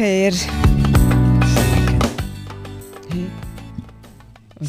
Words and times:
الخير 0.00 0.34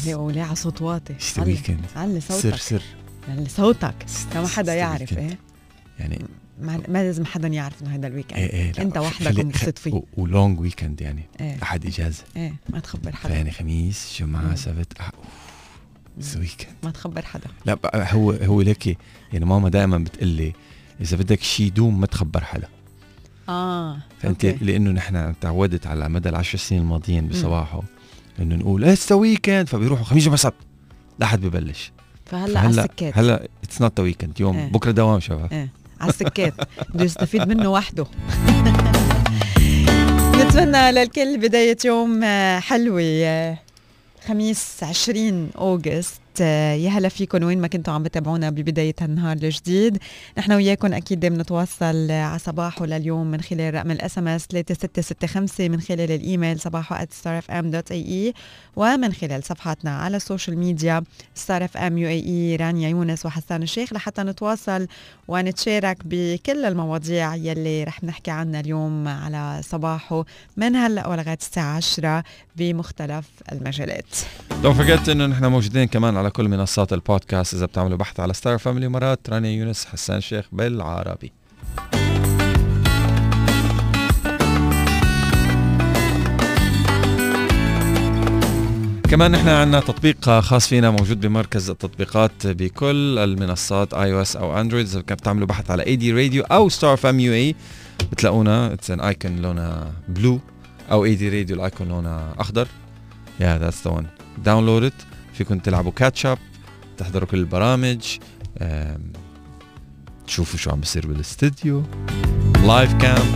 وليه 0.06 0.42
على 0.42 0.56
صوت 0.56 0.82
واطي. 0.82 1.14
weekend 1.38 1.80
علي 1.96 2.20
صوتك. 2.20 2.40
سر 2.42 2.56
سر. 2.56 2.82
علي 3.28 3.48
صوتك. 3.48 3.94
ست- 4.06 4.36
ما 4.36 4.46
حدا 4.46 4.74
يعرف. 4.74 5.18
إيه؟ 5.18 5.38
يعني 5.98 6.24
ما, 6.60 6.80
ما 6.88 7.02
لازم 7.02 7.24
حدا 7.24 7.48
يعرف 7.48 7.82
إنه 7.82 7.94
هذا 7.94 8.06
ال 8.06 8.10
weekend 8.10 8.38
إيه 8.38 8.52
إيه 8.52 8.82
أنت 8.82 8.98
وحدك 8.98 9.40
انبسط 9.40 9.78
فيه. 9.78 10.02
و 10.16 10.25
long 10.25 10.60
weekend 10.60 11.00
يعني. 11.00 11.22
إيه. 11.40 11.62
احد 11.62 11.86
إجازة. 11.86 12.24
إيه 12.36 12.54
ما 12.68 12.80
تخبر 12.80 13.16
حدا. 13.16 13.32
فيعني 13.34 13.50
خميس 13.50 14.16
جمعة 14.20 14.42
مم. 14.42 14.56
سبت 14.56 14.92
أح... 15.00 15.10
it's 16.18 16.36
weekend 16.36 16.74
ما 16.82 16.90
تخبر 16.90 17.24
حدا. 17.24 17.46
لا 17.66 17.78
هو 18.12 18.30
هو 18.32 18.60
لك 18.62 18.98
يعني 19.32 19.44
ماما 19.44 19.68
دائما 19.68 19.98
بتقول 19.98 20.28
لي 20.28 20.52
إذا 21.00 21.16
بدك 21.16 21.42
شيء 21.42 21.66
يدوم 21.66 22.00
ما 22.00 22.06
تخبر 22.06 22.44
حدا. 22.44 22.68
آه 23.48 23.98
فانت 24.18 24.44
okay. 24.44 24.64
لأنه 24.64 24.90
نحن 24.90 25.34
تعودت 25.40 25.86
على 25.86 26.08
مدى 26.08 26.28
العشر 26.28 26.58
سنين 26.58 26.80
الماضيين 26.80 27.28
بصباحو 27.28 27.82
إنه 28.40 28.54
نقول 28.56 28.84
it's 28.84 29.12
weekend 29.12 29.68
فبيروحوا 29.68 30.04
خميس 30.04 30.24
جمعة 30.24 30.36
سبت. 30.36 30.54
لا 31.18 31.26
حد 31.26 31.40
ببلش. 31.40 31.92
فهلأ 32.26 32.60
على 32.60 32.70
السكات. 32.70 33.18
هلأ 33.18 33.48
it's 33.64 33.82
not 33.82 34.00
weekend 34.00 34.40
يوم 34.40 34.56
إيه. 34.56 34.72
بكرة 34.72 34.90
دوام 34.90 35.20
شباب. 35.20 35.52
إيه 35.52 35.68
على 36.00 36.10
السكات. 36.10 36.54
بده 36.94 37.04
يستفيد 37.04 37.48
منه 37.48 37.68
وحده. 37.68 38.06
نتمنى 40.38 40.92
للكل 40.92 41.38
بداية 41.38 41.76
يوم 41.84 42.24
حلوة 42.58 43.58
خميس 44.26 44.82
20 44.82 45.50
أوغست. 45.58 46.20
يا 46.40 46.90
هلا 46.90 47.08
فيكم 47.08 47.42
وين 47.42 47.60
ما 47.60 47.66
كنتوا 47.66 47.94
عم 47.94 48.02
بتابعونا 48.02 48.50
ببداية 48.50 48.94
هالنهار 49.00 49.36
الجديد. 49.36 49.98
نحن 50.38 50.52
وياكم 50.52 50.92
أكيد 50.92 51.20
بنتواصل 51.20 52.10
آه، 52.10 52.22
على 52.22 52.38
صباحو 52.38 52.86
لليوم 52.86 53.30
من 53.30 53.40
خلال 53.40 53.74
رقم 53.74 53.90
ال 53.90 54.18
SMS 54.18 54.46
3665 54.46 55.70
من 55.70 55.80
خلال 55.80 56.12
الإيميل 56.12 56.60
صباحو 56.60 57.06
starfm.ae 57.22 58.34
ومن 58.76 59.12
خلال 59.12 59.44
صفحاتنا 59.44 59.98
على 59.98 60.16
ال 60.16 60.22
social 60.22 60.58
media 60.58 61.02
Star 61.34 61.64
FM 61.64 61.98
UAE 61.98 62.56
رانيا 62.56 62.88
يونس 62.88 63.26
وحسان 63.26 63.62
الشيخ 63.62 63.92
لحتى 63.92 64.22
نتواصل 64.22 64.86
ونتشارك 65.28 65.96
بكل 66.04 66.64
المواضيع 66.64 67.34
يلي 67.34 67.84
رح 67.84 68.04
نحكي 68.04 68.30
عنها 68.30 68.60
اليوم 68.60 69.08
على 69.08 69.60
صباحو 69.64 70.24
من 70.56 70.76
هلا 70.76 71.06
ولغاية 71.06 71.38
الساعة 71.40 71.76
10 71.76 72.24
بمختلف 72.56 73.26
المجالات. 73.52 74.04
don't 74.62 74.76
forget 74.76 75.08
إنه 75.08 75.26
نحن 75.26 75.44
موجودين 75.44 75.84
كمان 75.84 76.16
على 76.16 76.27
كل 76.28 76.48
منصات 76.48 76.92
البودكاست. 76.92 77.54
إذا 77.54 77.66
بتعملوا 77.66 77.98
بحث 77.98 78.20
على 78.20 78.34
ستار 78.34 78.58
أف 78.58 78.78
إم 78.78 78.88
الإمارات 78.88 79.30
رانيا 79.30 79.50
يونس 79.50 79.84
حسان 79.84 80.20
شيخ 80.20 80.46
بالعربي. 80.52 81.32
كمان 89.10 89.30
نحن 89.30 89.48
عندنا 89.48 89.80
تطبيق 89.80 90.40
خاص 90.40 90.68
فينا 90.68 90.90
موجود 90.90 91.20
بمركز 91.20 91.70
التطبيقات 91.70 92.46
بكل 92.46 93.18
المنصات 93.18 93.94
iOS 93.94 94.12
أو 94.12 94.22
Android 94.22 94.86
اذا 94.86 95.00
بتعملوا 95.00 95.46
بحث 95.46 95.70
على 95.70 95.86
AD 95.86 96.12
Radio 96.12 96.42
أو 96.42 96.68
Star 96.68 96.96
FM 96.96 97.20
UAE 97.20 97.54
بتلاقونا 98.12 98.72
it's 98.72 98.90
an 98.90 99.00
icon 99.00 99.36
لونها 99.36 99.92
blue 100.08 100.40
أو 100.90 101.04
AD 101.04 101.14
Radio 101.14 101.28
ال 101.28 101.56
icon 101.56 101.88
لونها 101.88 102.34
أخضر. 102.38 102.68
yeah 103.40 103.58
that's 103.58 103.84
the 103.84 103.90
one 103.90 104.06
download 104.44 104.82
it 104.82 104.92
فيكم 105.38 105.58
تلعبوا 105.58 105.92
catch 105.92 106.26
up 106.26 106.38
تحضروا 106.96 107.28
كل 107.28 107.38
البرامج 107.38 108.18
تشوفوا 110.26 110.58
شو 110.58 110.70
عم 110.70 110.80
بيصير 110.80 111.06
بالاستديو 111.06 111.82
live 112.66 112.94
cam 112.94 113.26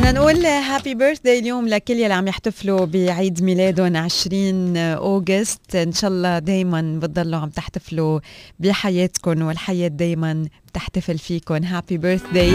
بدنا 0.00 0.12
نقول 0.12 0.46
happy 0.46 0.94
birthday 0.94 1.38
اليوم 1.38 1.68
لكل 1.68 1.94
يلي 1.94 2.14
عم 2.14 2.28
يحتفلوا 2.28 2.84
بعيد 2.84 3.42
ميلادهم 3.42 3.96
20 3.96 4.76
August. 4.76 5.76
إن 5.76 5.92
شاء 5.92 6.10
الله 6.10 6.38
دائما 6.38 6.98
بتضلوا 7.02 7.40
عم 7.40 7.48
تحتفلوا 7.48 8.20
بحياتكم 8.58 9.42
والحياة 9.42 9.88
دائما 9.88 10.48
بتحتفل 10.68 11.18
فيكم. 11.18 11.64
happy 11.64 11.98
birthday 11.98 12.50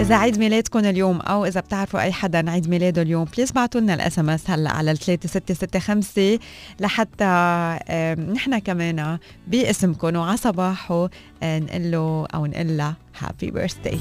إذا 0.00 0.16
عيد 0.16 0.38
ميلادكم 0.38 0.78
اليوم 0.78 1.20
أو 1.20 1.44
إذا 1.44 1.60
بتعرفوا 1.60 2.00
أي 2.00 2.12
حدا 2.12 2.50
عيد 2.50 2.68
ميلاده 2.68 3.02
اليوم 3.02 3.24
please 3.24 3.52
بعتوا 3.52 3.80
لنا 3.80 3.94
ال 3.94 4.18
SMS 4.18 4.50
هلا 4.50 4.70
على 4.70 4.96
3665 4.96 6.38
لحتى 6.80 7.24
نحن 8.32 8.58
كمان 8.58 9.18
باسمكم 9.46 10.16
وعلى 10.16 10.36
صباحو 10.36 11.10
نقول 11.42 11.90
له 11.90 12.26
أو 12.34 12.46
نقول 12.46 12.76
لها 12.76 12.96
happy 13.18 13.50
birthday 13.50 13.98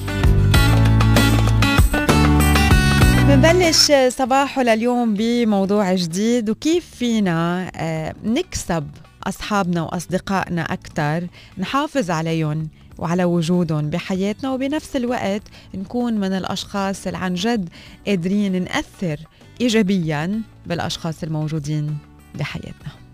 بنبلش 3.29 3.91
صباحه 4.07 4.63
لليوم 4.63 5.13
بموضوع 5.13 5.93
جديد. 5.95 6.49
وكيف 6.49 6.95
فينا 6.95 7.71
آه، 7.75 8.15
نكسب 8.23 8.87
أصحابنا 9.27 9.81
وأصدقائنا 9.81 10.61
أكثر 10.61 11.27
نحافظ 11.57 12.11
عليهم 12.11 12.69
وعلى 12.97 13.23
وجودهم 13.23 13.89
بحياتنا 13.89 14.51
وبنفس 14.51 14.95
الوقت 14.95 15.41
نكون 15.73 16.13
من 16.13 16.33
الأشخاص 16.33 17.07
اللي 17.07 17.17
عن 17.17 17.33
جد 17.33 17.69
قادرين 18.07 18.63
نأثر 18.63 19.19
إيجابيا 19.61 20.41
بالأشخاص 20.65 21.23
الموجودين 21.23 21.97
بحياتنا. 22.35 23.08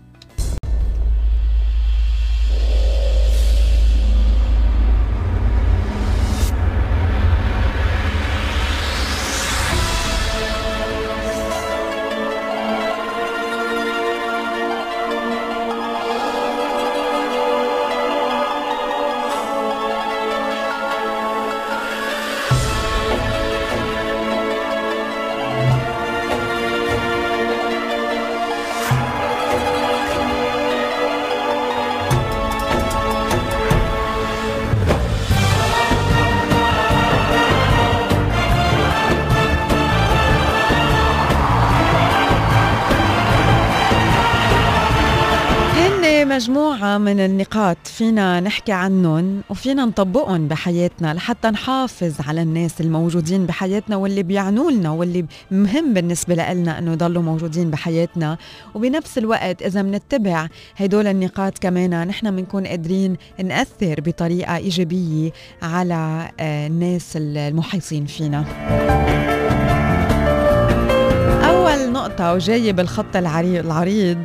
مجموعة 46.36 46.98
من 46.98 47.20
النقاط 47.20 47.76
فينا 47.84 48.40
نحكي 48.40 48.72
عنهم 48.72 49.40
وفينا 49.50 49.84
نطبقهم 49.84 50.48
بحياتنا 50.48 51.14
لحتى 51.14 51.48
نحافظ 51.48 52.12
على 52.28 52.42
الناس 52.42 52.80
الموجودين 52.80 53.46
بحياتنا 53.46 53.96
واللي 53.96 54.22
بيعنوا 54.22 54.70
لنا 54.70 54.90
واللي 54.90 55.24
مهم 55.50 55.94
بالنسبة 55.94 56.34
لنا 56.34 56.78
إنه 56.78 56.92
يضلوا 56.92 57.22
موجودين 57.22 57.70
بحياتنا. 57.70 58.38
وبنفس 58.74 59.18
الوقت 59.18 59.62
إذا 59.62 59.82
بنتبع 59.82 60.48
هدول 60.76 61.06
النقاط 61.06 61.58
كمان 61.58 62.06
نحن 62.08 62.36
بنكون 62.36 62.66
قادرين 62.66 63.16
نأثر 63.44 63.94
بطريقة 64.00 64.56
إيجابية 64.56 65.30
على 65.62 66.30
آه، 66.40 66.66
الناس 66.66 67.12
المحيطين 67.16 68.06
فينا. 68.06 68.44
أول 71.48 71.92
نقطة 71.92 72.32
وجاية 72.32 72.72
بالخط 72.72 73.16
العري- 73.16 73.60
العريض. 73.60 74.18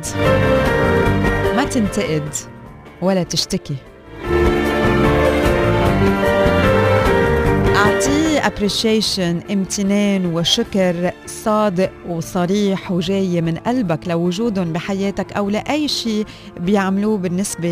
تنتقد 1.74 2.34
ولا 3.02 3.22
تشتكي. 3.22 3.76
Appreciation 8.42 9.50
امتنان 9.52 10.26
وشكر 10.26 11.10
صادق 11.26 11.90
وصريح 12.08 12.92
وجاي 12.92 13.40
من 13.40 13.56
قلبك 13.56 14.08
لوجودهم 14.08 14.72
بحياتك 14.72 15.32
أو 15.32 15.50
لأي 15.50 15.88
شيء 15.88 16.24
بيعملوه 16.60 17.18
بالنسبة 17.18 17.68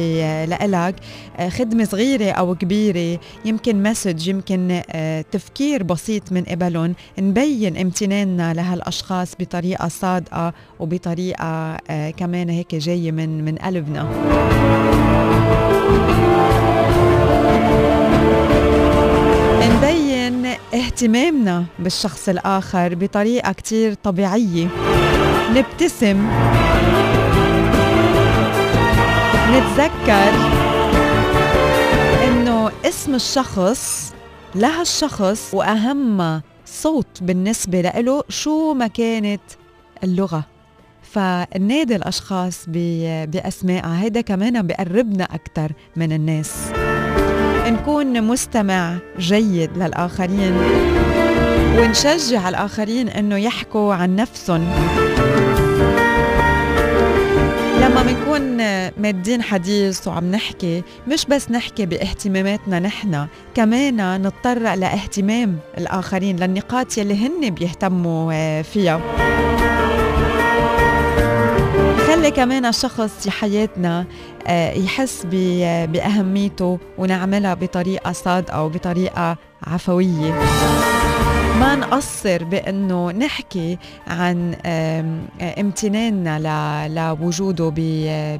لإلك. 0.48 0.94
آه، 1.38 1.48
خدمة 1.48 1.84
صغيرة 1.84 2.30
أو 2.30 2.54
كبيرة 2.54 3.20
يمكن 3.44 3.82
مسج 3.82 4.28
يمكن 4.28 4.82
آه، 4.90 5.24
تفكير 5.32 5.82
بسيط 5.82 6.32
من 6.32 6.42
قبلهم. 6.44 6.94
نبين 7.18 7.76
امتناننا 7.76 8.54
لهالأشخاص 8.54 9.32
بطريقة 9.40 9.88
صادقة 9.88 10.52
وبطريقة 10.80 11.76
آه، 11.90 12.10
كمان 12.10 12.48
هيك 12.50 12.74
جاية 12.74 13.12
من 13.12 13.44
من 13.44 13.56
قلبنا. 13.56 14.10
اهتمامنا 21.00 21.64
بالشخص 21.78 22.28
الآخر 22.28 22.94
بطريقة 22.94 23.52
كتير 23.52 23.94
طبيعية. 23.94 24.68
نبتسم. 25.54 26.30
نتذكر 29.50 30.32
إنه 32.24 32.70
اسم 32.84 33.14
الشخص 33.14 34.12
لهالشخص 34.54 35.54
وأهم 35.54 36.40
صوت 36.66 37.22
بالنسبة 37.22 37.80
له 37.80 38.22
شو 38.28 38.74
ما 38.74 38.86
كانت 38.86 39.42
اللغة. 40.04 40.44
فنادي 41.02 41.96
الأشخاص 41.96 42.64
بأسمائها 42.68 44.02
هيدا 44.02 44.20
كمان 44.20 44.66
بقربنا 44.66 45.24
أكثر 45.24 45.72
من 45.96 46.12
الناس. 46.12 46.52
نكون 47.70 48.22
مستمع 48.22 48.96
جيد 49.18 49.70
للآخرين. 49.76 50.56
ونشجع 51.78 52.48
الآخرين 52.48 53.08
أنه 53.08 53.36
يحكوا 53.36 53.94
عن 53.94 54.16
نفسهم. 54.16 54.72
لما 57.80 58.02
بنكون 58.02 58.56
مادين 59.02 59.42
حديث 59.42 60.08
وعم 60.08 60.30
نحكي 60.30 60.82
مش 61.08 61.26
بس 61.26 61.50
نحكي 61.50 61.86
باهتماماتنا 61.86 62.78
نحن 62.78 63.26
كمان 63.54 64.22
نضطر 64.22 64.58
لاهتمام 64.58 65.56
الآخرين 65.78 66.36
للنقاط 66.36 66.98
يلي 66.98 67.26
هن 67.26 67.50
بيهتموا 67.50 68.62
فيها. 68.62 69.00
كمان 72.30 72.66
الشخص 72.66 73.22
في 73.22 73.30
حياتنا 73.30 74.06
آه، 74.46 74.72
يحس 74.72 75.26
بأهميته 75.30 76.78
ونعملها 76.98 77.54
بطريقة 77.54 78.12
صادقة 78.12 78.64
وبطريقة 78.64 79.36
عفوية. 79.66 80.32
ما 81.60 81.76
نقصر 81.76 82.44
بأنه 82.44 83.10
نحكي 83.10 83.78
عن 84.06 84.54
امتناننا 85.58 86.88
لوجوده 86.88 87.72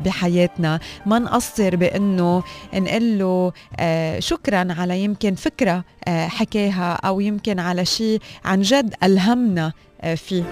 بحياتنا. 0.05 0.81
ما 1.07 1.19
نقصر 1.19 1.77
بأنه 1.77 2.43
نقول 2.75 3.19
له 3.19 3.53
آه، 3.81 4.21
شكرا 4.21 4.67
على 4.79 5.01
يمكن 5.05 5.35
فكرة 5.35 5.85
آه، 6.09 6.29
حكاها 6.29 6.93
أو 6.93 7.21
يمكن 7.21 7.59
على 7.59 7.85
شيء 7.85 8.21
عن 8.45 8.61
جد 8.61 8.95
ألهمنا 9.03 9.73
فيه. 10.17 10.45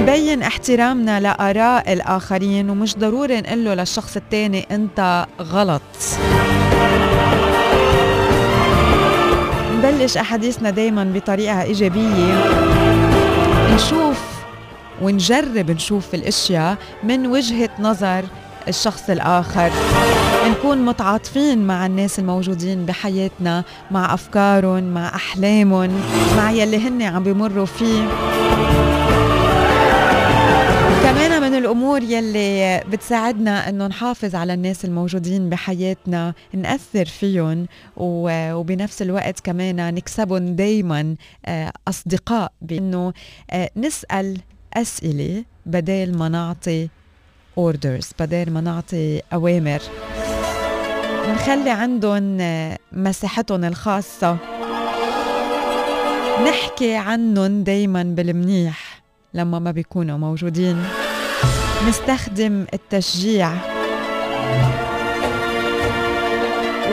نبين 0.00 0.42
احترامنا 0.42 1.20
لآراء 1.20 1.92
الآخرين 1.92 2.70
ومش 2.70 2.96
ضروري 2.96 3.40
نقول 3.40 3.64
له 3.64 3.74
للشخص 3.74 4.16
الثاني 4.16 4.66
أنت 4.70 5.26
غلط. 5.40 5.82
نبلش 9.72 10.16
أحاديثنا 10.16 10.70
دايما 10.70 11.04
بطريقة 11.14 11.62
إيجابية. 11.62 12.44
نشوف 13.74 14.20
ونجرب 15.02 15.70
نشوف 15.70 16.14
الأشياء 16.14 16.76
من 17.02 17.26
وجهة 17.26 17.70
نظر 17.78 18.24
الشخص 18.68 19.10
الآخر. 19.10 19.70
نكون 20.50 20.84
متعاطفين 20.84 21.66
مع 21.66 21.86
الناس 21.86 22.18
الموجودين 22.18 22.86
بحياتنا 22.86 23.64
مع 23.90 24.14
أفكارهم 24.14 24.84
مع 24.84 25.14
أحلامهم 25.14 26.00
مع 26.36 26.50
يلي 26.50 26.88
هن 26.88 27.02
عم 27.02 27.22
بيمروا 27.22 27.66
فيه. 27.66 28.08
كمان 31.10 31.42
من 31.42 31.58
الأمور 31.58 32.02
يلي 32.02 32.80
بتساعدنا 32.88 33.68
إنه 33.68 33.86
نحافظ 33.86 34.34
على 34.34 34.54
الناس 34.54 34.84
الموجودين 34.84 35.48
بحياتنا 35.48 36.34
نأثر 36.54 37.04
فيهم 37.04 37.66
وبنفس 37.96 39.02
الوقت 39.02 39.40
كمان 39.40 39.94
نكسبهم 39.94 40.56
دائما 40.56 41.14
آه، 41.46 41.72
أصدقاء 41.88 42.52
بإنه 42.62 43.12
آه، 43.50 43.70
نسأل 43.76 44.38
أسئلة 44.74 45.44
بدل 45.66 46.18
ما 46.18 46.28
نعطي 46.28 46.88
اوردرز 47.58 48.10
بدل 48.20 48.50
ما 48.50 48.60
نعطي 48.60 49.22
أوامر. 49.32 49.80
نخلي 51.28 51.70
عندهم 51.70 52.38
آه، 52.40 52.78
مساحتهم 52.92 53.64
الخاصة. 53.64 54.36
نحكي 56.48 56.94
عنهم 56.94 57.62
دايما 57.62 58.02
بالمنيح 58.02 59.02
لما 59.34 59.58
ما 59.58 59.70
بيكونوا 59.70 60.18
موجودين. 60.18 60.84
نستخدم 61.88 62.66
التشجيع 62.74 63.52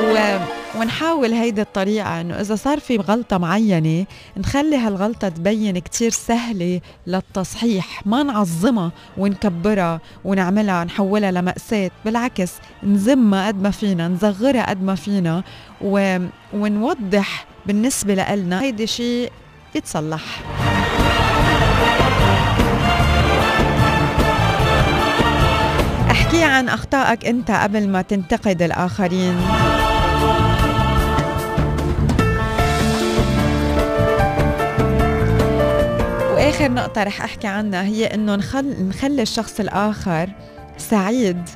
و... 0.04 0.38
ونحاول 0.80 1.34
هيدي 1.34 1.62
الطريقة 1.62 2.22
إنه 2.22 2.42
إذا 2.42 2.56
صار 2.56 2.80
في 2.80 2.98
غلطة 2.98 3.38
معينة 3.38 4.06
نخلي 4.38 4.76
هالغلطة 4.76 5.30
تبين 5.30 5.80
كتير 5.80 6.12
سهلة 6.12 6.82
للتصحيح 7.08 8.08
ما 8.08 8.24
نعظمها 8.24 8.92
ونكبرها 9.18 10.02
ونعملها 10.26 10.84
نحولها 10.84 11.32
لمأساة 11.32 11.92
بالعكس 12.06 12.52
نزمها 12.84 13.48
قد 13.48 13.62
ما 13.62 13.72
فينا 13.72 14.08
نصغرها 14.08 14.70
قد 14.70 14.84
ما 14.84 14.96
فينا 14.96 15.44
و... 15.82 16.18
ونوضح 16.54 17.46
بالنسبة 17.66 18.16
لنا 18.16 18.62
هيدي 18.62 18.88
شيء 18.88 19.32
يتصلح. 19.76 20.24
احكي 26.28 26.44
عن 26.44 26.70
أخطائك 26.70 27.26
أنت 27.26 27.52
قبل 27.52 27.90
ما 27.90 28.02
تنتقد 28.02 28.62
الآخرين. 28.62 29.36
وآخر 36.32 36.72
نقطة 36.72 37.04
رح 37.04 37.22
أحكي 37.22 37.48
عنها 37.48 37.84
هي 37.84 38.06
إنه 38.06 38.36
نخل 38.36 38.88
نخلي 38.88 39.22
الشخص 39.22 39.60
الآخر 39.60 40.30
سعيد 40.78 41.50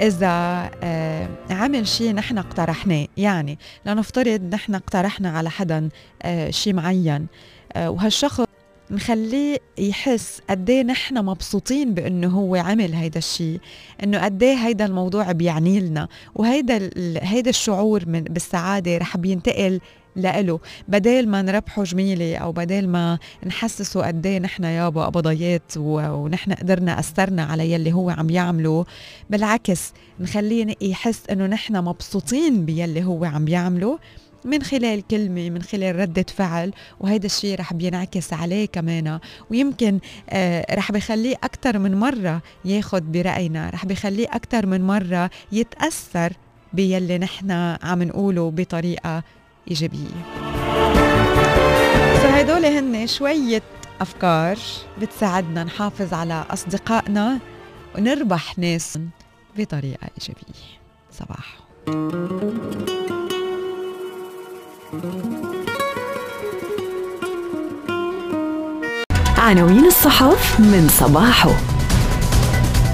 إذا 0.00 0.70
آه، 0.82 1.28
عمل 1.50 1.88
شيء 1.88 2.14
نحن 2.14 2.38
اقترحناه. 2.38 3.06
يعني 3.16 3.58
لنفترض 3.86 4.54
نحن 4.54 4.74
اقترحنا 4.74 5.30
على 5.30 5.50
حدا 5.50 5.88
آه، 6.22 6.50
شيء 6.50 6.74
معين 6.74 7.26
آه، 7.76 7.90
وهالشخص 7.90 8.51
نخليه 8.92 9.58
يحس 9.78 10.40
قد 10.50 10.70
إيه 10.70 10.82
نحن 10.82 11.24
مبسوطين 11.24 11.94
بأنه 11.94 12.28
هو 12.28 12.56
عمل 12.56 12.94
هيدا 12.94 13.18
الشيء 13.18 13.60
إنه 14.04 14.24
قد 14.24 14.42
إيه 14.42 14.54
هيدا 14.54 14.86
الموضوع 14.86 15.32
بيعني 15.32 15.80
لنا 15.80 16.08
وهيدا 16.34 16.90
هيدا 17.22 17.50
الشعور 17.50 18.08
من 18.08 18.24
بالسعادة 18.24 18.98
رح 18.98 19.16
بينتقل 19.16 19.80
لإله. 20.16 20.60
بدل 20.88 21.28
ما 21.28 21.42
نربحه 21.42 21.82
جميلة 21.84 22.36
أو 22.36 22.52
بدل 22.52 22.88
ما 22.88 23.18
نحسسه 23.46 24.06
قد 24.06 24.26
إيه 24.26 24.38
نحن 24.38 24.64
يابا 24.64 25.04
قبضيات 25.04 25.72
ونحن 25.76 26.52
قدرنا 26.52 26.98
أثرنا 26.98 27.44
على 27.44 27.72
يلي 27.72 27.92
هو 27.92 28.10
عم 28.10 28.30
يعمله 28.30 28.84
بالعكس 29.30 29.92
نخليه 30.20 30.74
يحس 30.80 31.22
إنه 31.30 31.46
نحن 31.46 31.76
مبسوطين 31.76 32.64
بيلي 32.64 33.04
هو 33.04 33.24
عم 33.24 33.48
يعمله. 33.48 33.98
من 34.44 34.62
خلال 34.62 35.06
كلمة 35.06 35.50
من 35.50 35.62
خلال 35.62 35.96
ردة 35.96 36.26
فعل 36.36 36.72
وهيدا 37.00 37.26
الشيء 37.26 37.58
رح 37.58 37.72
بينعكس 37.72 38.32
عليه 38.32 38.66
كمان. 38.66 39.18
ويمكن 39.50 39.98
آه 40.30 40.74
رح 40.74 40.92
بخليه 40.92 41.36
أكثر 41.44 41.78
من 41.78 41.94
مرة 41.94 42.42
ياخد 42.64 43.12
برأينا 43.12 43.70
رح 43.70 43.86
بخليه 43.86 44.26
أكثر 44.30 44.66
من 44.66 44.86
مرة 44.86 45.30
يتأثر 45.52 46.32
بيلي 46.72 47.18
نحن 47.18 47.50
عم 47.82 48.02
نقوله 48.02 48.50
بطريقة 48.50 49.22
إيجابية. 49.70 50.22
فهدول 52.22 52.64
هن 52.64 53.06
شوية 53.06 53.62
أفكار 54.00 54.58
بتساعدنا 55.00 55.64
نحافظ 55.64 56.14
على 56.14 56.46
أصدقائنا 56.50 57.38
ونربح 57.98 58.58
ناس 58.58 58.98
بطريقة 59.58 60.08
إيجابية. 60.18 60.62
صباح. 61.12 61.58
عناوين 69.36 69.86
الصحف 69.86 70.60
من 70.60 70.88
صباحو. 70.88 71.56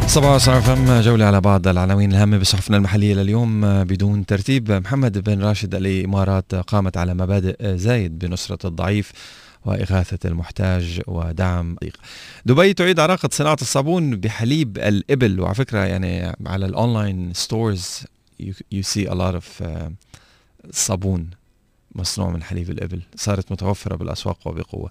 صباح 0.06 0.36
صار 0.36 0.60
فم 0.60 1.00
جولة 1.00 1.24
على 1.24 1.40
بعض 1.40 1.68
العناوين 1.68 2.12
الهامة 2.12 2.38
بصحفنا 2.38 2.76
المحلية 2.76 3.14
لليوم 3.14 3.84
بدون 3.84 4.26
ترتيب. 4.26 4.72
محمد 4.72 5.18
بن 5.18 5.42
راشد 5.42 5.74
الإمارات 5.74 6.54
قامت 6.54 6.96
على 6.96 7.14
مبادئ 7.14 7.76
زايد 7.76 8.18
بنصرة 8.18 8.66
الضعيف 8.66 9.12
وإغاثة 9.64 10.28
المحتاج 10.28 11.00
ودعم 11.06 11.76
ضيق. 11.84 11.96
دبي 12.46 12.74
تعيد 12.74 13.00
عراقة 13.00 13.28
صناعة 13.32 13.58
الصابون 13.60 14.16
بحليب 14.16 14.78
الإبل. 14.78 15.40
وعلى 15.40 15.54
فكرة 15.54 15.78
يعني 15.78 16.36
على 16.46 16.66
ال 16.66 16.76
online 16.76 17.32
stores 17.34 18.04
you 18.74 18.82
see 18.82 19.06
a 19.06 19.14
uh, 19.14 19.64
صابون. 20.70 21.30
مصنوع 21.94 22.30
من 22.30 22.42
حليب 22.42 22.70
الإبل 22.70 23.02
صارت 23.16 23.52
متوفرة 23.52 23.96
بالأسواق 23.96 24.46
وبقوة. 24.46 24.90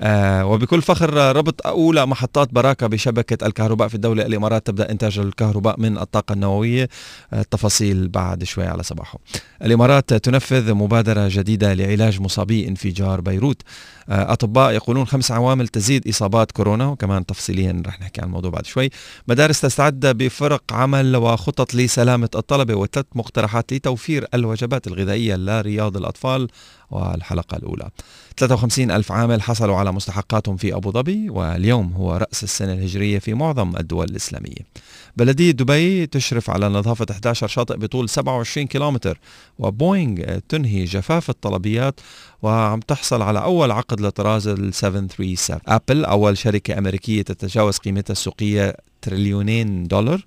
آه 0.00 0.46
وبكل 0.46 0.82
فخر 0.82 1.36
ربط 1.36 1.66
أولى 1.66 2.06
محطات 2.06 2.54
براكة 2.54 2.86
بشبكة 2.86 3.46
الكهرباء 3.46 3.88
في 3.88 3.94
الدولة 3.94 4.26
الإمارات. 4.26 4.66
تبدأ 4.66 4.90
إنتاج 4.90 5.18
الكهرباء 5.18 5.80
من 5.80 5.98
الطاقة 5.98 6.32
النووية. 6.32 6.88
آه 7.32 7.40
التفاصيل 7.40 8.08
بعد 8.08 8.44
شوي 8.44 8.66
على 8.66 8.82
صباحه. 8.82 9.18
الإمارات 9.62 10.14
تنفذ 10.14 10.74
مبادرة 10.74 11.28
جديدة 11.30 11.74
لعلاج 11.74 12.20
مصابي 12.20 12.68
انفجار 12.68 13.20
بيروت. 13.20 13.62
آه 14.08 14.32
أطباء 14.32 14.72
يقولون 14.72 15.06
خمس 15.06 15.30
عوامل 15.32 15.68
تزيد 15.68 16.08
إصابات 16.08 16.52
كورونا 16.52 16.86
وكمان 16.86 17.26
تفصيليا 17.26 17.82
رح 17.86 18.00
نحكي 18.00 18.20
عن 18.20 18.26
الموضوع 18.26 18.50
بعد 18.50 18.66
شوي. 18.66 18.90
مدارس 19.28 19.60
تستعد 19.60 20.06
بفرق 20.06 20.62
عمل 20.72 21.16
وخطط 21.16 21.74
لسلامة 21.74 22.30
الطلبة 22.34 22.74
وثلاث 22.74 23.06
مقترحات 23.14 23.72
لتوفير 23.72 24.26
الوجبات 24.34 24.86
الغذائية 24.86 25.36
لرياض 25.36 25.96
الأطفال. 25.96 26.48
والحلقة 26.90 27.56
الأولى. 27.56 27.90
53 28.36 28.90
ألف 28.90 29.12
عامل 29.12 29.42
حصلوا 29.42 29.76
على 29.76 29.92
مستحقاتهم 29.92 30.56
في 30.56 30.74
أبو 30.74 30.92
ظبي 30.92 31.30
واليوم 31.30 31.92
هو 31.92 32.16
رأس 32.16 32.44
السنة 32.44 32.72
الهجرية 32.72 33.18
في 33.18 33.34
معظم 33.34 33.76
الدول 33.76 34.04
الإسلامية. 34.04 34.90
بلدية 35.16 35.50
دبي 35.50 36.06
تشرف 36.06 36.50
على 36.50 36.68
نظافة 36.68 37.06
11 37.10 37.48
شاطئ 37.48 37.76
بطول 37.76 38.08
27 38.08 38.66
كيلومتر 38.66 39.18
وبوينغ 39.58 40.38
تنهي 40.48 40.84
جفاف 40.84 41.30
الطلبيات 41.30 42.00
وعم 42.42 42.80
تحصل 42.80 43.22
على 43.22 43.42
أول 43.42 43.70
عقد 43.70 44.00
لطراز 44.00 44.48
ال 44.48 44.74
737 44.74 45.58
أبل 45.66 46.04
أول 46.04 46.38
شركة 46.38 46.78
أمريكية 46.78 47.22
تتجاوز 47.22 47.78
قيمتها 47.78 48.12
السوقية 48.12 48.76
تريليونين 49.02 49.84
دولار 49.84 50.24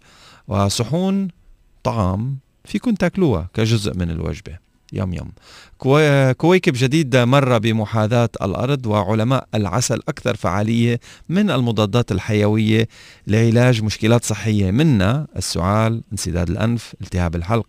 وصحون 0.47 1.27
طعام 1.83 2.37
فيكن 2.65 2.97
تاكلوها 2.97 3.49
كجزء 3.53 3.97
من 3.97 4.09
الوجبة. 4.09 4.62
يم 4.93 5.13
يم 5.13 5.31
كويكب 6.37 6.73
جديد 6.75 7.15
مر 7.15 7.57
بمحاذاة 7.57 8.29
الأرض 8.41 8.85
وعلماء 8.85 9.47
العسل 9.55 10.01
أكثر 10.09 10.35
فعالية 10.35 10.99
من 11.29 11.51
المضادات 11.51 12.11
الحيوية 12.11 12.87
لعلاج 13.27 13.83
مشكلات 13.83 14.25
صحية. 14.25 14.71
منها 14.71 15.27
السعال 15.35 16.01
انسداد 16.11 16.49
الأنف 16.49 16.95
التهاب 17.01 17.35
الحلق. 17.35 17.67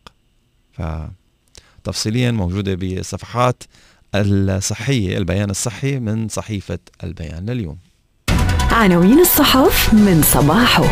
فتفصيليا 1.82 2.30
موجودة 2.30 2.74
بصفحات 2.74 3.62
الصحية 4.14 5.18
البيان 5.18 5.50
الصحي 5.50 5.98
من 5.98 6.28
صحيفة 6.28 6.78
البيان 7.04 7.46
لليوم. 7.46 7.76
عناوين 8.70 9.20
الصحف 9.20 9.94
من 9.94 10.22
صباحه. 10.22 10.84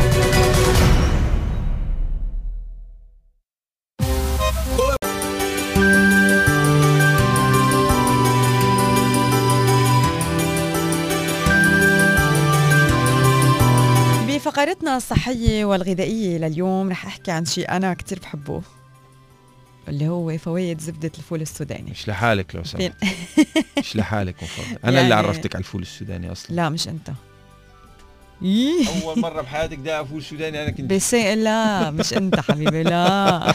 الصحية 14.96 15.64
والغذائية 15.64 16.38
لليوم 16.38 16.90
رح 16.90 17.06
أحكي 17.06 17.30
عن 17.30 17.44
شيء 17.44 17.70
أنا 17.70 17.94
كتير 17.94 18.18
بحبه 18.18 18.62
اللي 19.88 20.08
هو 20.08 20.38
فوائد 20.38 20.80
زبدة 20.80 21.12
الفول 21.18 21.40
السوداني. 21.40 21.90
مش 21.90 22.08
لحالك 22.08 22.54
لو 22.54 22.64
سمحت. 22.64 22.92
مش 23.78 23.96
لحالك 23.96 24.42
مفضل. 24.42 24.78
أنا 24.84 24.92
يعني 24.92 25.00
اللي 25.00 25.14
عرفتك 25.14 25.54
على 25.54 25.62
الفول 25.62 25.82
السوداني 25.82 26.32
أصلا. 26.32 26.56
لا 26.56 26.68
مش 26.68 26.88
أنت. 26.88 27.10
أول 28.42 29.20
مرة 29.20 29.42
بحياتك 29.42 29.78
دايق 29.78 30.04
فول 30.04 30.22
سوداني 30.22 30.62
أنا 30.62 30.70
كنت 30.70 30.92
بس 30.92 31.14
لا 31.14 31.90
مش 31.90 32.14
أنت 32.14 32.40
حبيبي 32.40 32.82
لا. 32.82 33.54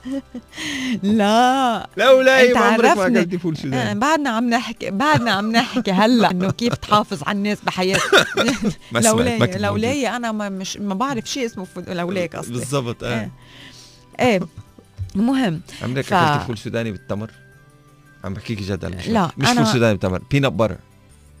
لا. 1.02 1.88
لولا 1.96 2.44
أنت 2.44 2.56
عرفني 2.56 3.26
ما 3.26 3.38
فول 3.38 3.56
سوداني 3.56 3.90
آه، 3.90 3.94
بعدنا 3.94 4.30
عم 4.30 4.50
نحكي 4.50 4.90
بعدنا 4.90 5.30
عم 5.30 5.52
نحكي 5.52 5.92
هلا 5.92 6.30
إنه 6.30 6.50
كيف 6.50 6.74
تحافظ 6.74 7.22
على 7.22 7.38
الناس 7.38 7.58
بحياتك. 7.60 8.26
لولاي 9.04 9.58
لولاي 9.58 10.08
أنا 10.08 10.32
ما 10.32 10.48
مش 10.48 10.76
ما 10.76 10.94
بعرف 10.94 11.24
شيء 11.24 11.46
اسمه 11.46 11.66
لولاك 11.88 12.36
قصدي. 12.36 12.52
بالضبط 12.52 13.04
إيه 13.04 13.30
إيه 14.20 14.40
المهم 15.16 15.60
عمرك 15.82 16.04
ف... 16.04 16.12
اكلت 16.12 16.46
فول 16.46 16.58
سوداني 16.58 16.92
بالتمر؟ 16.92 17.30
عم 18.24 18.34
بحكيك 18.34 18.62
جد 18.62 18.84
لا 18.84 19.30
مش 19.38 19.48
أنا... 19.48 19.64
فول 19.64 19.72
سوداني 19.72 19.92
بالتمر 19.92 20.22
peanut 20.30 20.52
butter 20.52 20.76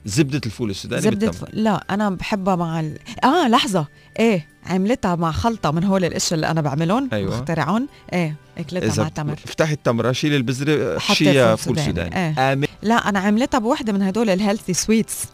زبدة 0.06 0.40
الفول 0.46 0.70
السوداني 0.70 1.02
زبدة 1.02 1.26
بالتمر. 1.26 1.48
لا 1.52 1.84
أنا 1.90 2.10
بحبها 2.10 2.56
مع 2.56 2.80
ال... 2.80 2.98
آه 3.24 3.48
لحظة. 3.48 3.86
إيه 4.18 4.48
عملتها 4.66 5.16
مع 5.16 5.32
خلطة 5.32 5.70
من 5.70 5.84
هول 5.84 6.04
الأشياء 6.04 6.34
اللي 6.34 6.50
أنا 6.50 6.60
بعملهم 6.60 7.08
أيوة. 7.12 7.36
مخترعون 7.36 7.86
إيه. 8.12 8.34
أكلتها 8.60 9.02
مع 9.02 9.08
تمر. 9.08 9.32
افتحي 9.32 9.72
التمرة 9.72 10.12
شيلي 10.12 10.36
البذرة 10.36 10.98
حشيها 10.98 11.56
فول 11.56 11.78
سوداني. 11.78 12.16
إيه. 12.16 12.52
yummy. 12.52 12.66
لا 12.82 12.94
أنا 12.94 13.18
عملتها 13.18 13.58
بوحدة 13.58 13.92
من 13.92 14.02
هدول 14.02 14.30
ال 14.30 14.36
healthy 14.36 14.74
sweets 14.74 15.24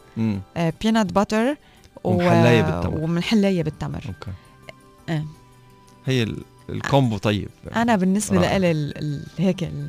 آه 0.56 0.73
peanut 0.83 1.12
butter 1.12 1.56
ومحلاية 2.04 2.62
بالتمر. 2.62 2.99
ومحلاية 3.00 3.62
بالتمر. 3.62 4.04
okay. 4.09 4.30
إيه. 5.09 5.25
هي 6.06 6.35
ال 6.68 6.77
combo 6.77 7.18
طيب. 7.18 7.49
أنا 7.76 7.97
بالنسبة 7.97 8.59
لي 8.59 8.92
هيك 9.38 9.62
ال... 9.62 9.88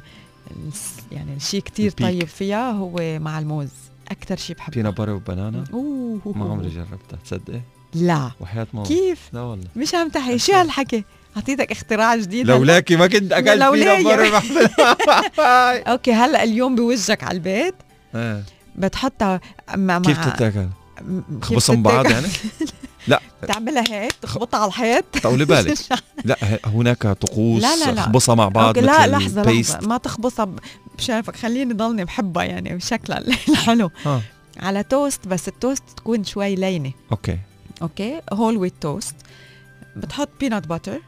يعني 1.11 1.35
الشيء 1.35 1.61
كتير 1.61 1.91
طيب 1.91 2.27
فيها 2.27 2.71
هو 2.71 3.19
مع 3.19 3.39
الموز. 3.39 3.69
أكثر 4.11 4.37
شيء 4.37 4.55
بحبه. 4.55 4.75
peanut 4.75 4.89
butter 4.89 5.11
و 5.11 5.18
banana؟ 5.18 5.63
أوه. 5.73 6.21
ما 6.25 6.51
عمري 6.51 6.69
جربتها. 6.69 7.19
تصدقي؟ 7.25 7.61
لا. 7.93 8.31
وحياة 8.39 8.67
ماما. 8.73 8.87
كيف؟ 8.87 9.29
لا 9.33 9.41
والله. 9.41 9.67
مش 9.75 9.95
عم 9.95 10.09
تحكي. 10.09 10.37
شو 10.37 10.53
هالحكي؟ 10.53 11.03
أعطيتك 11.37 11.71
اختراع 11.71 12.15
جديد. 12.15 12.47
لولاكي 12.47 12.95
ما 12.95 13.07
كنت 13.07 13.31
أكلت 13.31 13.63
butter 13.63 14.31
okay 15.91 16.13
هلأ 16.13 16.43
اليوم 16.43 16.75
بوجهك 16.75 17.23
على 17.23 17.35
البيت. 17.35 17.75
إيه 18.15 18.43
بتحطها 18.75 19.41
مع 19.75 19.99
كيف 19.99 20.25
تتاكل؟ 20.25 20.67
خبصهم 21.41 21.83
بعض 21.83 22.05
يعني؟ 22.05 22.27
لا. 23.07 23.21
تعملها 23.47 23.83
هيك 23.89 24.11
تخبطها 24.21 24.59
على 24.59 24.67
الحيط. 24.67 25.05
طولي 25.23 25.45
بالك؟ 25.45 25.77
لا. 26.25 26.37
هناك 26.65 27.07
طقوس 27.07 27.61
لا 27.61 27.75
لا 27.75 27.91
لا. 27.91 28.01
اخبصها 28.01 28.35
مع 28.35 28.47
بعض 28.47 28.77
لا 28.77 29.07
لحظة 29.07 29.41
لحظة. 29.41 29.87
ما 29.87 29.97
تخبصها 29.97 30.47
بشرفك 30.97 31.35
خليني 31.35 31.73
ضلني 31.73 32.05
بحبها 32.05 32.43
يعني 32.43 32.75
بشكلها 32.75 33.17
الحلو. 33.17 33.91
ها. 34.05 34.21
على 34.59 34.83
توست 34.83 35.27
بس 35.27 35.47
التوست 35.47 35.83
تكون 35.97 36.23
شوي 36.23 36.55
لينة. 36.55 36.91
okay. 37.11 37.39
okay؟ 37.81 38.21
whole 38.33 38.57
wheat 38.57 38.73
toast 38.81 39.15
بتحط 39.95 40.29
peanut 40.39 40.67
butter 40.67 41.01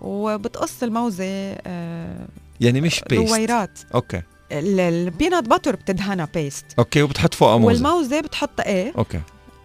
وبتقص 0.00 0.82
الموزة 0.82 1.24
آه 1.66 2.26
يعني 2.60 2.80
مش 2.80 3.02
paste 3.10 3.28
دويرات 3.32 3.78
okay. 3.94 4.22
ال 4.52 4.65
peanut 4.65 5.44
butter 5.44 5.76
بتدهنها 5.76 6.28
paste 6.34 6.66
okay 6.78 7.02
وبتحط 7.02 7.34
فوقها 7.34 7.58
موزة. 7.58 7.66
والموزة 7.86 8.20
بتحطها 8.20 8.66
إيه 8.66 8.92
okay. 8.98 9.20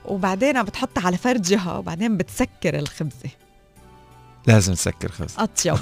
وبعدين 0.06 0.64
بتحطها 0.64 1.06
على 1.08 1.18
فرجها 1.18 1.78
وبعدين 1.78 2.18
بتسكر 2.18 2.80
الخبزة. 2.80 3.30
لازم 4.48 4.74
تسكر 4.74 5.12
خبز 5.12 5.34
أطيب. 5.38 5.78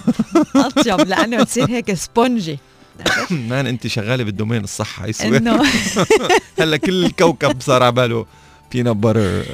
أطيب 0.55 0.99
لأنه 1.07 1.43
بتصير 1.43 1.69
هيك 1.69 1.93
spongy 1.93 2.59
man 3.49 3.67
أنت 3.67 3.87
شغالة 3.87 4.23
بال 4.23 4.33
domain 4.33 4.63
الصح 4.63 5.03
يسوي 5.03 5.37
إنه. 5.37 5.63
هلأ 6.59 6.77
كل 6.77 7.05
الكوكب 7.05 7.61
صار 7.61 7.83
على 7.83 7.91
باله 7.91 8.25
peanut 8.71 8.91
butter 8.91 9.45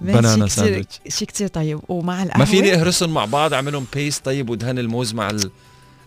banana 0.00 0.46
sandwich. 0.46 1.00
شيء 1.08 1.28
كثير 1.28 1.48
طيب. 1.48 1.80
ومع 1.88 2.22
القهوه 2.22 2.38
ما 2.38 2.44
فيني 2.44 2.74
اهرسهم 2.74 3.14
مع 3.14 3.24
بعض 3.24 3.54
اعملهم 3.54 3.86
paste 3.94 4.24
طيب 4.24 4.50
ودهن 4.50 4.78
الموز 4.78 5.14
مع 5.14 5.30
ال 5.30 5.50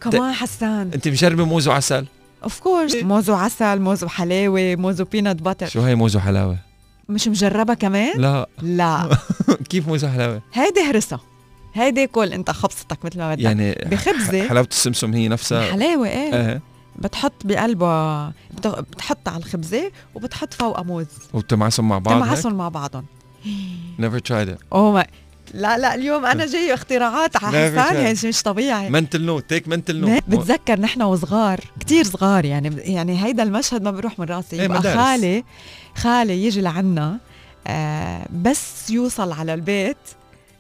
كمان 0.02 0.34
حسان. 0.34 0.92
انت 0.94 1.08
مجربه 1.08 1.46
موز 1.46 1.68
وعسل. 1.68 2.06
of 2.44 2.60
course 2.60 2.96
موز 2.96 3.30
وعسل 3.30 3.80
موز 3.80 4.04
وحلاوة 4.04 4.76
موز 4.76 5.02
و 5.02 5.08
peanut 5.08 5.42
butter 5.42 5.68
شو 5.68 5.82
هي 5.82 5.96
موز 5.96 6.16
وحلاوة؟ 6.16 6.58
مش 7.10 7.28
مجربة 7.28 7.74
كمان؟ 7.74 8.22
لا. 8.22 8.50
لا. 8.62 9.18
كيف 9.70 9.88
موز 9.88 10.06
وحلاوة؟ 10.06 10.42
هيدي 10.54 10.80
هرسها 10.80 11.20
هيدي 11.74 12.08
كل 12.08 12.34
انت 12.34 12.52
خبصتك 12.52 13.06
مثل 13.06 13.18
ما 13.18 13.34
بدك. 13.34 13.44
يعني 13.44 13.72
بخبزة. 13.86 14.48
حلاوة 14.48 14.68
السمسم 14.72 15.14
هي 15.14 15.28
نفسها. 15.28 15.72
حلاوة 15.72 16.08
إيه, 16.08 16.34
إيه. 16.34 16.62
بتحط 16.96 17.34
بقلبها 17.46 18.34
بتحط 18.68 19.28
على 19.28 19.38
الخبزة 19.38 19.92
وبتحط 20.16 20.54
فوقها 20.54 20.84
موز. 20.84 21.06
وبتمعسهم 21.34 21.90
مع 21.90 21.98
بعض 21.98 22.16
بتمعسهم 22.16 22.54
مع 22.54 22.70
بعضهم. 22.70 23.06
never 24.00 24.20
tried 24.20 24.50
it 24.50 24.60
اوه 24.74 24.92
ما 24.94 25.06
لا 25.54 25.78
لا 25.78 25.96
اليوم 25.96 26.26
أنا 26.26 26.46
جاي 26.54 26.74
اختراعات 26.74 27.44
على 27.44 27.82
حسان 27.82 28.30
مش 28.30 28.44
طبيعي. 28.44 28.90
mental 28.90 29.22
note 29.22 29.50
take 29.50 29.68
mental 29.68 29.96
note 30.00 30.24
بتذكر 30.28 30.80
نحن 30.80 31.02
وصغار 31.02 31.60
كتير 31.80 32.04
صغار 32.04 32.46
يعني 32.46 32.76
يعني 32.78 33.26
هيدا 33.26 33.44
المشهد 33.44 33.82
ما 33.84 33.92
بيروح 33.92 34.20
من 34.20 34.26
راسي. 34.26 34.64
يبقى 34.64 34.82
خالي 34.82 35.44
خالي 35.96 36.46
يجي 36.46 36.62
لعنا 36.62 37.18
آه 37.68 38.26
بس 38.42 38.90
يوصل 38.90 39.32
على 39.32 39.54
البيت 39.54 39.98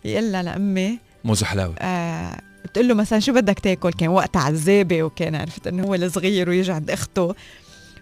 يقول 0.05 0.31
لها 0.31 0.43
لأمي 0.43 0.99
موز 1.23 1.41
وحلاوه 1.43 1.75
آه 1.79 2.37
بتقول 2.65 2.87
له 2.87 2.93
مثلا 2.93 3.19
شو 3.19 3.33
بدك 3.33 3.59
تاكل؟ 3.59 3.91
كان 3.93 4.09
وقتها 4.09 4.41
عزابه 4.41 5.03
وكان 5.03 5.35
عرفت 5.35 5.67
إنه 5.67 5.83
هو 5.83 5.95
الصغير 5.95 6.49
ويجي 6.49 6.71
عند 6.71 6.91
أخته. 6.91 7.35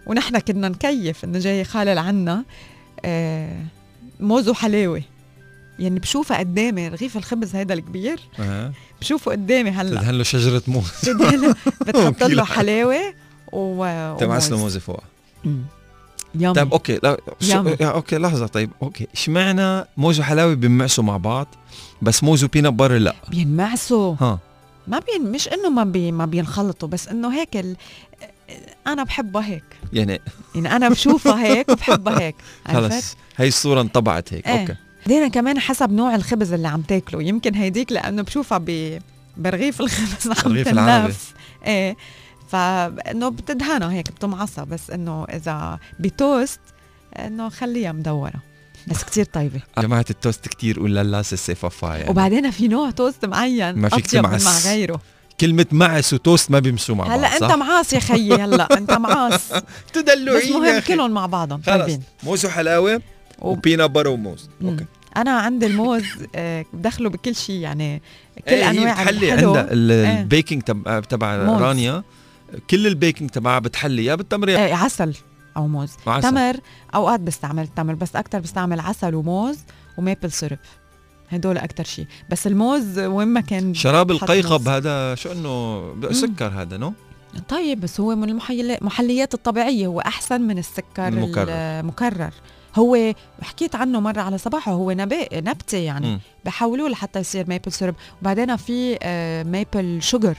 ونحن 0.08 0.40
كنا 0.40 0.70
نكيف 0.70 1.24
إنه 1.24 1.40
جاي 1.40 1.64
خالي 1.64 1.94
لعنا 1.94 2.44
آه 3.06 3.64
موز 4.22 4.50
وحلاوه 4.50 5.02
يعني 5.80 6.00
بشوفها 6.00 6.38
قدامي 6.38 6.88
رغيف 6.88 7.18
الخبز 7.18 7.56
هيدا 7.56 7.74
الكبير. 7.74 8.20
أه. 8.40 8.72
بشوفه 9.02 9.32
قدامي 9.32 9.70
هلأ. 9.70 10.02
تدهن 10.02 10.16
له 10.16 10.24
شجرة 10.24 10.62
موز. 10.68 10.92
بتحط 11.88 12.24
له 12.24 12.44
حلاوة 12.44 13.14
و 13.52 14.16
تمعس 14.20 14.52
له 14.52 14.58
موزه 14.58 14.80
فوقها 14.80 15.06
يوم 16.36 16.54
طيب 16.54 16.72
okay 16.74 17.00
لا 17.04 17.18
شو... 17.40 17.76
okay 17.82 18.18
لحظة 18.18 18.48
طيب 18.48 18.70
okay. 18.82 19.08
اشمعنى 19.14 19.86
موز 19.98 20.20
وحلاوة 20.20 20.54
بينمعسوا 20.54 21.04
مع 21.04 21.18
بعض 21.18 21.48
بس 22.02 22.24
موز 22.24 22.44
و 22.44 22.48
peanut 22.48 22.74
butter 22.74 22.92
لا؟ 22.98 23.16
بينمعسوا. 23.30 24.16
ها. 24.22 24.40
ما 24.88 25.00
بين 25.00 25.32
مش 25.32 25.48
إنه 25.48 25.70
ما 25.70 25.84
بي 25.84 26.12
ما 26.12 26.26
بينخلطوا 26.26 26.90
بس 26.90 27.08
إنه 27.08 27.34
هيك 27.40 27.58
ال... 27.58 27.76
أنا 28.88 29.04
بحبها 29.04 29.46
هيك. 29.46 29.64
يعني 29.94 30.22
يعني 30.56 30.76
أنا 30.76 30.90
بشوفها 30.90 31.44
هيك 31.44 31.70
وبحبها 31.70 32.20
هيك. 32.20 32.36
خلص. 32.74 33.16
هي 33.38 33.48
الصورة 33.48 33.82
انطبعت 33.82 34.34
هيك. 34.34 34.48
إيه. 34.48 34.62
okay. 34.62 34.76
بعدين 35.08 35.28
كمان 35.28 35.60
حسب 35.60 35.92
نوع 35.92 36.16
الخبز 36.16 36.54
اللي 36.54 36.68
عم 36.68 36.82
تاكله. 36.82 37.24
يمكن 37.24 37.56
هيديك 37.56 37.92
لأنه 37.92 38.22
بشوفها 38.22 38.58
ب 38.58 39.00
برغيف 39.38 39.82
الخبز 39.82 40.28
عم 40.28 40.52
رغيف 40.52 40.68
العربي. 40.68 41.14
إيه. 41.66 41.98
فإنه 42.50 43.30
بتدهنها 43.30 43.92
هيك 43.92 44.12
بتمعصها. 44.12 44.64
بس 44.64 44.90
إنه 44.92 45.24
إذا 45.24 45.80
بتوست 46.00 46.60
إنه 47.20 47.50
خليها 47.50 47.92
مدورة. 47.92 48.42
بس 48.88 49.04
كتير 49.04 49.26
طيبة. 49.26 49.62
جماعة 49.78 50.06
التوست 50.10 50.48
كتير 50.48 50.84
ولا 50.84 51.04
لا 51.04 51.22
ça 51.22 51.56
va 51.56 51.96
يعني. 51.96 52.10
وبعدين 52.10 52.52
في 52.52 52.68
نوع 52.68 52.92
توست 52.92 53.26
معين 53.26 53.76
ما 53.76 53.90
فيك 53.90 54.08
تمعس. 54.08 54.46
مع 54.46 54.72
غيره. 54.72 55.02
كلمة 55.42 55.66
معس 55.72 56.14
وتوست 56.14 56.52
ما 56.52 56.60
بيمشوا 56.60 56.96
مع 56.96 57.08
بعض 57.08 57.20
هلا 57.20 57.28
انت؟ 57.34 57.44
معاص 57.44 57.94
يا 57.94 58.00
خيي 58.00 58.34
هلا 58.34 58.78
انت 58.78 58.92
معاص 59.08 59.34
بس 59.54 59.62
تدلعين 59.94 60.54
مهم 60.54 60.64
يا 60.66 60.78
أخي. 60.80 60.94
كلهم 60.94 61.12
مع 61.12 61.26
بعضهم 61.26 61.62
خلص 61.62 61.94
موز 62.24 62.46
وحلاوه 62.46 63.02
و 63.40 63.47
peanut 63.47 63.86
butter 63.86 64.08
وموز. 64.08 64.50
okay 64.64 64.86
أنا 65.18 65.32
عندي 65.32 65.66
الموز 65.66 66.04
آه، 66.36 66.66
بدخله 66.74 67.10
بكل 67.10 67.36
شيء 67.36 67.56
يعني 67.56 68.02
كل 68.48 68.52
إيه، 68.54 68.70
أنواع 68.70 68.92
بتحلي 68.94 69.32
عندها 69.32 69.62
إيه. 69.62 69.68
ال 70.22 70.28
baking 70.28 70.62
تبع 70.62 71.00
تبع. 71.00 71.36
رانيا 71.36 72.04
كل 72.70 72.88
ال 72.88 72.94
baking 72.94 73.30
تبعها 73.30 73.60
بتحلي 73.60 74.06
يا 74.06 74.16
بالتمر 74.16 74.50
يا 74.50 74.72
آه، 74.72 74.76
عسل 74.76 75.16
أو 75.58 75.68
موز 75.68 75.92
عسل. 76.08 76.30
تمر 76.30 76.56
أوقات 76.96 77.20
بستعمل 77.20 77.68
تمر 77.68 77.94
بس 77.94 78.16
أكثر 78.16 78.40
بستعمل 78.40 78.80
عسل 78.80 79.16
وموز 79.16 79.58
و 79.98 80.04
maple 80.04 80.32
syrup 80.32 80.58
هدول 81.32 81.58
أكثر 81.58 81.84
شيء. 81.84 82.06
بس 82.30 82.48
الموز 82.48 83.00
وين 83.00 83.28
ما 83.28 83.42
كان 83.42 83.74
شراب 83.74 84.12
القيقب. 84.12 84.68
هذا 84.68 85.16
شو 85.16 85.32
إنه 85.32 86.12
سكر 86.12 86.48
هذا 86.48 86.78
no؟ 86.78 86.94
طيب 87.50 87.82
بس 87.82 88.00
هو 88.00 88.16
من 88.16 88.30
المحليات 88.30 89.34
الطبيعية 89.34 89.88
هو 89.88 90.00
أحسن 90.00 90.42
من 90.42 90.58
السكر 90.58 91.08
المكرر. 91.08 91.48
المكرر 91.50 92.34
هو 92.76 93.14
حكيت 93.42 93.76
عنه 93.76 94.00
مرة 94.00 94.22
على 94.22 94.38
صباحو 94.38 94.72
هو 94.72 94.92
نبات 94.92 95.34
نبتة 95.34 95.78
يعني. 95.78 96.20
بحولوه 96.46 96.90
لحتى 96.90 97.20
يصير 97.20 97.50
maple 97.50 97.72
syrup 97.72 97.96
وبعدين 98.22 98.56
في 98.56 98.98
maple 99.48 100.02
sugar 100.02 100.38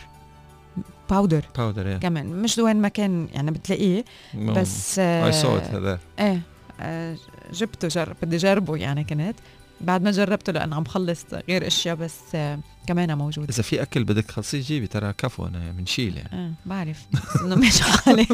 powder 1.11 1.45
powder 1.59 1.87
يا 1.87 1.99
كمان. 1.99 2.27
مش 2.27 2.59
وين 2.59 2.77
ما 2.77 2.89
كان 2.89 3.29
يعني 3.33 3.51
بتلاقيه. 3.51 4.05
بس 4.35 4.99
I 4.99 5.33
saw 5.33 5.49
آه 5.49 5.59
هذا. 5.59 5.99
إيه 6.19 6.41
آه، 6.81 7.17
جبته 7.53 7.89
جرب 7.89 8.17
بدي 8.23 8.37
جربه 8.37 8.77
يعني 8.77 9.05
كنت. 9.05 9.37
بعد 9.83 10.03
ما 10.03 10.11
جربته 10.11 10.53
لأنه 10.53 10.77
عم 10.77 10.85
خلص 10.85 11.25
غير 11.49 11.67
أشياء 11.67 11.95
بس 11.95 12.19
آه 12.35 12.59
كمان 12.87 13.19
موجود 13.19 13.51
إذا 13.51 13.63
في 13.63 13.83
أكل 13.83 14.05
بدك 14.05 14.25
تخلصيه 14.25 14.61
جيبي 14.61 14.87
ترى 14.87 15.13
كفو 15.19 15.47
أنا 15.47 15.73
بنشيل 15.73 16.17
يعني. 16.17 16.29
آه 16.33 16.53
بعرف. 16.67 17.07
بس 17.13 17.43
إنه 17.43 17.55
مش 17.55 17.81
حالي 17.81 18.27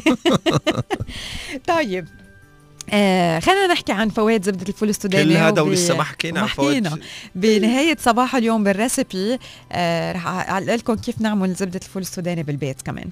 طيب 1.69 2.09
آه 2.91 3.39
خلينا 3.39 3.67
نحكي 3.67 3.93
عن 3.93 4.09
فوائد 4.09 4.45
زبدة 4.45 4.69
الفول 4.69 4.89
السوداني 4.89 5.25
كل 5.35 5.37
هذا 5.37 5.63
ولسه 5.63 5.97
ما 5.97 6.03
حكينا 6.03 6.41
عن. 6.41 6.47
فوائد. 6.47 6.89
بنهاية 7.35 7.97
صباح 8.01 8.35
اليوم 8.37 8.65
بال 8.65 8.83
recipe 8.83 9.39
آه 9.73 10.13
رح 10.13 10.27
أقول 10.27 10.67
لكم 10.67 10.95
كيف 10.95 11.21
نعمل 11.21 11.55
زبدة 11.55 11.81
الفول 11.83 12.03
السوداني 12.03 12.43
بالبيت 12.43 12.83
كمان. 12.83 13.11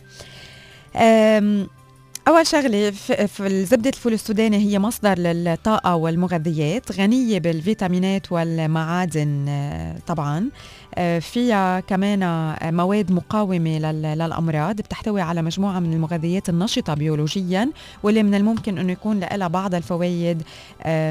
أول 2.28 2.46
شغلة 2.46 2.90
في 2.90 3.64
زبدة 3.64 3.90
الفول 3.90 4.12
السوداني 4.12 4.56
هي 4.56 4.78
مصدر 4.78 5.18
للطاقة 5.18 5.94
والمغذيات 5.96 6.92
غنية 6.92 7.38
بالفيتامينات 7.38 8.32
والمعادن 8.32 9.46
آه، 9.48 9.96
طبعا. 10.06 10.48
آه، 10.94 11.18
فيها 11.18 11.80
كمان 11.80 12.22
آه، 12.22 12.70
مواد 12.70 13.12
مقاومة 13.12 13.78
لل- 13.78 14.02
للأمراض 14.18 14.76
بتحتوي 14.76 15.20
على 15.20 15.42
مجموعة 15.42 15.80
من 15.80 15.92
المغذيات 15.92 16.48
النشطة 16.48 16.94
بيولوجيا 16.94 17.70
واللي 18.02 18.22
من 18.22 18.34
الممكن 18.34 18.78
أنه 18.78 18.92
يكون 18.92 19.20
لها 19.20 19.48
بعض 19.48 19.74
الفوائد 19.74 20.42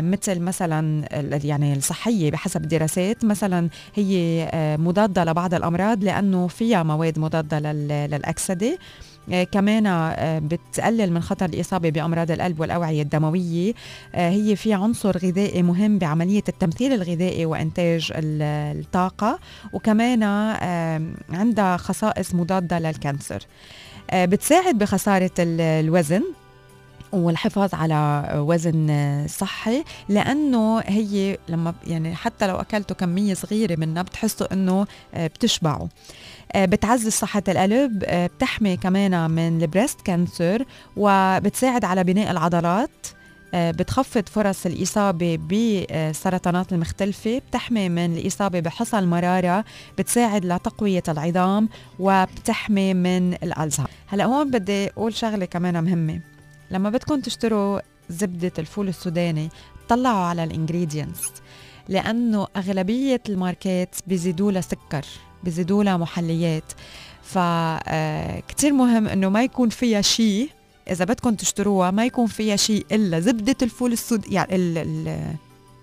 مثل 0.02 0.40
مثلا 0.40 1.06
يعني 1.44 1.74
الصحية 1.74 2.32
بحسب 2.32 2.64
الدراسات. 2.64 3.26
مثلا 3.26 3.70
هي 3.96 4.48
مضادة 4.80 5.24
لبعض 5.24 5.54
الأمراض 5.54 6.04
لأنه 6.04 6.48
فيها 6.48 6.84
مواد 6.84 7.20
مضادة 7.20 7.60
لل- 7.60 7.88
للأكسدة. 8.12 8.78
كمان 9.52 9.88
آه، 9.88 10.40
بتقلل 10.40 11.12
من 11.12 11.22
خطر 11.22 11.46
الإصابة 11.46 11.90
بأمراض 11.90 12.32
القلب 12.32 12.60
والأوعية 12.60 13.02
الدموية. 13.02 13.74
آه، 14.16 14.30
هي 14.30 14.56
في 14.56 14.74
عنصر 14.74 15.18
غذائي 15.18 15.64
مهم 15.64 15.98
بعملية 15.98 16.44
التمثيل 16.50 16.94
الغذائي 16.94 17.46
وإنتاج 17.46 18.12
ال- 18.16 18.42
الطاقة 18.80 19.40
وكمان 19.74 20.24
آه، 20.24 21.02
عندها 21.30 21.78
خصائص 21.78 22.36
مضادة 22.36 22.80
للكانسر. 22.80 23.44
آه، 24.12 24.26
بتساعد 24.26 24.78
بخسارة 24.78 25.32
ال- 25.40 25.62
الوزن 25.62 26.24
والحفاظ 27.12 27.74
على 27.76 28.30
وزن 28.36 28.90
آه، 28.90 29.28
صحي 29.28 29.84
لأنه 30.10 30.80
هي 30.80 31.38
لما 31.50 31.74
يعني 31.88 32.16
حتى 32.16 32.48
لو 32.48 32.56
أكلتوا 32.56 32.96
كمية 32.96 33.34
صغيرة 33.34 33.76
منها 33.80 34.02
بتحسوا 34.04 34.54
إنه 34.54 34.88
آه، 35.14 35.28
بتشبعوا. 35.28 35.88
آه، 35.88 35.90
بتعزز 36.56 37.12
صحة 37.12 37.44
القلب 37.48 38.04
آه، 38.06 38.28
بتحمي 38.28 38.78
كمان 38.78 39.32
من 39.32 39.62
ال 39.62 39.68
breast 39.68 40.02
cancer 40.02 40.66
وبتساعد 40.98 41.86
على 41.86 42.04
بناء 42.04 42.32
العضلات 42.32 42.90
آه، 43.54 43.72
بتخفض 43.72 44.30
فرص 44.30 44.66
الإصابة 44.66 45.38
بالسرطانات 45.42 46.74
المختلفة 46.74 47.42
بتحمي 47.50 47.90
من 47.90 48.18
الإصابة 48.18 48.60
بحصى 48.60 49.00
المرارة 49.00 49.66
بتساعد 49.98 50.46
لتقوية 50.46 51.04
العظام 51.08 51.70
وبتحمي 52.00 52.94
من 52.94 53.34
الألزهايمر 53.34 53.92
هلأ 54.08 54.26
هون 54.26 54.52
بدي 54.52 54.88
أقول 54.88 55.14
شغلة 55.14 55.46
كمان 55.46 55.84
مهمة. 55.84 56.20
لما 56.72 56.90
بدكم 56.90 57.20
تشتروا 57.20 57.80
زبدة 58.10 58.52
الفول 58.60 58.88
السوداني 58.88 59.50
طلعوا 59.90 60.26
على 60.26 60.44
ال 60.44 60.51
ingredients 60.51 61.32
لأنه 61.90 62.48
أغلبية 62.58 63.22
الماركات 63.30 63.96
بيزيدوا 64.08 64.52
لها 64.52 64.62
سكر 64.62 65.06
بيزيدوا 65.44 65.84
لها 65.84 65.98
محليات 65.98 66.64
فكتير 67.24 68.74
مهم 68.74 69.08
إنه 69.08 69.30
ما 69.30 69.44
يكون 69.44 69.70
فيها 69.70 70.02
شيء 70.02 70.50
إذا 70.92 71.06
بدكم 71.06 71.36
تشتروها 71.36 71.92
ما 71.92 72.06
يكون 72.06 72.28
فيها 72.28 72.56
شيء 72.56 72.86
إلا 72.92 73.20
زبدة 73.20 73.56
الفول 73.62 73.94
السود 73.94 74.32
يعني 74.32 74.56
ال... 74.56 74.78
ال... 74.78 75.36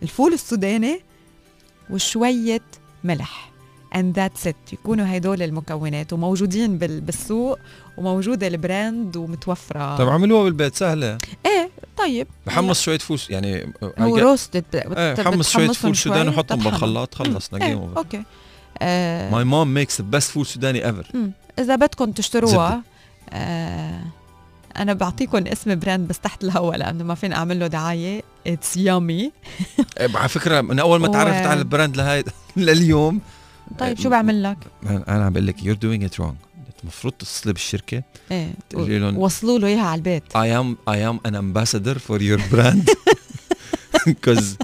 الفول 0.03 0.33
السوداني 0.33 1.01
وشوية 1.91 2.63
ملح. 3.05 3.53
And 3.95 4.15
that's 4.17 4.47
it. 4.49 4.73
يكونوا 4.73 5.17
هدول 5.17 5.43
المكونات 5.43 6.13
وموجودين 6.13 6.79
بال... 6.79 7.01
بالسوق 7.01 7.59
وموجودة 7.99 8.47
ال 8.47 8.58
brand 8.58 9.17
ومتوفرة. 9.17 9.97
طب 9.97 10.09
عملوها 10.09 10.45
بالبيت 10.45 10.75
سهلة؟ 10.75 11.19
إيه 11.47 11.71
طيب. 11.99 12.27
بحمص 12.47 12.83
شوية 12.83 12.99
فول 12.99 13.21
يعني 13.31 13.73
هو 13.99 14.17
roasted 14.17 14.65
إيه 14.75 15.15
حمص 15.15 15.51
شوية 15.51 15.69
فول 15.69 15.97
سوداني 15.97 16.29
وحطهم 16.29 16.59
بالخلاط 16.59 17.15
خلص 17.15 17.55
إيه 17.55 17.61
نقيهم. 17.61 17.95
okay. 17.97 18.17
آه 18.17 18.25
my 19.33 19.45
mom 19.45 19.75
makes 19.75 20.01
the 20.01 20.07
best 20.07 20.31
فول 20.31 20.47
سوداني 20.47 20.87
ever. 20.87 21.07
إذا 21.59 21.77
بدكم 21.77 22.13
تشتروها 22.13 22.83
آه 23.31 24.01
أنا 24.77 24.93
بعطيكم 24.93 25.47
اسم 25.47 25.79
brand 25.79 26.09
بس 26.09 26.19
تحت 26.19 26.45
الهواء 26.45 26.77
لأنه 26.77 27.05
ما 27.05 27.15
فيني 27.15 27.35
أعمل 27.35 27.61
له 27.61 27.67
دعاية. 27.67 28.23
it's 28.47 28.77
yummy 28.77 29.33
على 30.01 30.29
فكرة 30.29 30.61
من 30.61 30.79
أول 30.79 31.01
ما 31.01 31.09
تعرفت 31.09 31.47
على 31.47 31.59
ال 31.61 31.67
brand 31.67 31.97
لهي 31.97 32.25
لليوم 32.57 33.21
طيب 33.79 33.99
شو 33.99 34.11
بعمل 34.11 34.43
لك؟ 34.43 34.59
أنا 35.09 35.25
عم 35.25 35.33
بقول 35.33 35.47
لك 35.47 35.63
you're 35.65 35.77
doing 35.77 36.05
it 36.05 36.21
wrong 36.21 36.35
المفروض 36.83 37.13
تتصلي 37.13 37.53
بالشركة. 37.53 38.03
إيه 38.31 38.51
تقولي 38.71 38.99
لهم 38.99 39.19
وصلوا 39.19 39.59
له 39.59 39.67
إياها 39.67 39.83
على 39.87 39.99
البيت. 39.99 40.23
I 40.33 40.63
am 40.63 40.93
I 40.93 40.97
am 40.97 41.31
an 41.31 41.35
ambassador 41.35 41.99
for 41.99 42.19
your 42.23 42.41
brand. 42.55 42.91
Because 44.07 44.57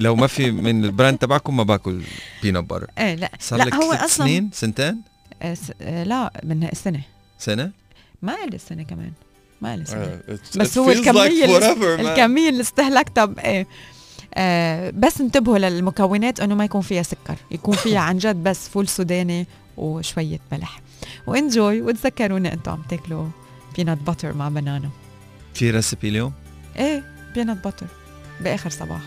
لو 0.00 0.16
ما 0.16 0.26
في 0.26 0.50
من 0.50 0.84
ال 0.84 0.90
brand 0.90 1.18
تبعكم 1.18 1.56
ما 1.56 1.62
باكل 1.62 2.02
peanut 2.42 2.64
butter 2.64 2.86
إيه 2.98 3.14
لا. 3.14 3.30
صار 3.40 3.58
لا 3.58 3.64
لك 3.64 3.74
هو 3.74 3.90
ثلاث 3.90 4.02
أصلا 4.04 4.26
سنين 4.26 4.50
سنتين؟ 4.52 5.00
آه 5.42 5.54
س... 5.54 5.72
آه 5.80 6.04
لا 6.04 6.32
من 6.44 6.64
السنة 6.64 7.00
سنة؟ 7.38 7.70
ما 8.22 8.32
قال 8.34 8.54
السنة 8.54 8.82
كمان. 8.82 9.12
ما 9.60 9.70
قال 9.70 9.80
السنة 9.80 10.20
Uh, 10.28 10.58
بس 10.58 10.78
هو 10.78 10.90
الكمية 10.90 11.12
like 11.12 11.44
اللي- 11.44 11.60
forever. 11.60 12.00
الكمية 12.00 12.48
اللي 12.48 12.60
استهلكتها 12.60 13.34
إيه. 13.44 13.66
آه 14.34 14.90
بس 14.90 15.20
انتبهوا 15.20 15.58
للمكونات 15.58 16.40
إنه 16.40 16.54
ما 16.54 16.64
يكون 16.64 16.80
فيها 16.80 17.02
سكر. 17.02 17.36
يكون 17.50 17.76
فيها 17.76 17.98
عن 18.08 18.18
جد 18.18 18.36
بس 18.36 18.68
فول 18.68 18.88
سوداني 18.88 19.46
وشوية 19.76 20.38
ملح. 20.52 20.80
وإنجوي 21.26 21.80
وتذكروني 21.82 22.52
أنتم 22.52 22.72
عم 22.72 22.82
تاكلوا 22.88 23.26
بينات 23.76 23.98
باتر 23.98 24.32
مع 24.34 24.48
بنانا 24.48 24.90
في 25.54 25.70
ريسبي 25.70 26.08
اليوم؟ 26.08 26.32
إيه 26.76 27.04
بينات 27.34 27.64
باتر 27.64 27.86
بآخر 28.40 28.70
صباح. 28.70 29.00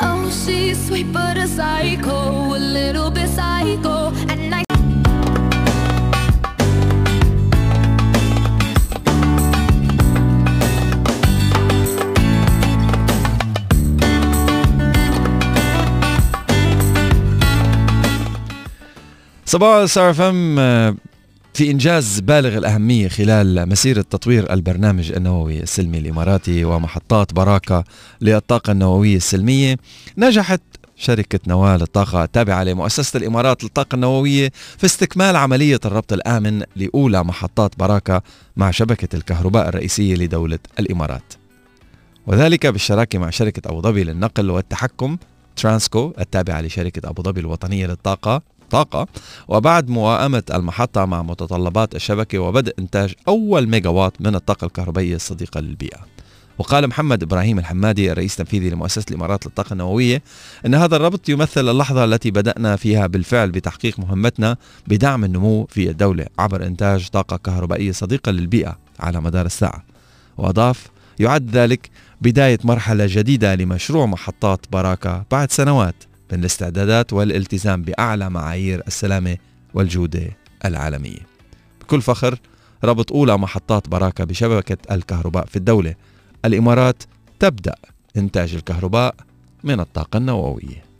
Oh, 0.00 0.30
she's 0.30 0.86
sweet 0.86 1.12
but 1.12 1.36
a 1.36 1.46
psycho, 1.46 2.54
a 2.54 2.58
little 2.58 3.10
bit 3.10 3.28
psycho. 3.28 4.12
And 4.28 4.54
I 4.54 4.62
Ça 19.44 19.58
va, 19.58 19.86
SRFM? 19.86 20.96
في 21.54 21.70
إنجاز 21.70 22.20
بالغ 22.20 22.58
الأهمية 22.58 23.08
خلال 23.08 23.68
مسيرة 23.68 24.02
تطوير 24.02 24.52
البرنامج 24.52 25.12
النووي 25.12 25.62
السلمي 25.62 25.98
الإماراتي 25.98 26.64
ومحطات 26.64 27.34
براكة 27.34 27.84
للطاقة 28.20 28.70
النووية 28.70 29.16
السلمية 29.16 29.76
نجحت 30.18 30.60
شركة 30.96 31.40
نوال 31.46 31.80
للطاقة 31.80 32.24
التابعة 32.24 32.64
لمؤسسة 32.64 33.16
الإمارات 33.16 33.64
للطاقة 33.64 33.94
النووية 33.94 34.52
في 34.78 34.84
استكمال 34.86 35.36
عملية 35.36 35.80
الربط 35.84 36.12
الآمن 36.12 36.62
لأولى 36.76 37.24
محطات 37.24 37.78
براكة 37.78 38.22
مع 38.56 38.70
شبكة 38.70 39.16
الكهرباء 39.16 39.68
الرئيسية 39.68 40.14
لدولة 40.14 40.58
الإمارات. 40.78 41.32
وذلك 42.26 42.66
بالشراكة 42.66 43.18
مع 43.18 43.30
شركة 43.30 43.70
أبو 43.70 43.80
ظبي 43.80 44.04
للنقل 44.04 44.50
والتحكم 44.50 45.16
ترانسكو 45.56 46.12
التابعة 46.18 46.60
لشركة 46.60 47.08
أبو 47.08 47.22
ظبي 47.22 47.40
الوطنية 47.40 47.86
للطاقة. 47.86 48.42
طاقة. 48.72 49.06
وبعد 49.48 49.88
موائمة 49.88 50.42
المحطة 50.54 51.04
مع 51.04 51.22
متطلبات 51.22 51.94
الشبكة 51.94 52.38
وبدء 52.38 52.74
إنتاج 52.78 53.14
أول 53.28 53.68
ميجاوات 53.68 54.20
من 54.20 54.34
الطاقة 54.34 54.64
الكهربائية 54.64 55.16
الصديقة 55.16 55.60
للبيئة. 55.60 55.98
وقال 56.58 56.88
محمد 56.88 57.22
إبراهيم 57.22 57.58
الحمادي 57.58 58.12
الرئيس 58.12 58.32
التنفيذي 58.32 58.70
لمؤسسة 58.70 59.04
الإمارات 59.10 59.46
للطاقة 59.46 59.72
النووية 59.72 60.22
إن 60.66 60.74
هذا 60.74 60.96
الربط 60.96 61.28
يمثل 61.28 61.68
اللحظة 61.68 62.04
التي 62.04 62.30
بدأنا 62.30 62.76
فيها 62.76 63.06
بالفعل 63.06 63.50
بتحقيق 63.50 63.98
مهمتنا 63.98 64.56
بدعم 64.86 65.24
النمو 65.24 65.66
في 65.70 65.90
الدولة 65.90 66.26
عبر 66.38 66.66
إنتاج 66.66 67.08
طاقة 67.08 67.36
كهربائية 67.36 67.92
صديقة 67.92 68.32
للبيئة 68.32 68.78
على 69.00 69.20
مدار 69.20 69.46
الساعة. 69.46 69.84
وأضاف 70.38 70.86
يعد 71.18 71.50
ذلك 71.50 71.90
بداية 72.20 72.58
مرحلة 72.64 73.06
جديدة 73.08 73.54
لمشروع 73.54 74.06
محطات 74.06 74.60
براكه 74.72 75.24
بعد 75.30 75.52
سنوات. 75.52 76.11
من 76.32 76.40
الاستعدادات 76.40 77.12
والالتزام 77.12 77.82
بأعلى 77.82 78.30
معايير 78.30 78.82
السلامة 78.86 79.36
والجودة 79.74 80.28
العالمية. 80.64 81.26
بكل 81.80 82.02
فخر 82.02 82.38
ربط 82.84 83.12
أولى 83.12 83.38
محطات 83.38 83.88
براكة 83.88 84.24
بشبكة 84.24 84.94
الكهرباء 84.94 85.46
في 85.46 85.56
الدولة. 85.56 85.94
الإمارات 86.44 87.02
تبدأ 87.38 87.74
إنتاج 88.16 88.54
الكهرباء 88.54 89.14
من 89.64 89.80
الطاقة 89.80 90.16
النووية. 90.16 90.91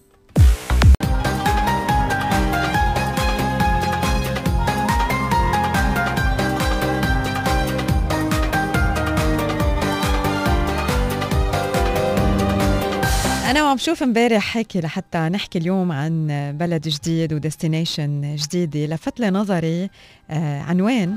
أنا 13.53 13.65
وعم 13.65 13.77
شوف 13.77 14.03
امبارح 14.03 14.57
هيك 14.57 14.77
لحتى 14.77 15.19
نحكي 15.19 15.59
اليوم 15.59 15.93
عن 15.93 16.27
بلد 16.61 16.89
جديد 16.89 17.33
وديستنيشن 17.33 18.37
جديدة 18.37 18.95
لفت 18.95 19.21
لي 19.21 19.31
نظري 19.31 19.91
آه، 20.31 20.63
عنوان 20.63 21.17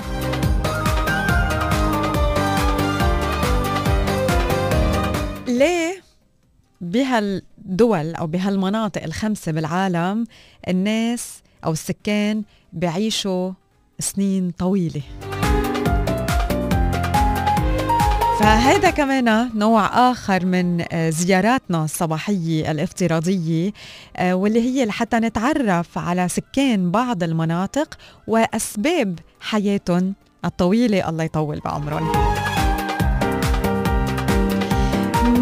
ليه 5.48 6.02
بهالدول 6.82 8.15
أو 8.15 8.28
بهالمناطق 8.28 9.04
الخمسة 9.04 9.52
بالعالم 9.52 10.26
الناس 10.67 11.41
أو 11.65 11.71
السكان 11.71 12.43
بيعيشوا 12.74 13.52
سنين 14.00 14.52
طويلة؟ 14.52 15.02
فهذا 18.39 18.89
كمان 18.89 19.50
نوع 19.58 20.12
آخر 20.12 20.45
من 20.45 20.86
آه، 20.91 21.10
زياراتنا 21.10 21.84
الصباحية 21.84 22.71
الافتراضية 22.71 23.71
آه، 24.17 24.34
واللي 24.34 24.62
هي 24.62 24.86
لحتى 24.86 25.17
نتعرف 25.17 25.98
على 25.98 26.28
سكان 26.28 26.91
بعض 26.91 27.24
المناطق 27.24 27.98
وأسباب 28.28 29.19
حياتهم 29.39 30.13
الطويلة 30.45 31.10
الله 31.10 31.24
يطول 31.24 31.60
بعمرهم. 31.60 32.12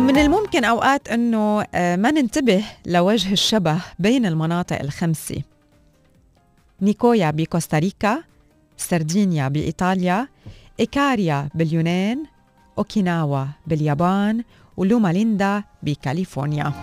من 0.08 0.18
الممكن 0.18 0.64
أوقات 0.64 1.08
إنه 1.08 1.66
آه، 1.74 1.96
ما 1.96 2.12
ننتبه 2.12 2.64
لوجه 2.86 3.34
الشبه 3.34 3.78
بين 4.00 4.26
المناطق 4.26 4.80
الخمسة. 4.80 5.42
نيكويا 6.82 7.32
بكوستاريكا 7.32 8.24
سردينيا 8.78 9.48
بإيطاليا 9.48 10.28
إيكاريا 10.80 11.50
باليونان 11.56 12.33
اوكيناوا 12.78 13.46
باليابان 13.68 14.44
ولوما 14.78 15.14
ليندا 15.14 15.64
بكاليفورنيا 15.84 16.74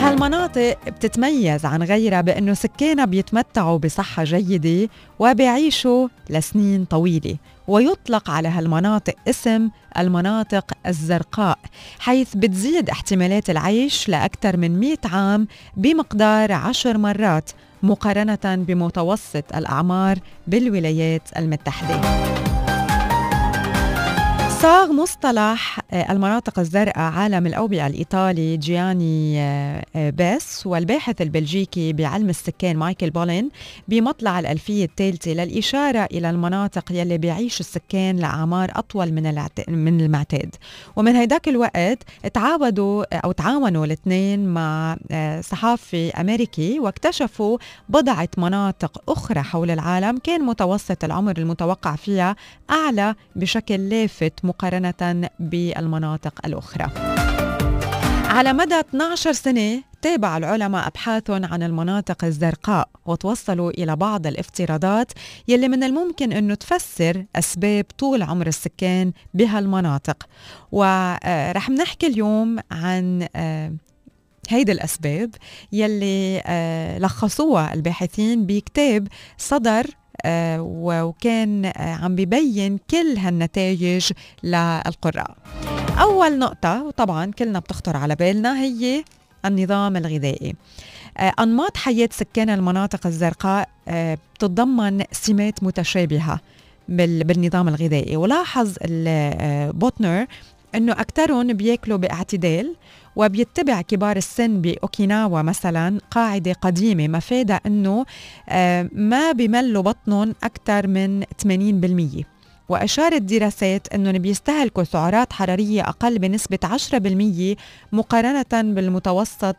هالمناطق 0.00 0.76
بتتميز 0.86 1.64
عن 1.64 1.82
غيرها 1.82 2.20
بأنه 2.20 2.54
سكانها 2.54 3.04
بيتمتعوا 3.04 3.78
بصحة 3.78 4.24
جيدة 4.24 4.88
وبيعيشوا 5.18 6.08
لسنين 6.30 6.84
طويلة 6.84 7.36
ويطلق 7.68 8.30
على 8.30 8.48
هالمناطق 8.48 9.14
اسم 9.28 9.70
المناطق 9.98 10.72
الزرقاء 10.86 11.58
حيث 11.98 12.36
بتزيد 12.36 12.90
احتمالات 12.90 13.50
العيش 13.50 14.08
لأكثر 14.08 14.56
من 14.56 14.80
100 14.80 14.96
عام 15.04 15.48
بمقدار 15.76 16.52
عشر 16.52 16.98
مرات 16.98 17.50
مقارنة 17.82 18.38
بمتوسط 18.44 19.56
الأعمار 19.56 20.18
بالولايات 20.46 21.22
المتحدة. 21.36 22.00
صاغ 24.66 24.92
مصطلح 24.92 25.80
آه، 25.92 26.12
المناطق 26.12 26.58
الزرقاء 26.58 26.98
عالم 26.98 27.46
الأوبئة 27.46 27.86
الإيطالي 27.86 28.56
جياني 28.56 29.40
آه، 29.40 29.84
آه، 29.96 30.10
بيس 30.10 30.66
والباحث 30.66 31.22
البلجيكي 31.22 31.92
بعلم 31.92 32.28
السكان 32.28 32.76
مايكل 32.76 33.10
بولين 33.10 33.50
بمطلع 33.88 34.38
الألفية 34.38 34.84
الثالثة 34.84 35.30
للإشارة 35.30 36.04
إلى 36.12 36.30
المناطق 36.30 36.92
يلي 36.92 37.18
بيعيش 37.18 37.60
السكان 37.60 38.16
لأعمار 38.16 38.70
أطول 38.74 39.12
من 39.12 39.22
من 39.68 40.00
المعتاد. 40.00 40.54
ومن 40.96 41.16
هيداك 41.16 41.48
الوقت 41.48 41.98
تعاودوا 42.34 43.16
أو 43.24 43.32
تعاونوا 43.32 43.84
الاثنين 43.84 44.48
مع 44.48 44.96
صحافي 45.40 46.10
أمريكي 46.10 46.80
واكتشفوا 46.80 47.58
بضعة 47.88 48.28
مناطق 48.38 49.02
أخرى 49.08 49.42
حول 49.42 49.70
العالم 49.70 50.18
كان 50.18 50.42
متوسط 50.42 51.04
العمر 51.04 51.38
المتوقع 51.38 51.96
فيها 51.96 52.36
أعلى 52.70 53.14
بشكل 53.36 53.88
لافت 53.88 54.44
مقارنة 54.56 55.28
بالمناطق 55.40 56.46
الأخرى. 56.46 56.86
على 58.24 58.52
مدى 58.52 58.80
12 58.80 59.32
سنة 59.32 59.82
تابع 60.02 60.36
العلماء 60.36 60.86
أبحاثهم 60.86 61.44
عن 61.44 61.62
المناطق 61.62 62.24
الزرقاء 62.24 62.88
وتوصلوا 63.06 63.70
إلى 63.70 63.96
بعض 63.96 64.26
الافتراضات 64.26 65.12
يلي 65.48 65.68
من 65.68 65.84
الممكن 65.84 66.32
أنه 66.32 66.54
تفسر 66.54 67.24
أسباب 67.36 67.84
طول 67.98 68.22
عمر 68.22 68.46
السكان 68.46 69.12
بهالمناطق. 69.34 70.26
ورح 70.72 71.70
نحكي 71.70 72.06
اليوم 72.06 72.58
عن 72.70 73.28
آه، 73.36 73.72
هيدي 74.48 74.72
الأسباب 74.72 75.30
يلي 75.72 76.42
آه، 76.46 76.98
لخصوها 76.98 77.74
الباحثين 77.74 78.46
بكتاب 78.46 79.08
صدر 79.38 79.80
آه، 79.80 80.05
وكان 80.60 81.64
آه، 81.64 81.94
عم 81.94 82.14
ببين 82.14 82.78
كل 82.90 83.16
هالنتائج 83.18 84.12
للقراء. 84.42 85.36
أول 86.00 86.38
نقطة 86.38 86.84
وطبعا 86.84 87.30
كلنا 87.30 87.58
بتخطر 87.58 87.96
على 87.96 88.14
بالنا 88.14 88.60
هي 88.62 89.04
النظام 89.44 89.96
الغذائي. 89.96 90.54
آه، 91.18 91.32
أنماط 91.40 91.76
حياة 91.76 92.08
سكان 92.12 92.50
المناطق 92.50 93.06
الزرقاء 93.06 93.68
بتتضمن 93.88 95.04
سمات 95.12 95.62
متشابهة 95.62 96.40
بالنظام 96.88 97.68
الغذائي. 97.68 98.16
ولاحظ 98.16 98.74
بوتنر 99.72 100.26
إنه 100.74 100.92
اكثرهم 100.92 101.52
بيأكلوا 101.52 101.98
باعتدال 101.98 102.74
وبيتبع 103.16 103.80
كبار 103.80 104.16
السن 104.16 104.60
بأوكيناوا 104.60 105.42
مثلا 105.42 106.00
قاعدة 106.10 106.52
قديمة 106.52 107.08
مفادها 107.08 107.60
إنه 107.66 108.04
آه، 108.48 108.90
ما 108.92 109.32
بملوا 109.32 109.82
بطنهم 109.82 110.34
أكثر 110.44 110.86
من 110.86 111.24
80% 112.22 112.24
وأشارت 112.68 113.22
دراسات 113.22 113.94
أنهم 113.94 114.18
بيستهلكوا 114.18 114.84
سعرات 114.84 115.32
حرارية 115.32 115.82
أقل 115.82 116.18
بنسبة 116.18 116.58
10% 116.64 117.56
مقارنة 117.92 118.44
بالمتوسط 118.74 119.56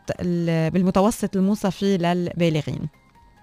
بالمتوسط 0.73 1.35
الموصفي 1.35 1.97
للبالغين. 1.97 2.87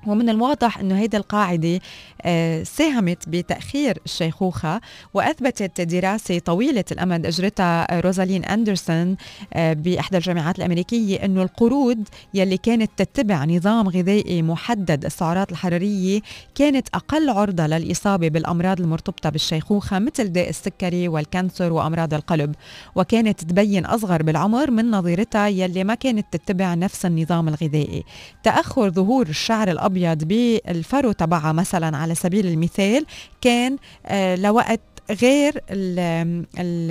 ومن 0.07 0.29
الواضح 0.29 0.79
انه 0.79 0.99
هيدي 0.99 1.17
القاعدة 1.17 1.81
آه، 2.23 2.63
ساهمت 2.63 3.29
بتأخير 3.29 3.99
الشيخوخه 4.05 4.81
وأثبتت 5.15 5.81
دراسة 5.81 6.39
طويلة 6.39 6.85
الأمد 6.93 7.27
أجرتها 7.27 8.01
روزالين 8.01 8.45
أندرسون 8.45 9.17
آه، 9.55 9.73
بإحدى 9.73 10.17
الجامعات 10.17 10.59
الأمريكية 10.59 11.25
انه 11.25 11.43
القرود 11.43 12.09
يلي 12.35 12.57
كانت 12.57 12.91
تتبع 12.97 13.45
نظام 13.45 13.89
غذائي 13.89 14.43
محدد 14.43 15.05
السعرات 15.05 15.53
الحرارية 15.53 16.21
كانت 16.55 16.89
أقل 16.95 17.31
عرضة 17.31 17.67
للإصابة 17.67 18.29
بالأمراض 18.29 18.81
المرتبطة 18.81 19.31
بالشيخوخة 19.31 19.99
مثل 19.99 20.33
داء 20.33 20.49
السكري 20.49 21.09
وال 21.09 21.25
cancer 21.25 21.73
وأمراض 21.73 22.15
القلب. 22.15 22.55
وكانت 22.95 23.45
تبين 23.45 23.87
أصغر 23.87 24.23
بالعمر 24.23 24.71
من 24.71 24.91
نظيرتها 24.91 25.49
يلي 25.49 25.85
ما 25.85 25.95
كانت 25.95 26.27
تتبع 26.33 26.75
نفس 26.75 27.07
النظام 27.07 27.49
الغذائي. 27.49 28.05
تأخر 28.43 28.91
ظهور 28.91 29.27
الشعر 29.29 29.71
الأبيض 29.71 29.94
الأبيض 29.97 30.25
بالفرو 30.25 31.13
تبعها 31.13 31.53
مثلا 31.53 31.97
على 31.97 32.15
سبيل 32.15 32.47
المثال 32.47 33.07
كان 33.41 33.77
آه، 34.07 34.37
لوقت 34.37 34.81
غير 35.11 35.63
ال 35.71 35.99
ال 36.59 36.91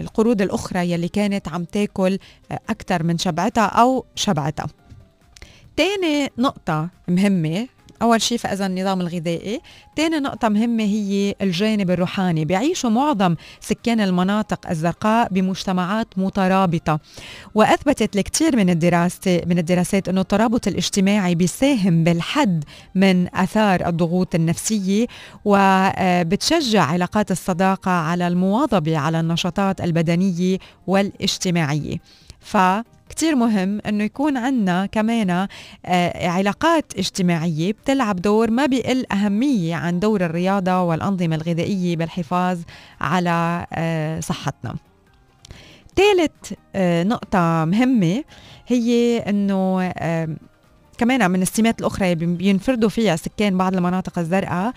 القرود 0.00 0.42
الأخرى 0.42 0.90
يلي 0.90 1.08
كانت 1.08 1.48
عم 1.48 1.64
تاكل 1.64 2.18
أكثر 2.70 3.02
من 3.02 3.18
شبعتها 3.18 3.66
أو 3.66 4.04
شبعتها. 4.14 4.66
تاني 5.76 6.30
نقطة 6.38 6.88
مهمة 7.08 7.68
أول 8.02 8.22
شيء 8.22 8.38
فإذا 8.38 8.66
النظام 8.66 9.00
الغذائي. 9.00 9.60
تاني 9.96 10.18
نقطة 10.18 10.48
مهمة 10.48 10.84
هي 10.84 11.34
الجانب 11.42 11.90
الروحاني. 11.90 12.44
بيعيشوا 12.44 12.90
معظم 12.90 13.36
سكان 13.60 14.00
المناطق 14.00 14.70
الزرقاء 14.70 15.28
بمجتمعات 15.32 16.08
مترابطة. 16.16 17.00
وأثبتت 17.54 18.16
الكثير 18.16 18.56
من 18.56 18.70
الدراسة 18.70 19.42
من 19.46 19.58
الدراسات 19.58 20.08
أنه 20.08 20.20
الترابط 20.20 20.68
الاجتماعي 20.68 21.34
بيساهم 21.34 22.04
بالحد 22.04 22.64
من 22.94 23.34
أثار 23.34 23.88
الضغوط 23.88 24.34
النفسية. 24.34 25.06
وبتشجع 25.44 26.82
علاقات 26.82 27.30
الصداقة 27.30 27.90
على 27.90 28.28
المواظبة 28.28 28.98
على 28.98 29.20
النشاطات 29.20 29.80
البدنية 29.80 30.58
والاجتماعية. 30.86 31.96
ف 32.40 32.56
كتير 33.08 33.36
مهم 33.36 33.80
إنه 33.86 34.04
يكون 34.04 34.36
عندنا 34.36 34.86
كمان 34.86 35.30
آه، 35.86 36.28
علاقات 36.28 36.92
اجتماعية 36.98 37.72
بتلعب 37.72 38.16
دور 38.16 38.50
ما 38.50 38.66
بيقل 38.66 39.04
أهمية 39.12 39.74
عن 39.74 40.00
دور 40.00 40.24
الرياضة 40.24 40.82
والأنظمة 40.82 41.36
الغذائية 41.36 41.96
بالحفاظ 41.96 42.58
على 43.00 43.66
آه، 43.72 44.20
صحتنا. 44.20 44.74
ثالث 45.96 46.52
آه، 46.74 47.02
نقطة 47.02 47.64
مهمة 47.64 48.24
هي 48.66 49.18
إنه 49.18 49.92
كمان 50.98 51.30
من 51.30 51.42
السمات 51.42 51.80
الأخرى 51.80 52.12
اللي 52.12 52.26
بينفردوا 52.26 52.88
فيها 52.88 53.16
سكان 53.16 53.58
بعض 53.58 53.74
المناطق 53.76 54.18
الزرقاء 54.18 54.72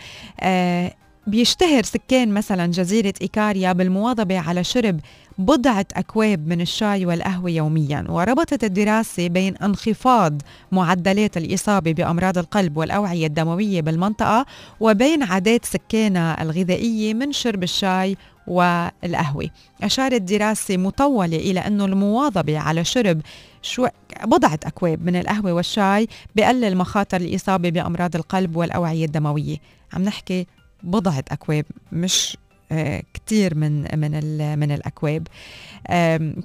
بيشتهر 1.32 1.84
سكان 1.84 2.34
مثلا 2.34 2.68
جزيرة 2.68 3.14
إيكاريا 3.22 3.74
بالمواظبة 3.74 4.40
على 4.40 4.64
شرب 4.64 5.00
بضعة 5.38 5.86
أكواب 5.94 6.48
من 6.48 6.62
الشاي 6.62 7.06
والقهوة 7.06 7.50
يوميا 7.50 8.06
وربطت 8.10 8.64
الدراسة 8.64 9.28
بين 9.28 9.58
انخفاض 9.58 10.42
معدلات 10.72 11.38
الإصابة 11.38 11.92
بأمراض 11.94 12.38
القلب 12.38 12.78
والأوعية 12.78 13.28
الدموية 13.28 13.82
بالمنطقة 13.82 14.46
وبين 14.80 15.24
عادات 15.24 15.66
سكانها 15.66 16.42
الغذائية 16.42 17.14
من 17.14 17.32
شرب 17.32 17.64
الشاي 17.64 18.18
والقهوة. 18.48 19.50
أشارت 19.84 20.22
دراسة 20.22 20.78
مطولة 20.78 21.38
إلى 21.38 21.60
أن 21.60 21.82
المواظبة 21.82 22.60
على 22.60 22.84
شرب 22.84 23.22
شو 23.62 23.88
بضعة 24.24 24.60
أكواب 24.66 25.06
من 25.06 25.16
القهوة 25.16 25.54
والشاي 25.54 26.08
بقلل 26.36 26.78
مخاطر 26.78 27.22
الإصابة 27.22 27.70
بأمراض 27.70 28.16
القلب 28.16 28.56
والأوعية 28.56 29.06
الدموية. 29.06 29.58
عم 29.94 30.04
نحكي 30.04 30.48
بضعة 30.84 31.24
أكواب 31.32 31.66
مش 31.92 32.38
آه، 32.72 33.04
كثير 33.14 33.56
من 33.56 34.00
من 34.00 34.12
من 34.60 34.72
الأكواب. 34.72 35.28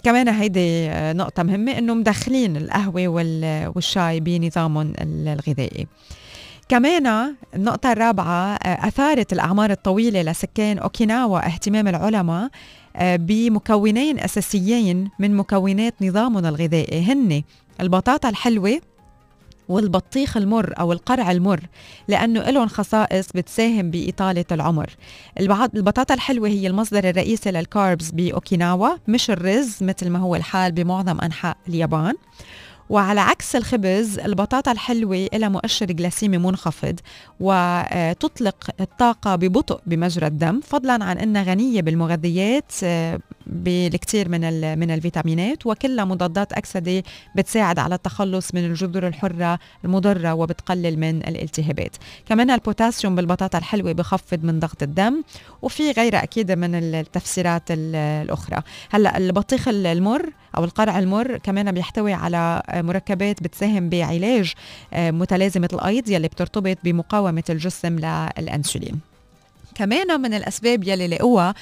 كمان 0.03 0.29
هيدي 0.29 0.89
نقطة 0.93 1.43
مهمة 1.43 1.79
انه 1.79 1.95
مدخلين 1.95 2.57
القهوة 2.57 3.09
والشاي 3.77 4.21
بنظامهم 4.21 4.93
الغذائي. 5.01 5.87
كمان 6.69 7.35
النقطة 7.55 7.93
الرابعة 7.93 8.55
آه، 8.55 8.89
أثارت 8.89 9.33
الأعمار 9.33 9.71
الطويلة 9.71 10.23
لسكان 10.23 10.79
أوكيناوا 10.79 11.47
اهتمام 11.47 11.89
العلماء 11.89 12.51
آه، 12.97 13.17
بمكونين 13.17 14.21
أساسيين 14.21 15.11
من 15.19 15.37
مكونات 15.37 15.95
نظامنا 16.03 16.49
الغذائي. 16.49 17.01
هن 17.03 17.43
البطاطا 17.81 18.29
الحلوة 18.29 18.81
والبطيخ 19.69 20.37
المر 20.37 20.75
أو 20.79 20.93
القرع 20.93 21.31
المر 21.31 21.61
لأنه 22.09 22.51
لهم 22.51 22.69
خصائص 22.69 23.33
بتساهم 23.35 23.91
بإطالة 23.91 24.45
العمر. 24.53 24.91
البطاطا 25.75 26.15
الحلوة 26.15 26.49
هي 26.49 26.67
المصدر 26.67 27.09
الرئيسي 27.09 27.51
للكاربز 27.51 28.11
بأوكيناوا 28.11 28.89
مش 29.09 29.31
الرز 29.31 29.83
مثل 29.83 30.11
ما 30.11 30.19
هو 30.19 30.37
الحال 30.37 30.73
بمعظم 30.73 31.21
أنحاء 31.21 31.57
اليابان. 31.69 32.15
وعلى 32.91 33.21
عكس 33.21 33.57
الخبز 33.57 34.19
البطاطا 34.19 34.73
الحلوة 34.73 35.29
لها 35.35 35.49
مؤشر 35.49 35.87
جلاسيمي 35.87 36.39
منخفض 36.39 37.01
وتطلق 37.41 38.71
الطاقة 38.81 39.37
ببطء 39.37 39.81
بمجرى 39.87 40.27
الدم 40.27 40.61
فضلا 40.61 41.05
عن 41.05 41.19
أنها 41.19 41.43
غنية 41.43 41.83
بالمغذيات 41.83 42.73
آه، 42.85 43.19
بالكثير 43.47 44.29
من 44.29 44.41
من 44.79 44.91
الفيتامينات 44.91 45.67
وكلها 45.67 46.05
مضادات 46.05 46.53
أكسدة 46.53 47.03
بتساعد 47.37 47.79
على 47.79 47.95
التخلص 47.95 48.55
من 48.55 48.65
الجذور 48.65 49.07
الحرة 49.07 49.59
المضرة 49.85 50.35
وبتقلل 50.35 50.99
من 50.99 51.17
الالتهابات. 51.19 51.97
كمان 52.27 52.51
البوتاسيوم 52.51 53.15
بالبطاطا 53.15 53.59
الحلوة 53.59 53.93
بخفض 53.93 54.45
من 54.45 54.61
ضغط 54.61 54.83
الدم 54.83 55.23
وفي 55.63 55.91
غيرها 55.91 56.23
أكيد 56.23 56.53
من 56.53 56.75
التفسيرات 56.75 57.63
الأخرى. 57.71 58.63
هلأ 58.91 59.17
البطيخ 59.17 59.69
المر 59.69 60.33
أو 60.57 60.65
القرع 60.65 60.99
المر 60.99 61.37
كمان 61.37 61.73
بيحتوي 61.73 62.13
على 62.13 62.63
مركبات 62.75 63.43
بتساهم 63.43 63.89
بعلاج 63.89 64.53
آه، 64.93 65.11
متلازمة 65.11 65.69
الأيض 65.73 66.09
يلي 66.09 66.29
بترتبط 66.29 66.79
بمقاومة 66.85 67.45
الجسم 67.51 67.97
للأنسولين. 67.99 69.01
كمان 69.75 70.21
من 70.21 70.35
الأسباب 70.35 70.85
يلي 70.85 71.09
لقوها 71.09 71.55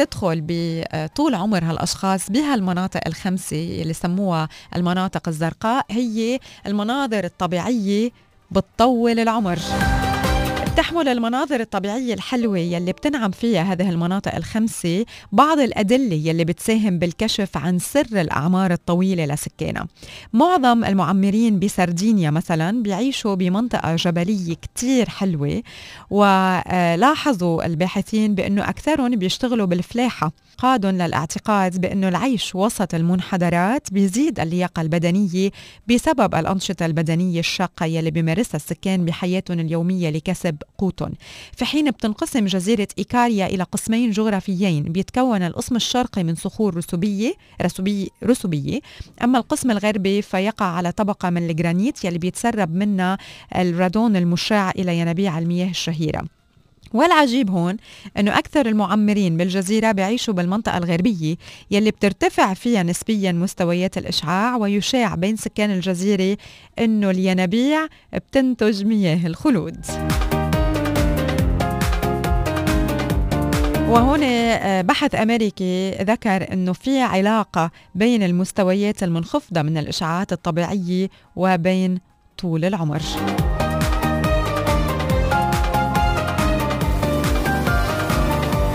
آه، 0.00 0.04
بتدخل 0.04 0.44
بطول 0.46 1.34
عمر 1.34 1.64
هالأشخاص 1.64 2.30
بهالمناطق 2.30 3.00
الخمسة 3.06 3.82
اللي 3.82 3.92
سموها 3.94 4.48
المناطق 4.76 5.28
الزرقاء 5.28 5.86
هي 5.90 6.38
المناظر 6.66 7.24
الطبيعية 7.24 8.10
بتطول 8.50 9.18
العمر. 9.18 9.58
بتحمل 10.76 11.08
المناظر 11.08 11.60
الطبيعية 11.60 12.14
الحلوة 12.14 12.58
يلي 12.58 12.92
بتنعم 12.92 13.30
فيها 13.30 13.62
هذه 13.62 13.90
المناطق 13.90 14.34
الخمسة 14.34 15.04
بعض 15.32 15.58
الأدلة 15.58 16.14
يلي 16.14 16.44
بتساهم 16.44 16.98
بالكشف 16.98 17.56
عن 17.56 17.78
سر 17.78 18.20
الأعمار 18.20 18.72
الطويلة 18.72 19.24
لسكانها. 19.26 19.86
معظم 20.32 20.84
المعمرين 20.84 21.58
بسردينيا 21.58 22.30
مثلا 22.30 22.82
بيعيشوا 22.82 23.34
بمنطقة 23.34 23.96
جبلية 23.96 24.54
كتير 24.54 25.08
حلوة 25.08 25.62
ولاحظوا 26.10 27.66
الباحثين 27.66 28.34
بأنه 28.34 28.68
أكثرهم 28.68 29.10
بيشتغلوا 29.10 29.66
بالفلاحة. 29.66 30.32
قاد 30.58 30.86
للاعتقاد 30.86 31.80
بأنه 31.80 32.08
العيش 32.08 32.54
وسط 32.54 32.94
المنحدرات 32.94 33.92
بيزيد 33.92 34.40
اللياقة 34.40 34.82
البدنية 34.82 35.50
بسبب 35.88 36.34
الأنشطة 36.34 36.86
البدنية 36.86 37.40
الشاقة 37.40 37.86
يلي 37.86 38.10
بيمارسها 38.10 38.56
السكان 38.56 39.04
بحياتهم 39.04 39.60
اليومية 39.60 40.10
لكسب 40.10 40.56
قوتهم 40.78 41.12
في 41.56 41.64
حين 41.64 41.90
بتنقسم 41.90 42.46
جزيرة 42.46 42.88
إيكاريا 42.98 43.46
إلى 43.46 43.62
قسمين 43.62 44.10
جغرافيين 44.10 44.82
بيتكون 44.82 45.42
القسم 45.42 45.76
الشرقي 45.76 46.24
من 46.24 46.34
صخور 46.34 46.76
رسوبية 46.76 47.34
رسوبية, 47.62 48.08
رسوبية. 48.24 48.80
أما 49.22 49.38
القسم 49.38 49.70
الغربي 49.70 50.22
فيقع 50.22 50.66
على 50.66 50.92
طبقة 50.92 51.30
من 51.30 51.50
الجرانيت 51.50 52.04
يلي 52.04 52.18
بيتسرب 52.18 52.74
منها 52.74 53.18
الرادون 53.56 54.16
المشع 54.16 54.70
إلى 54.70 54.98
ينابيع 54.98 55.38
المياه 55.38 55.70
الشهيرة. 55.70 56.24
والعجيب 56.94 57.50
هون 57.50 57.76
إنه 58.18 58.38
أكثر 58.38 58.66
المعمرين 58.66 59.36
بالجزيرة 59.36 59.92
بيعيشوا 59.92 60.34
بالمنطقة 60.34 60.78
الغربية 60.78 61.36
يلي 61.70 61.90
بترتفع 61.90 62.54
فيها 62.54 62.82
نسبيا 62.82 63.32
مستويات 63.32 63.98
الإشعاع 63.98 64.56
ويشاع 64.56 65.14
بين 65.14 65.36
سكان 65.36 65.70
الجزيرة 65.70 66.36
إنه 66.78 67.10
الينابيع 67.10 67.86
بتنتج 68.12 68.84
مياه 68.84 69.26
الخلود. 69.26 69.76
وهون 73.88 74.22
آه، 74.22 74.82
بحث 74.82 75.14
أمريكي 75.14 75.90
ذكر 75.90 76.52
إنه 76.52 76.72
في 76.72 77.00
علاقة 77.00 77.70
بين 77.94 78.22
المستويات 78.22 79.02
المنخفضة 79.02 79.62
من 79.62 79.78
الإشعاعات 79.78 80.32
الطبيعية 80.32 81.08
وبين 81.36 81.98
طول 82.38 82.64
العمر. 82.64 83.02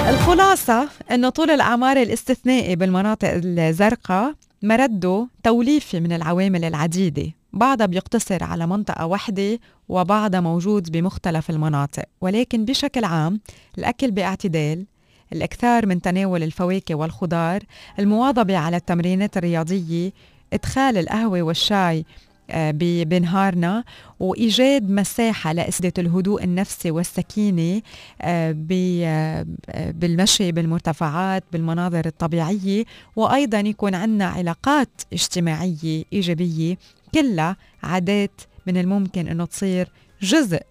الخلاصة 0.09 0.89
أنه 1.11 1.29
طول 1.29 1.51
الأعمار 1.51 1.97
الاستثنائي 1.97 2.75
بالمناطق 2.75 3.29
الزرقاء 3.43 4.33
مرده 4.63 5.27
توليفي 5.43 5.99
من 5.99 6.11
العوامل 6.11 6.65
العديدة 6.65 7.31
بعضها 7.53 7.85
بيقتصر 7.85 8.43
على 8.43 8.67
منطقة 8.67 9.05
واحدة 9.05 9.59
وبعضها 9.89 10.39
موجود 10.39 10.91
بمختلف 10.91 11.49
المناطق 11.49 12.03
ولكن 12.21 12.65
بشكل 12.65 13.03
عام 13.03 13.39
الأكل 13.77 14.11
باعتدال 14.11 14.85
الإكثار 15.33 15.85
من 15.85 16.01
تناول 16.01 16.43
الفواكه 16.43 16.95
والخضار 16.95 17.63
المواظبة 17.99 18.57
على 18.57 18.77
التمرينات 18.77 19.37
الرياضية 19.37 20.11
إدخال 20.53 20.97
القهوة 20.97 21.41
والشاي 21.41 22.05
آه، 22.51 22.71
بنهارنا 23.03 23.83
وإيجاد 24.19 24.89
مساحة 24.89 25.53
لاسده 25.53 25.93
الهدوء 25.97 26.43
النفسي 26.43 26.91
والسكينة 26.91 27.81
آه، 28.21 28.55
آه، 28.71 29.45
بالمشي 29.91 30.51
بالمرتفعات 30.51 31.43
بالمناظر 31.51 32.05
الطبيعية 32.05 32.83
وأيضا 33.15 33.59
يكون 33.59 33.95
عندنا 33.95 34.25
علاقات 34.25 35.01
اجتماعية 35.13 36.03
إيجابية 36.13 36.77
كلها 37.13 37.57
عادات 37.83 38.41
من 38.67 38.77
الممكن 38.77 39.27
إنه 39.27 39.45
تصير 39.45 39.91
جزء 40.21 40.61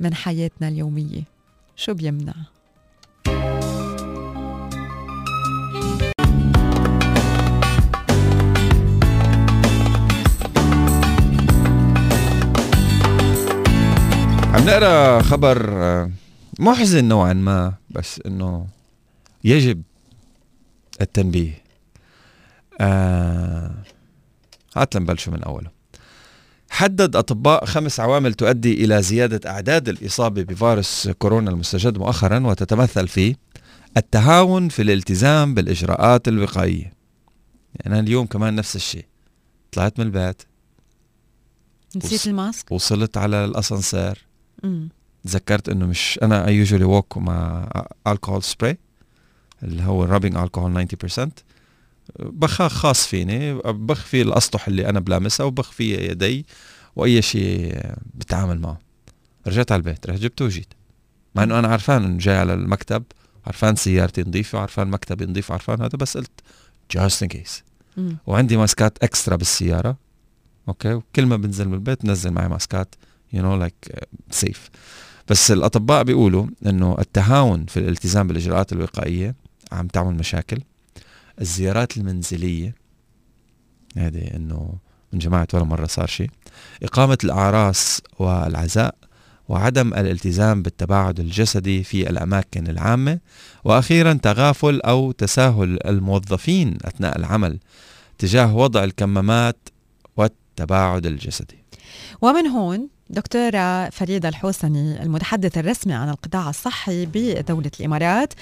من 0.00 0.14
حياتنا 0.14 0.68
اليومية. 0.68 1.22
شو 1.76 1.94
بيمنع؟ 1.94 2.34
عم 14.62 14.68
نقرأ 14.68 15.22
خبر 15.22 15.70
آه، 15.72 16.10
محزن 16.58 17.04
نوعا 17.04 17.32
ما 17.32 17.74
بس 17.90 18.20
إنه 18.26 18.66
يجب 19.44 19.82
التنبيه. 21.00 21.62
آه 22.80 23.74
هات 24.76 24.96
لنبلشوا 24.96 25.32
من 25.32 25.42
أوله. 25.42 25.70
حدد 26.70 27.16
أطباء 27.16 27.64
خمس 27.64 28.00
عوامل 28.00 28.34
تؤدي 28.34 28.84
إلى 28.84 29.02
زيادة 29.02 29.50
أعداد 29.50 29.88
الإصابة 29.88 30.42
بفيروس 30.42 31.08
كورونا 31.08 31.50
المستجد 31.50 31.98
مؤخرا 31.98 32.46
وتتمثل 32.46 33.08
في 33.08 33.36
التهاون 33.96 34.68
في 34.68 34.82
الالتزام 34.82 35.54
بالإجراءات 35.54 36.28
الوقائية. 36.28 36.92
يعني 37.74 37.86
أنا 37.86 38.00
اليوم 38.00 38.26
كمان 38.26 38.54
نفس 38.54 38.76
الشيء. 38.76 39.04
طلعت 39.72 39.98
من 39.98 40.06
البيت. 40.06 40.42
نسيت 41.96 42.26
ال 42.26 42.34
mask؟ 42.34 42.72
وصلت 42.72 43.16
على 43.16 43.44
الأسانسير. 43.44 44.18
مم. 44.18 44.31
تذكرت 45.24 45.68
إنه 45.68 45.86
مش 45.86 46.18
أنا 46.22 46.46
I 46.46 46.54
usually 46.54 46.84
walk 46.84 47.18
مع 47.18 47.68
ال 48.06 48.10
alcohol 48.10 48.42
spray 48.42 48.78
اللي 49.62 49.82
هو 49.82 50.04
ال 50.04 50.08
rubbing 50.08 50.36
alcohol 50.36 50.86
90% 51.18 51.28
بخاخ 52.18 52.72
خاص 52.72 53.06
فيني 53.06 53.54
بخ 53.54 54.04
فيه 54.04 54.22
الأسطح 54.22 54.68
اللي 54.68 54.88
أنا 54.88 55.00
بلامسها 55.00 55.46
وبخ 55.46 55.70
فيه 55.72 55.98
يدي 55.98 56.46
وأي 56.96 57.22
شيء 57.22 57.80
بتعامل 58.14 58.60
معه. 58.60 58.78
رجعت 59.46 59.72
على 59.72 59.78
البيت 59.78 60.06
رحت 60.06 60.18
جبته 60.18 60.44
وجيت. 60.44 60.74
مع 61.34 61.42
إنه 61.42 61.58
أنا 61.58 61.68
عرفان 61.68 62.04
إنه 62.04 62.18
جاي 62.18 62.36
على 62.36 62.54
المكتب 62.54 63.02
عرفان 63.46 63.76
سيارتي 63.76 64.22
نظيفة 64.22 64.58
وعرفان 64.58 64.88
مكتبي 64.88 65.26
نظيف 65.26 65.50
وعرفان 65.50 65.80
هذا 65.82 65.96
بس 65.98 66.16
قلت 66.16 66.40
just 66.90 67.22
in 67.22 67.28
case. 67.28 67.62
وعندي 68.26 68.56
ماسكات 68.56 68.98
extra 69.02 69.36
بالسيارة 69.36 69.96
okay؟ 70.68 70.94
وكل 70.94 71.26
ما 71.26 71.36
بنزل 71.36 71.68
من 71.68 71.74
البيت 71.74 72.04
نزل 72.04 72.30
معي 72.30 72.48
ماسكات 72.48 72.94
you 73.32 73.42
know 73.42 73.56
like 73.56 73.74
safe 74.30 74.70
بس 75.28 75.50
الأطباء 75.50 76.02
بيقولوا 76.02 76.46
إنه 76.66 76.96
التهاون 76.98 77.66
في 77.66 77.76
الالتزام 77.76 78.28
بالإجراءات 78.28 78.72
الوقائية 78.72 79.34
عم 79.72 79.86
تعمل 79.86 80.14
مشاكل. 80.14 80.58
الزيارات 81.40 81.96
المنزلية 81.96 82.74
هذه 83.96 84.36
إنه 84.36 84.74
من 85.12 85.18
جماعة 85.18 85.48
ولا 85.54 85.64
مرة 85.64 85.86
صار 85.86 86.06
شيء. 86.06 86.30
إقامة 86.82 87.18
الأعراس 87.24 88.02
والعزاء 88.18 88.94
وعدم 89.48 89.94
الالتزام 89.94 90.62
بالتباعد 90.62 91.20
الجسدي 91.20 91.84
في 91.84 92.10
الأماكن 92.10 92.66
العامة. 92.66 93.18
وأخيرا 93.64 94.12
تغافل 94.12 94.80
أو 94.80 95.12
تساهل 95.12 95.78
الموظفين 95.86 96.78
أثناء 96.84 97.18
العمل 97.18 97.58
تجاه 98.18 98.56
وضع 98.56 98.84
الكمامات 98.84 99.68
والتباعد 100.16 101.06
الجسدي. 101.06 101.64
ومن 102.22 102.46
هون 102.46 102.88
دكتورة 103.12 103.90
فريدة 103.90 104.28
الحوسني 104.28 105.02
المتحدث 105.02 105.58
الرسمي 105.58 105.92
عن 105.92 106.08
القطاع 106.08 106.50
الصحي 106.50 107.06
بدولة 107.06 107.70
الإمارات 107.80 108.34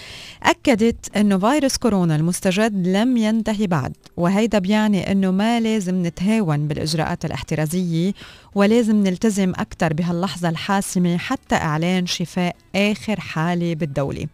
أكدت 0.43 1.17
أنه 1.17 1.39
فيروس 1.39 1.77
كورونا 1.77 2.17
المستجد 2.17 2.87
لم 2.87 3.17
ينتهي 3.17 3.67
بعد 3.67 3.97
وهيدا 4.17 4.59
بيعني 4.59 5.13
أنه 5.13 5.31
ما 5.31 5.61
لازم 5.61 6.07
نتهاون 6.07 6.69
بالإجراءات 6.69 7.25
الاحترازية 7.25 8.13
ولازم 8.55 8.97
نلتزم 8.97 9.51
أكثر 9.51 9.93
بهاللحظة 9.93 10.49
الحاسمة 10.49 11.17
حتى 11.17 11.55
إعلان 11.55 12.07
شفاء 12.07 12.57
آخر 12.75 13.21
حالة 13.21 13.75
بالدولة. 13.75 14.27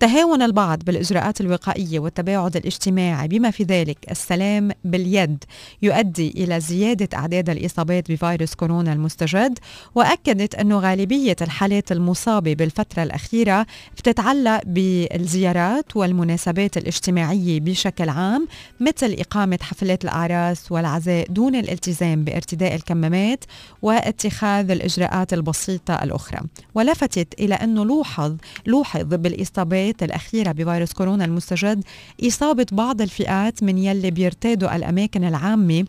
تهاون 0.00 0.42
البعض 0.42 0.84
بالإجراءات 0.84 1.40
الوقائية 1.40 1.98
والتباعد 1.98 2.56
الاجتماعي. 2.56 3.28
بما 3.28 3.50
في 3.50 3.62
ذلك 3.62 3.98
السلام 4.10 4.70
باليد 4.84 5.44
يؤدي 5.82 6.28
إلى 6.30 6.60
زيادة 6.60 7.18
أعداد 7.18 7.50
الإصابات 7.50 8.12
بفيروس 8.12 8.54
كورونا 8.54 8.92
المستجد 8.92 9.58
وأكدت 9.94 10.54
أن 10.54 10.72
غالبية 10.72 11.36
الحالات 11.40 11.92
المصابة 11.92 12.54
بالفترة 12.54 13.02
الأخيرة 13.02 13.66
بتتعلق 13.96 14.60
بالزيارات 14.66 15.96
والمناسبات 15.96 16.76
الاجتماعية 16.76 17.60
بشكل 17.60 18.08
عام 18.08 18.48
مثل 18.80 19.16
إقامة 19.18 19.58
حفلات 19.62 20.04
الأعراس 20.04 20.72
والعزاء 20.72 21.26
دون 21.30 21.54
الالتزام 21.54 22.24
بارتداء 22.24 22.74
الكمامات 22.74 23.44
واتخاذ 23.82 24.70
الإجراءات 24.70 25.32
البسيطة 25.32 25.94
الأخرى. 25.94 26.40
ولفتت 26.74 27.40
إلى 27.40 27.54
أنه 27.54 27.84
لوحظ 27.84 28.36
لوحظ 28.66 29.04
بالإصابات 29.14 29.87
الأخيرة 30.02 30.52
بفيروس 30.52 30.92
كورونا 30.92 31.24
المستجد 31.24 31.84
إصابة 32.26 32.66
بعض 32.72 33.02
الفئات 33.02 33.62
من 33.62 33.78
يلي 33.78 34.10
بيرتادوا 34.10 34.76
الأماكن 34.76 35.24
العامة 35.24 35.84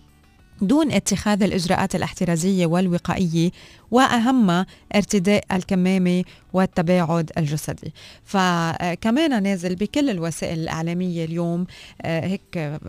دون 0.62 0.92
اتخاذ 0.92 1.44
الإجراءات 1.44 1.96
الاحترازية 1.96 2.66
والوقائية 2.66 3.52
وأهمها 3.92 4.66
ارتداء 4.96 5.44
الكمامة 5.52 6.24
والتباعد 6.54 7.32
الجسدي. 7.38 7.94
فكمان 8.24 9.44
نازل 9.44 9.76
بكل 9.76 10.10
الوسائل 10.10 10.60
الإعلامية 10.60 11.26
اليوم 11.26 11.66
آه، 12.02 12.26
هيك 12.28 12.42
آه، 12.58 12.80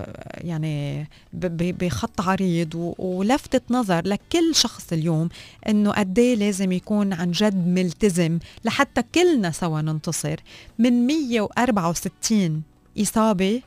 يعني 0.41 1.07
بخط 1.53 2.21
عريض 2.21 2.75
و- 2.75 2.95
ولفتة 2.99 3.61
نظر 3.71 4.07
لكل 4.07 4.55
شخص 4.55 4.93
اليوم 4.93 5.29
إنه 5.69 5.91
قد 5.91 6.19
إيه 6.19 6.35
لازم 6.37 6.73
يكون 6.73 7.13
عن 7.13 7.31
جد 7.31 7.67
ملتزم 7.67 8.39
لحتى 8.65 9.03
كلنا 9.15 9.51
سوا 9.51 9.81
ننتصر. 9.81 10.37
من 10.79 11.07
164 11.07 12.63
إصابة 13.01 13.63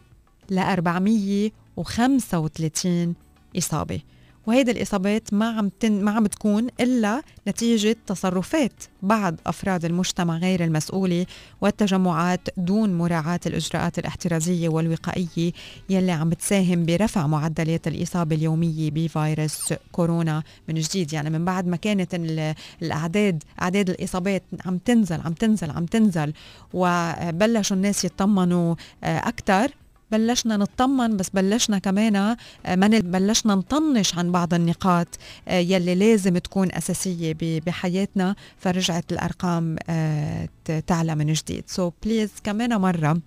ل 0.50 0.60
435 0.60 3.16
إصابة 3.58 4.00
وهيدي 4.48 4.72
الإصابات 4.72 5.34
ما 5.34 5.46
عم 5.58 5.70
تن 5.80 6.04
ما 6.04 6.12
عم 6.12 6.28
تكون 6.28 6.68
إلا 6.80 7.22
نتيجة 7.48 7.96
تصرفات 8.08 8.72
بعض 9.02 9.36
أفراد 9.48 9.86
المجتمع 9.86 10.38
غير 10.38 10.64
المسؤولة 10.64 11.26
والتجمعات 11.62 12.40
دون 12.58 12.98
مراعاة 12.98 13.40
الإجراءات 13.46 14.00
الاحترازية 14.00 14.70
والوقائية 14.70 15.52
يلي 15.90 16.12
عم 16.12 16.30
بتساهم 16.30 16.86
برفع 16.86 17.28
معدلات 17.28 17.88
الإصابة 17.88 18.36
اليومية 18.36 18.92
بفيروس 18.92 19.74
كورونا 19.92 20.44
من 20.70 20.76
جديد. 20.76 21.14
يعني 21.14 21.30
من 21.30 21.46
بعد 21.46 21.68
ما 21.68 21.78
كانت 21.78 22.16
ال- 22.16 22.56
الأعداد 22.82 23.44
أعداد 23.62 23.90
الإصابات 23.90 24.44
عم 24.66 24.78
تنزل 24.78 25.22
عم 25.22 25.34
تنزل 25.34 25.72
عم 25.72 25.86
تنزل 25.86 26.34
وبلشوا 26.74 27.76
الناس 27.78 28.06
يطمنوا 28.06 28.76
أكثر 29.04 29.72
بلشنا 30.14 30.58
نطمن 30.58 31.18
بس 31.18 31.30
بلشنا 31.30 31.80
كمان 31.80 32.16
آه، 32.16 32.38
ما 32.76 32.88
بلشنا 32.88 33.56
نطنش 33.56 34.18
عن 34.18 34.32
بعض 34.32 34.54
النقاط 34.54 35.08
آه، 35.48 35.60
يلي 35.60 35.96
لازم 35.96 36.38
تكون 36.38 36.72
أساسية 36.72 37.36
بحياتنا 37.42 38.36
فرجعت 38.58 39.12
الأرقام 39.12 39.76
آه، 39.90 40.50
تعلى 40.88 41.16
من 41.16 41.34
جديد. 41.34 41.64
so 41.68 41.94
so 42.04 42.10
please 42.10 42.30
كمان 42.44 42.82
مرة 42.82 43.22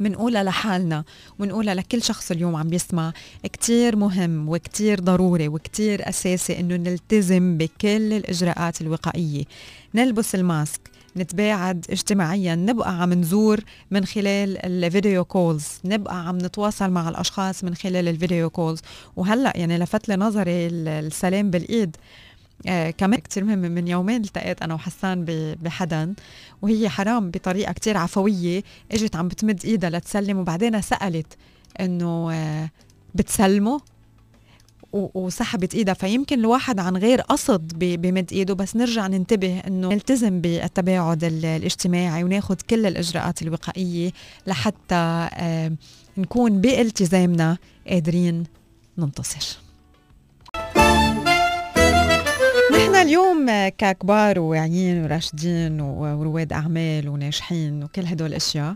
منقولها 0.00 0.42
لحالنا 0.42 1.04
ونقولها 1.38 1.74
لكل 1.74 2.02
شخص 2.02 2.30
اليوم 2.30 2.56
عم 2.56 2.68
بيسمع 2.68 3.12
كتير 3.42 3.96
مهم 3.96 4.48
وكتير 4.48 5.00
ضروري 5.00 5.48
وكتير 5.48 6.08
أساسي 6.08 6.60
إنه 6.60 6.76
نلتزم 6.76 7.58
بكل 7.58 8.12
الإجراءات 8.12 8.80
الوقائية. 8.80 9.44
نلبس 9.94 10.34
ال 10.34 10.43
mask 10.43 10.80
نتباعد 11.16 11.86
اجتماعيا 11.90 12.54
نبقى 12.54 13.02
عم 13.02 13.12
نزور 13.12 13.60
من 13.90 14.04
خلال 14.04 14.58
ال 14.66 14.76
video 14.76 15.24
calls 15.24 15.66
نبقى 15.84 16.28
عم 16.28 16.38
نتواصل 16.38 16.90
مع 16.90 17.08
الأشخاص 17.08 17.64
من 17.64 17.74
خلال 17.74 18.08
ال 18.08 18.15
video 18.15 18.50
calls 18.50 18.80
وهلأ 19.16 19.52
يعني 19.56 19.78
لفت 19.78 20.08
لي 20.08 20.16
نظري 20.16 20.66
ال- 20.66 20.88
السلام 20.88 21.50
بالإيد. 21.50 21.96
آه 22.66 22.90
كمان 22.90 23.20
كتير 23.20 23.44
مهم 23.44 23.58
من 23.58 23.88
يومين 23.88 24.20
التقيت 24.24 24.62
أنا 24.62 24.74
وحسان 24.74 25.24
بحدا 25.62 26.14
وهي 26.62 26.88
حرام 26.88 27.30
بطريقة 27.30 27.72
كتير 27.72 27.96
عفوية 27.96 28.62
إجت 28.92 29.16
عم 29.16 29.28
بتمد 29.28 29.64
إيدها 29.64 29.90
لتسلم 29.90 30.38
وبعدين 30.38 30.80
سألت 30.82 31.26
إنه 31.80 32.32
آه 32.32 32.70
بتسلمه؟ 33.14 33.74
و- 33.74 33.80
وسحبت 34.92 35.74
إيدها. 35.74 35.94
فيمكن 35.94 36.38
الواحد 36.40 36.80
عن 36.80 36.96
غير 36.96 37.20
قصد 37.20 37.78
بمد 37.78 38.32
إيده 38.32 38.54
بس 38.54 38.76
نرجع 38.76 39.06
ننتبه 39.06 39.58
إنه 39.66 39.88
نلتزم 39.88 40.40
بالتباعد 40.40 41.24
ال- 41.24 41.44
الاجتماعي 41.44 42.24
وناخد 42.24 42.62
كل 42.62 42.86
الإجراءات 42.86 43.42
الوقائية 43.42 44.10
لحتى 44.46 45.28
نكون 46.18 46.60
بالتزامنا 46.60 47.56
قادرين 47.88 48.44
ننتصر. 48.98 49.58
نحن 52.72 52.94
اليوم 52.94 53.46
ككبار 53.78 54.38
وواعيين 54.40 55.04
وراشدين 55.04 55.80
ورواد 55.80 56.52
أعمال 56.52 57.08
وناجحين 57.08 57.82
وكل 57.84 58.06
هدول 58.06 58.28
الاشياء 58.28 58.74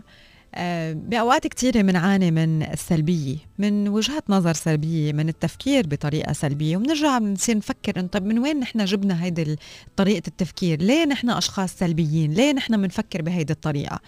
بأوقات 0.93 1.47
كتيرة 1.47 1.81
منعاني 1.81 2.31
من 2.31 2.63
السلبية 2.63 3.35
من 3.57 3.87
وجهات 3.87 4.29
نظر 4.29 4.53
سلبية 4.53 5.13
من 5.13 5.29
التفكير 5.29 5.87
بطريقة 5.87 6.33
سلبية 6.33 6.77
وبنرجع 6.77 7.17
بنصير 7.17 7.57
نفكر 7.57 7.99
إنه 7.99 8.07
طب 8.07 8.25
من 8.25 8.39
وين 8.39 8.59
نحن 8.59 8.85
جبنا 8.85 9.23
هيدي 9.23 9.55
طريقة 9.95 10.27
التفكير؟ 10.27 10.81
ليه 10.81 11.05
نحن 11.05 11.29
أشخاص 11.29 11.73
سلبيين؟ 11.73 12.33
ليه 12.33 12.51
نحن 12.51 12.81
بنفكر 12.81 13.21
بهيدي 13.21 13.53
الطريقة؟ 13.53 13.99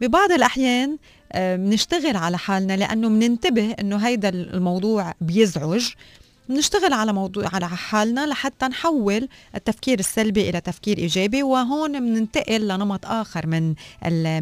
ببعض 0.00 0.32
الأحيان 0.32 0.98
آه، 1.32 1.56
بنشتغل 1.56 2.16
على 2.16 2.38
حالنا 2.38 2.76
لأنه 2.76 3.08
بننتبه 3.08 3.72
أنه 3.80 3.96
هيدا 3.96 4.28
الموضوع 4.28 5.14
بيزعج 5.20 5.92
بنشتغل 6.48 6.92
على 6.92 7.12
موضوع 7.12 7.48
على 7.52 7.68
حالنا 7.68 8.26
لحتى 8.26 8.66
نحول 8.66 9.28
التفكير 9.54 9.98
السلبي 9.98 10.50
إلى 10.50 10.60
تفكير 10.60 10.98
إيجابي 10.98 11.42
وهون 11.42 12.00
بننتقل 12.00 12.68
لنمط 12.68 13.06
آخر 13.06 13.46
من 13.46 13.68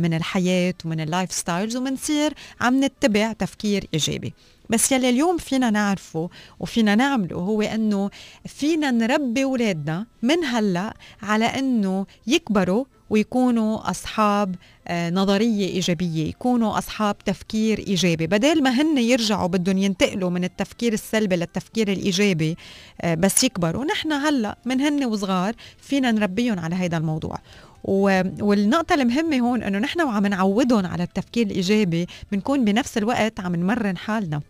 من 0.00 0.14
الحياة 0.14 0.74
ومن 0.84 1.00
ال 1.00 1.32
lifestyles 1.32 1.76
وبنصير 1.76 2.34
عم 2.60 2.84
نتبع 2.84 3.32
تفكير 3.32 3.88
إيجابي. 3.94 4.34
بس 4.70 4.92
يلي 4.92 5.10
اليوم 5.10 5.36
فينا 5.36 5.70
نعرفه 5.70 6.30
وفينا 6.60 6.94
نعمله 6.94 7.36
هو 7.36 7.62
إنه 7.62 8.10
فينا 8.46 8.90
نربي 8.90 9.44
أولادنا 9.44 10.06
من 10.22 10.44
هلأ 10.44 10.94
على 11.22 11.44
إنه 11.44 12.06
يكبروا 12.26 12.84
ويكونوا 13.10 13.90
أصحاب 13.90 14.54
آه، 14.88 15.10
نظرية 15.10 15.68
إيجابية 15.68 16.28
يكونوا 16.28 16.78
أصحاب 16.78 17.18
تفكير 17.18 17.78
إيجابي. 17.78 18.26
بدل 18.26 18.62
ما 18.62 18.70
هن 18.70 18.98
يرجعوا 18.98 19.46
بدهم 19.46 19.78
ينتقلوا 19.78 20.30
من 20.30 20.44
التفكير 20.44 20.92
السلبي 20.92 21.36
للتفكير 21.36 21.92
الإيجابي 21.92 22.56
آه، 23.00 23.14
بس 23.14 23.44
يكبروا. 23.44 23.84
نحن 23.84 24.12
هلأ 24.12 24.58
من 24.64 24.80
هن 24.80 25.04
وصغار 25.04 25.54
فينا 25.78 26.12
نربيهم 26.12 26.58
على 26.58 26.74
هذا 26.74 26.96
الموضوع. 26.96 27.38
والنقطة 27.84 28.94
المهمة 28.94 29.38
هون 29.38 29.62
إنه 29.62 29.78
نحن 29.78 30.00
وعم 30.02 30.26
نعودهم 30.26 30.86
على 30.86 31.02
التفكير 31.02 31.46
الإيجابي 31.46 32.06
بنكون 32.32 32.64
بنفس 32.64 32.98
الوقت 32.98 33.40
عم 33.40 33.56
نمرن 33.56 33.96
حالنا. 33.96 34.40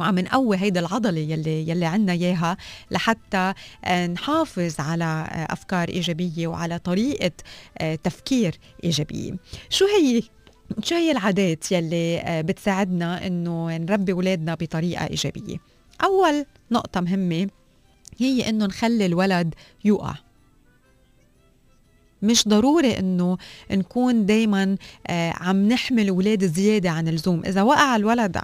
وعم 0.00 0.18
نقوي 0.18 0.56
هيدا 0.56 0.80
العضلة 0.80 1.20
يلي 1.20 1.68
يلي 1.68 1.86
عندنا 1.86 2.12
إياها 2.12 2.56
لحتى 2.90 3.52
آه، 3.84 4.06
نحافظ 4.06 4.80
على 4.80 5.04
آه، 5.04 5.52
أفكار 5.52 5.88
إيجابية 5.88 6.46
وعلى 6.46 6.78
طريقة 6.78 7.32
آه، 7.78 7.94
تفكير 7.94 8.58
إيجابية. 8.84 9.32
شو 9.70 9.84
هي 9.84 10.22
شو 10.82 10.94
هي 10.94 11.10
العادات 11.10 11.72
يلي 11.72 12.42
بتساعدنا 12.42 13.26
إنه 13.26 13.76
نربي 13.76 14.12
أولادنا 14.12 14.54
بطريقة 14.54 15.06
إيجابية؟ 15.06 15.56
أول 16.04 16.44
نقطة 16.70 17.00
مهمة 17.00 17.48
هي 18.18 18.48
إنه 18.48 18.66
نخلي 18.66 19.06
الولد 19.06 19.54
يوقع. 19.84 20.14
مش 22.22 22.48
ضروري 22.48 22.98
إنه 22.98 23.38
نكون 23.70 24.26
دايما 24.26 24.76
آه، 25.06 25.32
عم 25.36 25.68
نحمل 25.68 26.08
أولاد 26.08 26.44
زيادة 26.46 26.90
عن 26.90 27.08
اللزوم. 27.08 27.42
إذا 27.46 27.62
وقع 27.62 27.96
الولد 27.96 28.36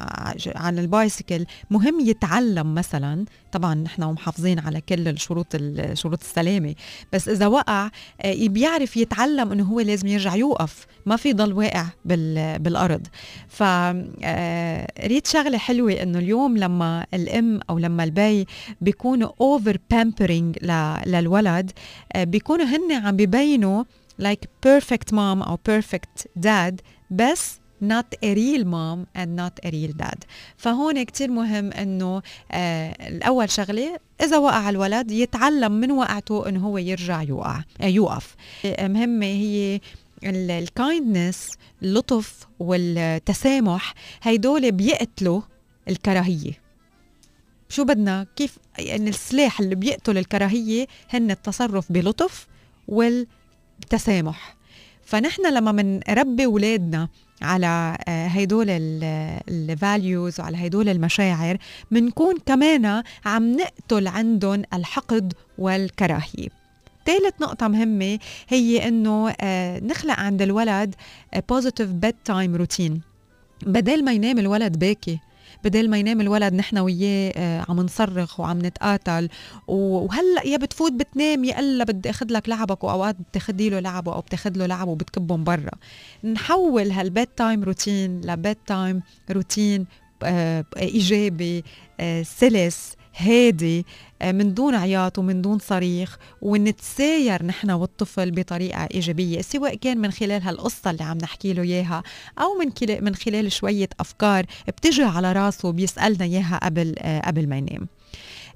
عن 0.57 0.79
ال 0.79 0.87
bicycle 0.87 1.47
مهم 1.71 2.01
يتعلم 2.01 2.75
مثلا 2.75 3.25
طبعا 3.53 3.75
نحن 3.75 4.03
محافظين 4.05 4.59
على 4.59 4.81
كل 4.81 5.09
الشروط 5.09 5.57
شروط 5.93 6.21
السلامة. 6.21 6.75
بس 7.13 7.29
إذا 7.29 7.47
وقع 7.47 7.91
آه، 8.21 8.47
بيعرف 8.49 8.97
يتعلم 8.97 9.53
إنه 9.53 9.65
هو 9.65 9.81
لازم 9.81 10.09
يرجع 10.09 10.35
يوقف. 10.35 10.87
ما 11.07 11.17
في 11.17 11.33
ضل 11.33 11.53
واقع 11.53 11.87
بالأرض. 12.05 13.07
ف 13.49 13.63
آه، 13.63 15.07
ريت 15.07 15.27
شغلة 15.27 15.59
حلوة 15.59 15.93
إنه 15.93 16.19
اليوم 16.19 16.57
لما 16.57 17.07
الأم 17.15 17.61
أو 17.71 17.79
لما 17.79 18.05
البي 18.05 18.47
بيكونوا 18.81 19.31
over 19.41 19.79
pampering 19.91 20.59
للولد 21.07 21.71
بيكونوا 22.17 22.67
هن 22.67 22.93
عم 22.93 23.17
ببينوا 23.17 23.85
like 24.23 24.47
perfect 24.67 25.13
mom 25.13 25.17
أو 25.17 25.59
perfect 25.71 26.25
dad 26.47 26.75
بس 27.11 27.62
not 27.83 28.15
a 28.25 28.35
real 28.35 28.65
mom 28.65 29.07
and 29.17 29.37
not 29.37 29.67
a 29.67 29.71
real 29.71 29.93
dad. 30.03 30.19
فهون 30.57 31.03
كتير 31.03 31.31
مهم 31.31 31.73
إنه 31.73 32.23
آه 32.53 33.09
الأول 33.09 33.51
شغلة 33.51 33.99
إذا 34.23 34.39
وقع 34.39 34.71
الولد 34.71 35.11
يتعلم 35.11 35.73
من 35.73 35.91
وقعته 35.91 36.49
إنه 36.49 36.67
هو 36.67 36.79
يرجع 36.79 37.23
يوقع 37.23 37.63
آه 37.81 37.87
يوقف. 37.87 38.37
آه 38.65 38.89
مهمة 38.89 39.27
هي 39.27 39.81
ال 40.25 40.39
kindness 40.39 41.51
اللطف 41.83 42.47
والتسامح 42.59 43.95
هيدول 44.23 44.73
بيقتلوا 44.73 45.41
الكراهية. 45.89 46.63
شو 47.69 47.85
بدنا؟ 47.85 48.27
كيف؟ 48.37 48.59
يعني 48.79 49.11
السلاح 49.11 49.61
اللي 49.61 49.75
بيقتل 49.75 50.19
الكراهية 50.19 50.87
هن 51.11 51.31
التصرف 51.31 51.93
بلطف 51.93 52.47
والتسامح. 52.89 54.57
فنحن 55.13 55.55
لما 55.55 55.73
بنربي 55.73 56.45
اولادنا 56.45 57.09
على 57.43 57.97
آه، 58.09 58.27
هيدول 58.27 58.67
الفاليوز 58.71 60.41
وعلى 60.41 60.57
هيدول 60.57 60.89
المشاعر 60.89 61.57
بنكون 61.91 62.35
كمان 62.47 63.03
عم 63.25 63.53
نقتل 63.53 64.07
عندهم 64.09 64.63
الحقد 64.75 65.33
والكراهية. 65.59 66.49
ثالث 67.07 67.35
نقطة 67.41 67.69
مهمة 67.69 68.19
هي 68.49 68.89
إنه 68.89 69.35
آه، 69.41 69.81
نخلق 69.81 70.21
عند 70.21 70.43
الولد 70.43 70.95
positive 71.49 71.89
bedtime 71.91 72.57
routine 72.57 73.01
بدل 73.67 74.05
ما 74.05 74.13
ينام 74.13 74.39
الولد 74.39 74.79
باكي 74.79 75.19
بدل 75.65 75.91
ما 75.91 75.99
ينام 75.99 76.21
الولد 76.21 76.55
نحن 76.55 76.79
وياه 76.79 77.33
آه، 77.37 77.65
عم 77.69 77.81
نصرخ 77.81 78.41
وعم 78.41 78.59
نتقاتل. 78.59 79.29
وهلأ 79.69 80.47
يا 80.47 80.57
بتفوت 80.57 80.93
بتنام 80.93 81.45
يا 81.45 81.61
إلا 81.61 81.85
بدي 81.85 82.11
أخذ 82.11 82.27
لك 82.31 82.49
لعبك 82.49 82.85
وأوقات 82.85 83.17
بتاخذي 83.31 83.71
له 83.71 83.81
لعبه 83.81 84.15
أو 84.15 84.21
بتاخذ 84.21 84.57
له 84.57 84.67
لعبه 84.67 84.91
وبتكبهم 84.91 85.45
برا. 85.45 85.73
نحول 86.25 86.91
هال 86.91 87.29
bedtime 87.37 87.65
routine 87.65 88.21
ل 88.21 88.59
bedtime 88.67 89.03
routine 89.31 89.87
إيجابي 90.77 91.65
آه، 92.01 92.23
سلس 92.23 92.97
هادي 93.17 93.79
آه، 93.79 93.85
من 94.25 94.55
دون 94.55 94.75
عياط 94.75 95.19
ومن 95.19 95.43
دون 95.43 95.59
صريخ 95.59 96.19
ونتساير 96.43 97.43
نحن 97.47 97.71
والطفل 97.71 98.31
بطريقة 98.31 98.89
إيجابية 98.95 99.41
سواء 99.41 99.75
كان 99.75 99.99
من 99.99 100.11
خلال 100.11 100.43
هالقصة 100.43 100.91
اللي 100.91 101.05
عم 101.05 101.19
نحكي 101.19 101.53
له 101.53 101.63
إياها 101.63 102.03
أو 102.39 102.55
من 102.55 103.03
من 103.05 103.15
خلال 103.15 103.53
شوية 103.53 103.89
أفكار 104.01 104.47
بتجي 104.69 105.03
على 105.03 105.33
راسه 105.33 105.73
بيسألنا 105.73 106.25
إياها 106.25 106.61
قبل 106.63 106.95
آه، 106.99 107.21
قبل 107.21 107.49
ما 107.49 107.57
ينام. 107.57 107.83
آه، 107.83 108.02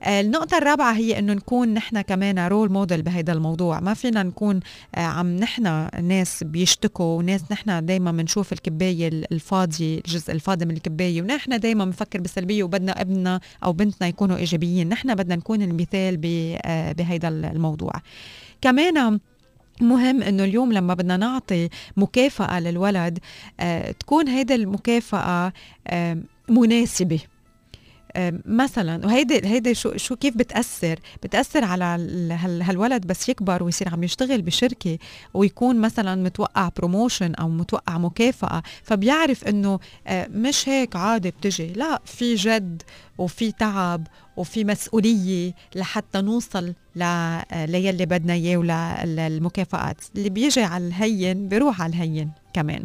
النقطة 0.07 0.59
الرابعة 0.59 0.93
هي 0.93 1.19
إنه 1.19 1.33
نكون 1.33 1.75
نحن 1.75 2.01
كمان 2.01 2.39
رول 2.39 2.73
موديل 2.73 3.03
بهذا 3.03 3.33
الموضوع، 3.33 3.81
ما 3.81 3.95
فينا 3.95 4.23
نكون 4.23 4.61
آه، 4.95 5.01
عم 5.01 5.37
نحن 5.37 5.89
ناس 6.03 6.45
بيشتكوا 6.45 7.19
وناس 7.19 7.41
نحن 7.51 7.85
دائما 7.85 8.13
بنشوف 8.13 8.53
الكباية 8.53 9.09
الفاضية 9.09 9.99
الجزء 9.99 10.33
الفاضي 10.33 10.65
من 10.65 10.75
الكباية 10.77 11.23
ونحن 11.23 11.61
دائما 11.61 11.85
بنفكر 11.85 12.21
بالسلبية 12.21 12.63
وبدنا 12.63 13.01
ابننا 13.01 13.41
أو 13.65 13.73
بنتنا 13.73 14.09
يكونوا 14.09 14.37
إيجابيين، 14.37 14.89
نحن 14.89 15.15
بدنا 15.15 15.37
نكون 15.37 15.63
المثال 15.63 16.21
آه، 16.65 16.93
بهذا 16.93 17.29
الموضوع. 17.29 17.93
كمان 18.61 19.21
مهم 19.81 20.23
إنه 20.23 20.45
اليوم 20.45 20.73
لما 20.73 20.95
بدنا 20.95 21.17
نعطي 21.17 21.69
مكافأة 21.97 22.61
للولد 22.61 23.19
تكون 24.01 24.29
هيدا 24.29 24.55
المكافأة 24.55 25.53
مناسبة. 26.49 27.21
مثلا 28.45 29.07
وهيدي 29.07 29.47
هيدي 29.49 29.75
شو 29.75 29.97
شو 29.97 30.17
كيف 30.17 30.37
بتأثر؟ 30.37 30.99
بتأثر 31.23 31.65
على 31.65 31.85
هالولد 32.63 33.07
بس 33.07 33.29
يكبر 33.29 33.63
ويصير 33.63 33.89
عم 33.89 34.05
يشتغل 34.05 34.43
بشركة 34.43 34.99
ويكون 35.35 35.81
مثلا 35.81 36.23
متوقع 36.23 36.71
بروموشن 36.77 37.35
أو 37.35 37.49
متوقع 37.49 37.99
مكافأة 37.99 38.63
فبيعرف 38.83 39.45
إنه 39.45 39.79
آه، 40.07 40.29
مش 40.35 40.69
هيك 40.69 40.97
عادي 40.97 41.31
بتجي. 41.31 41.67
لا 41.73 42.01
في 42.05 42.35
جد 42.35 42.83
وفي 43.19 43.53
تعب 43.53 44.07
وفي 44.37 44.65
مسؤولية 44.65 45.53
لحتى 45.75 46.21
نوصل 46.21 46.75
آه، 47.03 47.67
ليلي 47.67 48.07
بدنا 48.07 48.33
إياه 48.33 48.57
وللمكافآت 48.57 49.97
اللي 50.17 50.29
بيجي 50.31 50.63
على 50.63 50.87
الهين 50.87 51.49
بيروح 51.49 51.83
على 51.83 51.91
الهين 51.91 52.31
كمان. 52.55 52.85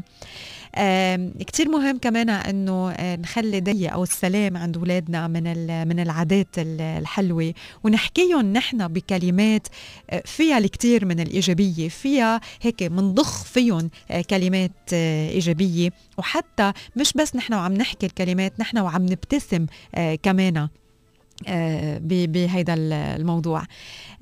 كتير 1.39 1.69
مهم 1.69 1.97
كمان 1.97 2.29
إنه 2.29 2.91
آه، 2.91 3.15
نخلي 3.15 3.59
دي 3.59 3.87
أو 3.87 4.03
السلام 4.03 4.57
عند 4.57 4.77
اولادنا 4.77 5.27
من 5.27 5.43
من 5.87 5.99
العادات 5.99 6.47
الحلوة. 6.57 7.53
ونحكيهم 7.83 8.53
نحن 8.53 8.87
بكلمات 8.87 9.67
آه، 10.09 10.23
فيها 10.25 10.57
الكثير 10.57 11.05
من 11.05 11.19
الإيجابية. 11.19 11.89
فيها 11.89 12.41
هيك 12.61 12.83
منضخ 12.83 13.43
فيهم 13.43 13.89
آه، 14.11 14.21
كلمات 14.21 14.93
إيجابية. 14.93 15.89
وحتى 16.17 16.73
مش 16.95 17.13
بس 17.13 17.35
نحن 17.35 17.53
وعم 17.53 17.73
نحكي 17.73 18.05
الكلمات 18.05 18.59
نحن 18.59 18.77
وعم 18.77 19.05
نبتسم 19.05 19.65
كمان. 20.23 20.67
بهيدا 22.27 22.73
الموضوع. 22.77 23.63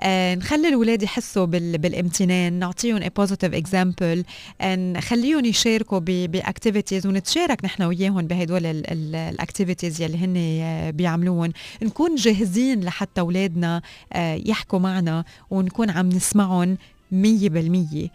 آه، 0.01 0.35
نخلي 0.35 0.67
الاولاد 0.67 1.03
يحسوا 1.03 1.45
بالامتنان 1.45 2.53
نعطيهم 2.53 2.99
a 2.99 3.09
positive 3.21 3.63
example 3.63 4.23
نخليهم 4.65 5.45
يشاركوا 5.45 5.99
ب 5.99 6.09
activities 6.09 7.07
ونتشارك 7.07 7.65
نحن 7.65 7.83
وياهم 7.83 8.27
بهدول 8.27 8.65
ال 8.65 8.78
activities 8.78 10.01
يلي 10.01 10.17
هن 10.17 10.37
آه، 10.37 10.91
بيعملوهم 10.91 11.51
نكون 11.83 12.15
جاهزين 12.15 12.83
لحتى 12.83 13.21
اولادنا 13.21 13.81
آه، 14.13 14.41
يحكوا 14.45 14.79
معنا 14.79 15.23
ونكون 15.49 15.89
عم 15.89 16.09
نسمعهم 16.09 16.77
مية 17.11 17.49
بالمية. 17.49 18.07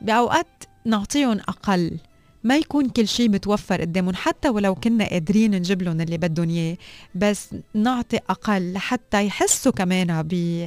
بأوقات 0.00 0.46
نعطيهم 0.84 1.38
أقل. 1.38 1.98
ما 2.44 2.56
يكون 2.56 2.88
كل 2.88 3.08
شيء 3.08 3.28
متوفر 3.30 3.80
قدامهم 3.80 4.14
حتى 4.14 4.48
ولو 4.48 4.74
كنا 4.74 5.08
قادرين 5.08 5.50
نجيب 5.54 5.82
لهم 5.82 6.00
اللي 6.00 6.18
بدهم 6.18 6.50
إياه 6.50 6.76
بس 7.14 7.54
نعطي 7.74 8.16
أقل 8.30 8.72
لحتى 8.72 9.26
يحسوا 9.26 9.72
كمان 9.72 10.26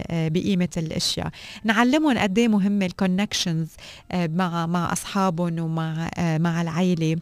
بقيمة 0.09 0.69
الأشياء. 0.77 1.29
نعلمهم 1.63 2.17
قد 2.17 2.37
إيه 2.39 2.47
مهمه 2.47 2.85
ال 2.85 2.92
connections 2.92 3.67
آه، 4.11 4.27
مع 4.27 4.65
مع 4.65 4.93
أصحابهم 4.93 5.59
ومع 5.59 6.09
آه، 6.17 6.37
مع 6.37 6.61
العائله 6.61 7.15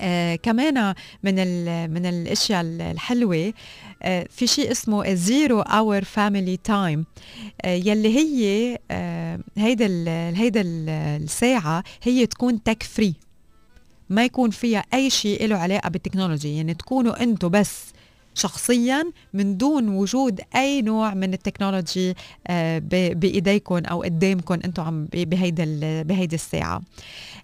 آه 0.00 0.34
كمان 0.36 0.94
من 1.22 1.34
من 1.90 2.06
الأشياء 2.06 2.60
الحلوة 2.62 3.52
آه 4.02 4.26
في 4.30 4.46
شيء 4.46 4.70
اسمه 4.70 5.14
zero 5.14 5.60
hour 5.60 6.04
family 6.04 6.56
time 6.56 7.04
يلي 7.64 8.16
هي 8.18 8.78
آه 8.90 9.40
هيدا 9.56 9.86
هيدا 10.38 10.60
ال 10.60 10.88
الساعة 11.22 11.84
هي 12.02 12.26
تكون 12.26 12.62
tech 12.62 12.82
free 12.82 13.14
ما 14.12 14.24
يكون 14.24 14.50
فيها 14.50 14.84
أي 14.94 15.10
شيء 15.10 15.46
له 15.46 15.56
علاقة 15.56 15.88
بال 15.88 15.99
technology 15.99 16.56
يعني 16.56 16.74
تكونوا 16.74 17.22
أنتم 17.22 17.48
بس 17.48 17.92
شخصيا 18.34 19.04
من 19.34 19.56
دون 19.56 19.88
وجود 19.88 20.40
أي 20.56 20.82
نوع 20.82 21.14
من 21.14 21.34
التكنولوجي 21.34 22.14
آه، 22.46 22.78
بإيديكم 22.88 23.76
أو 23.76 24.02
قدامكم 24.02 24.54
أنتم 24.54 24.82
عم 24.82 25.08
بهيدا 25.14 25.64
بهيدي 26.02 26.34
الساعة. 26.34 26.82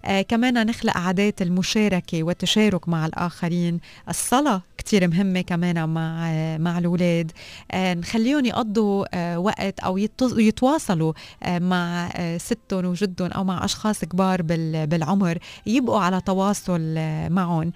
آه 0.05 0.21
كمان 0.21 0.65
نخلق 0.67 0.97
عادات 0.97 1.41
المشاركة 1.41 2.23
والتشارك 2.23 2.89
مع 2.89 3.05
الآخرين. 3.05 3.79
الصلاة 4.09 4.61
كتير 4.79 5.07
مهمة 5.07 5.41
كمان 5.41 5.89
مع 5.89 6.31
مع 6.57 6.77
الاولاد 6.77 7.31
آه 7.71 7.93
نخليهم 7.93 8.45
يقضوا 8.45 9.05
آه 9.13 9.39
وقت 9.39 9.79
أو 9.79 9.97
يتواصلوا 10.37 11.13
آه 11.43 11.59
مع 11.59 12.09
ستهم 12.37 12.85
وجدهم 12.85 13.31
أو 13.31 13.43
مع 13.43 13.65
أشخاص 13.65 14.05
كبار 14.05 14.41
بالعمر 14.85 15.37
يبقوا 15.65 15.99
على 15.99 16.21
تواصل 16.21 16.95
معهم. 17.29 17.71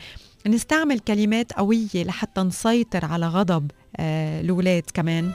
نستعمل 0.48 1.00
كلمات 1.00 1.54
قوية 1.54 2.04
لحتى 2.04 2.42
نسيطر 2.42 3.06
على 3.06 3.28
غضب 3.28 3.72
الأولاد 4.00 4.84
كمان. 4.94 5.32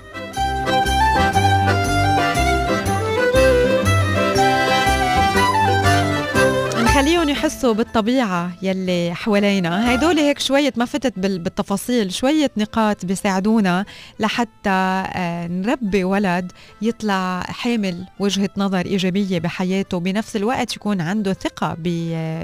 نخليهم 6.99 7.29
يحسوا 7.29 7.73
بالطبيعة 7.73 8.53
يلي 8.63 9.15
حوالينا. 9.15 9.91
هيدول 9.91 10.19
هيك 10.19 10.39
شوية 10.39 10.73
ما 10.77 10.85
فتت 10.85 11.19
بالتفاصيل 11.19 12.13
شوية 12.13 12.51
نقاط 12.57 13.05
بيساعدونا 13.05 13.85
لحتى 14.21 14.71
آه، 14.71 15.47
نربي 15.47 16.05
ولد 16.05 16.53
يطلع 16.83 17.41
حامل 17.41 18.07
وجهة 18.19 18.51
نظر 18.57 18.87
إيجابية 18.87 19.39
بحياته 19.39 20.01
بنفس 20.01 20.37
الوقت 20.37 20.77
يكون 20.77 21.01
عنده 21.01 21.33
ثقة 21.33 21.77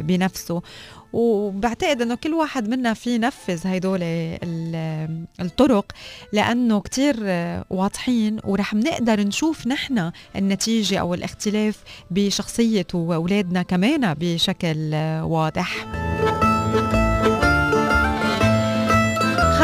بنفسه. 0.01 0.63
وبعتقد 1.15 2.03
إنه 2.03 2.15
كل 2.15 2.35
واحد 2.35 2.69
منا 2.69 2.95
في 2.95 3.15
ينفذ 3.15 3.67
هدول 3.67 4.01
الطرق 5.41 5.93
لأنه 6.33 6.81
كتير 6.81 7.17
واضحين 7.71 8.39
ورح 8.45 8.75
نقدر 8.75 9.21
نشوف 9.21 9.67
نحن 9.67 10.11
النتيجة 10.37 10.99
أو 11.01 11.15
الاختلاف 11.15 11.83
بشخصية 12.11 12.87
وأولادنا 12.95 13.63
كمان 13.63 14.15
بشكل 14.15 14.95
واضح. 15.23 15.87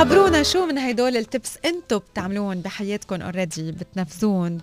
خبرونا 0.01 0.43
شو 0.43 0.67
من 0.67 0.79
هدول 0.79 1.17
ال 1.17 1.25
tips 1.25 1.59
أنتم 1.65 1.99
بتعملون 1.99 2.61
بحياتكم 2.61 3.23
already 3.23 3.73
بتنفذون 3.73 4.59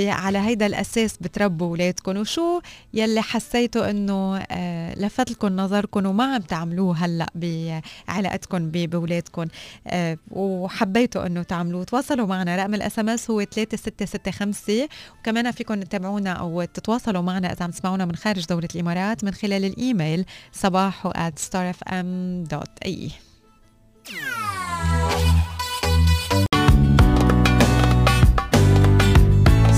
على 0.00 0.38
هيدا 0.38 0.66
الأساس 0.66 1.16
بتربوا 1.16 1.66
اولادكم 1.66 2.16
وشو 2.16 2.60
يلي 2.94 3.22
حسيتوا 3.22 3.90
إنه 3.90 4.38
آه 4.38 4.94
لفت 4.94 5.30
لكم 5.30 5.56
نظركم 5.56 6.06
وما 6.06 6.34
عم 6.34 6.42
تعملوه 6.42 6.96
هلأ 6.96 7.26
بعلاقتكم 7.34 8.70
باولادكم 8.70 9.46
آه 9.86 10.18
وحبيتوا 10.30 11.26
إنه 11.26 11.42
تعملوه. 11.42 11.84
تواصلوا 11.84 12.26
معنا. 12.26 12.56
رقم 12.56 12.74
ال 12.74 12.98
SMS 12.98 13.30
هو 13.30 13.44
3665 13.44 14.86
وكمان 15.20 15.50
فيكم 15.50 15.80
تتابعونا 15.82 16.32
أو 16.32 16.64
تتواصلوا 16.64 17.22
معنا 17.22 17.52
إذا 17.52 17.64
عم 17.64 17.70
تسمعونا 17.70 18.04
من 18.04 18.16
خارج 18.16 18.46
دولة 18.46 18.68
الإمارات 18.74 19.24
من 19.24 19.34
خلال 19.34 19.64
الإيميل 19.64 20.24
صباحو 20.52 21.12
starfm.ae 21.50 23.10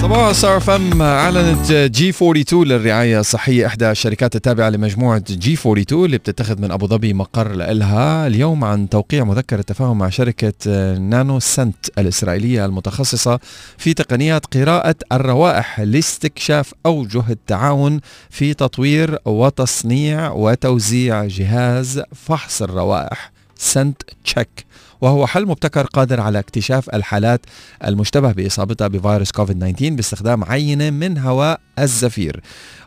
صباح 0.01 0.33
صار 0.33 0.61
فم 0.61 1.03
اعلنت 1.03 1.73
جي 1.73 2.09
42 2.09 2.67
للرعاية 2.67 3.21
الصحية 3.21 3.67
إحدى 3.67 3.91
الشركات 3.91 4.37
التابعة 4.37 4.71
لمجموعة 4.71 5.23
جي 5.29 5.53
42 5.55 6.05
اللي 6.05 6.19
بتتخذ 6.19 6.61
من 6.61 6.71
أبو 6.71 6.87
ظبي 6.87 7.13
مقر 7.15 7.53
لها 7.53 8.27
اليوم 8.27 8.65
عن 8.65 8.89
توقيع 8.89 9.25
مذكرة 9.25 9.61
تفاهم 9.63 9.99
مع 9.99 10.09
شركة 10.09 10.95
نانو 10.99 11.41
سنت 11.41 11.99
الإسرائيلية 11.99 12.65
المتخصصة 12.65 13.39
في 13.79 13.95
تقنيات 13.95 14.57
قراءة 14.57 14.97
الروائح 15.13 15.81
لاستكشاف 15.81 16.75
أوجه 16.87 17.23
التعاون 17.31 18.01
في 18.31 18.55
تطوير 18.55 19.19
وتصنيع 19.25 20.33
وتوزيع 20.33 21.25
جهاز 21.25 22.03
فحص 22.27 22.63
الروائح. 22.63 23.33
سنت 23.57 24.03
تشيك. 24.25 24.67
وهو 25.01 25.27
حل 25.27 25.47
مبتكر 25.47 25.87
قادر 25.87 26.21
على 26.21 26.39
اكتشاف 26.39 26.95
الحالات 26.95 27.41
المشتبه 27.85 28.33
بإصابتها 28.33 28.89
بفيروس 28.89 29.31
كوفيد 29.33 29.75
19 29.75 29.95
باستخدام 29.95 30.45
عينة 30.45 30.91
من 30.91 31.19
هواء 31.19 31.61
الزفير. 31.79 32.41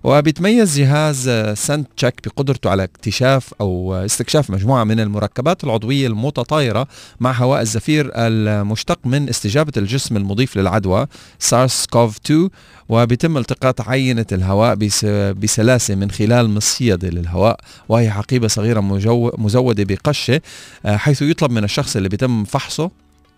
وبيتميز 0.04 0.80
جهاز 0.80 1.30
سنت 1.54 1.88
تشيك 1.98 2.14
بقدرته 2.28 2.70
على 2.70 2.84
اكتشاف 2.84 3.54
أو 3.62 3.94
استكشاف 3.94 4.50
مجموعة 4.50 4.84
من 4.84 5.00
المركبات 5.00 5.64
العضوية 5.64 6.08
المتطايرة 6.08 6.88
مع 7.20 7.32
هواء 7.32 7.62
الزفير 7.62 8.12
المشتق 8.16 9.00
من 9.06 9.30
استجابة 9.30 9.72
الجسم 9.78 10.18
المضيف 10.18 10.58
للعدوى 10.58 11.08
سارس 11.40 11.86
كوف 11.86 12.18
2 12.26 12.50
وبيتم 12.90 13.38
التقاط 13.38 13.82
عينة 13.82 14.26
الهواء 14.32 14.76
بسلاسة 15.34 15.96
من 15.96 16.12
خلال 16.12 16.50
مصيدة 16.50 17.10
للهواء 17.10 17.60
وهي 17.90 18.12
حقيبة 18.12 18.48
صغيرة 18.48 18.80
مزودة 19.38 19.84
بقشة 19.84 20.42
حيث 20.86 21.22
يطلب 21.22 21.52
من 21.52 21.64
الشخص 21.64 21.96
اللي 21.96 22.10
بيتم 22.10 22.44
فحصه 22.44 22.92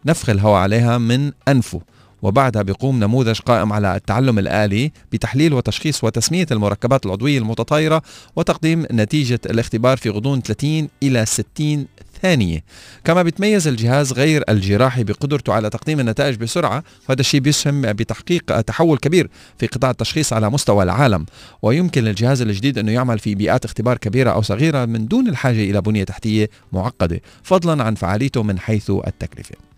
نفخ 0.05 0.29
الهواء 0.29 0.61
عليها 0.61 0.97
من 0.97 1.31
أنفه. 1.47 1.81
وبعدها 2.23 2.61
بيقوم 2.61 2.99
نموذج 2.99 3.39
قائم 3.39 3.73
على 3.73 3.95
التعلم 3.95 4.39
الآلي 4.39 4.91
بتحليل 5.11 5.53
وتشخيص 5.53 6.03
وتسمية 6.03 6.45
المركبات 6.51 7.05
العضوية 7.05 7.37
المتطايرة 7.37 8.01
وتقديم 8.35 8.85
نتيجة 8.91 9.39
الاختبار 9.45 9.97
في 9.97 10.09
غضون 10.09 10.41
30 10.41 10.89
إلى 11.03 11.25
60 11.25 11.87
ثانية. 12.21 12.63
كما 13.03 13.23
بيتميز 13.23 13.67
الجهاز 13.67 14.13
غير 14.13 14.43
الجراحي 14.49 15.03
بقدرته 15.03 15.53
على 15.53 15.69
تقديم 15.69 15.99
النتائج 15.99 16.35
بسرعة 16.35 16.83
وهذا 17.09 17.21
الشيء 17.21 17.39
بيسهم 17.39 17.81
بتحقيق 17.81 18.61
تحول 18.61 18.97
كبير 18.97 19.29
في 19.57 19.67
قطاع 19.67 19.91
التشخيص 19.91 20.33
على 20.33 20.49
مستوى 20.49 20.83
العالم. 20.83 21.25
ويمكن 21.61 22.03
للجهاز 22.03 22.41
الجديد 22.41 22.77
أنه 22.77 22.91
يعمل 22.91 23.19
في 23.19 23.35
بيئات 23.35 23.65
اختبار 23.65 23.97
كبيرة 23.97 24.31
أو 24.31 24.41
صغيرة 24.41 24.85
من 24.85 25.07
دون 25.07 25.27
الحاجة 25.27 25.63
إلى 25.63 25.81
بنية 25.81 26.03
تحتية 26.03 26.49
معقدة. 26.73 27.21
فضلا 27.43 27.83
عن 27.83 27.95
فعاليته 27.95 28.43
من 28.43 28.59
حيث 28.59 28.89
التكلفة. 28.89 29.72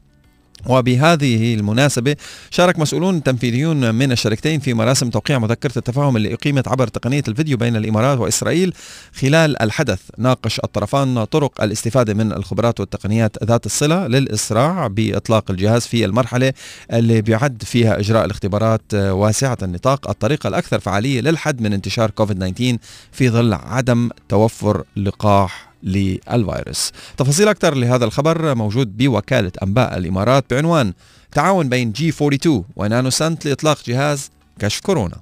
وبهذه 0.65 1.53
المناسبة 1.53 2.15
شارك 2.49 2.79
مسؤولون 2.79 3.23
تنفيذيون 3.23 3.95
من 3.95 4.11
الشركتين 4.11 4.59
في 4.59 4.73
مراسم 4.73 5.09
توقيع 5.09 5.39
مذكرة 5.39 5.77
التفاهم 5.77 6.17
اللي 6.17 6.33
أقيمت 6.33 6.67
عبر 6.67 6.87
تقنية 6.87 7.23
الفيديو 7.27 7.57
بين 7.57 7.75
الإمارات 7.75 8.17
وإسرائيل 8.19 8.73
خلال 9.21 9.61
الحدث. 9.61 9.99
ناقش 10.17 10.59
الطرفان 10.63 11.23
طرق 11.23 11.63
الاستفادة 11.63 12.13
من 12.13 12.31
الخبرات 12.31 12.79
والتقنيات 12.79 13.43
ذات 13.43 13.65
الصلة 13.65 14.07
للإسراع 14.07 14.87
بإطلاق 14.87 15.51
الجهاز 15.51 15.85
في 15.85 16.05
المرحلة 16.05 16.53
اللي 16.93 17.21
بيعد 17.21 17.63
فيها 17.63 17.99
إجراء 17.99 18.25
الاختبارات 18.25 18.93
واسعة 18.93 19.57
النطاق 19.63 20.09
الطريقة 20.09 20.47
الأكثر 20.47 20.79
فعالية 20.79 21.21
للحد 21.21 21.61
من 21.61 21.73
انتشار 21.73 22.09
كوفيد 22.11 22.53
19 22.53 22.77
في 23.11 23.29
ظل 23.29 23.53
عدم 23.53 24.09
توفر 24.29 24.83
لقاح 24.97 25.64
للفيروس. 25.85 26.91
تفاصيل 27.17 27.47
أكثر 27.47 27.75
لهذا 27.75 28.05
الخبر 28.05 28.55
موجود 28.55 28.97
بوكالة 28.97 29.51
أنباء 29.63 29.97
الإمارات 29.97 30.53
بعنوان 30.53 30.93
تعاون 31.31 31.69
بين 31.69 31.91
جي 31.91 32.09
42 32.09 32.65
ونانو 32.75 33.09
سنت 33.09 33.45
لإطلاق 33.45 33.77
جهاز 33.87 34.31
كشف 34.59 34.79
كورونا. 34.81 35.17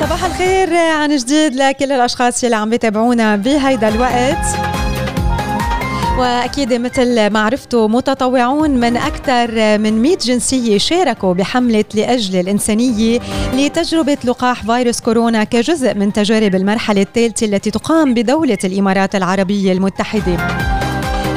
صباح 0.00 0.24
الخير 0.24 0.76
عن 0.76 1.16
جديد 1.16 1.54
لكل 1.54 1.92
الأشخاص 1.92 2.44
اللي 2.44 2.56
عم 2.56 2.70
بيتابعونا 2.70 3.36
بهيدا 3.36 3.88
الوقت. 3.88 4.83
وأكيد 6.18 6.72
مثل 6.72 7.30
ما 7.30 7.40
عرفتوا 7.40 7.88
متطوعون 7.88 8.70
من 8.70 8.96
أكثر 8.96 9.78
من 9.78 10.02
100 10.02 10.16
جنسيه 10.16 10.78
شاركوا 10.78 11.34
بحملة 11.34 11.84
لأجل 11.94 12.40
الإنسانية 12.40 13.20
لتجربة 13.54 14.18
لقاح 14.24 14.64
فيروس 14.64 15.00
كورونا 15.00 15.44
كجزء 15.44 15.94
من 15.94 16.12
تجارب 16.12 16.54
المرحلة 16.54 17.02
الثالثة 17.02 17.46
التي 17.46 17.70
تقام 17.70 18.14
بدولة 18.14 18.58
الإمارات 18.64 19.14
العربية 19.14 19.72
المتحدة. 19.72 20.36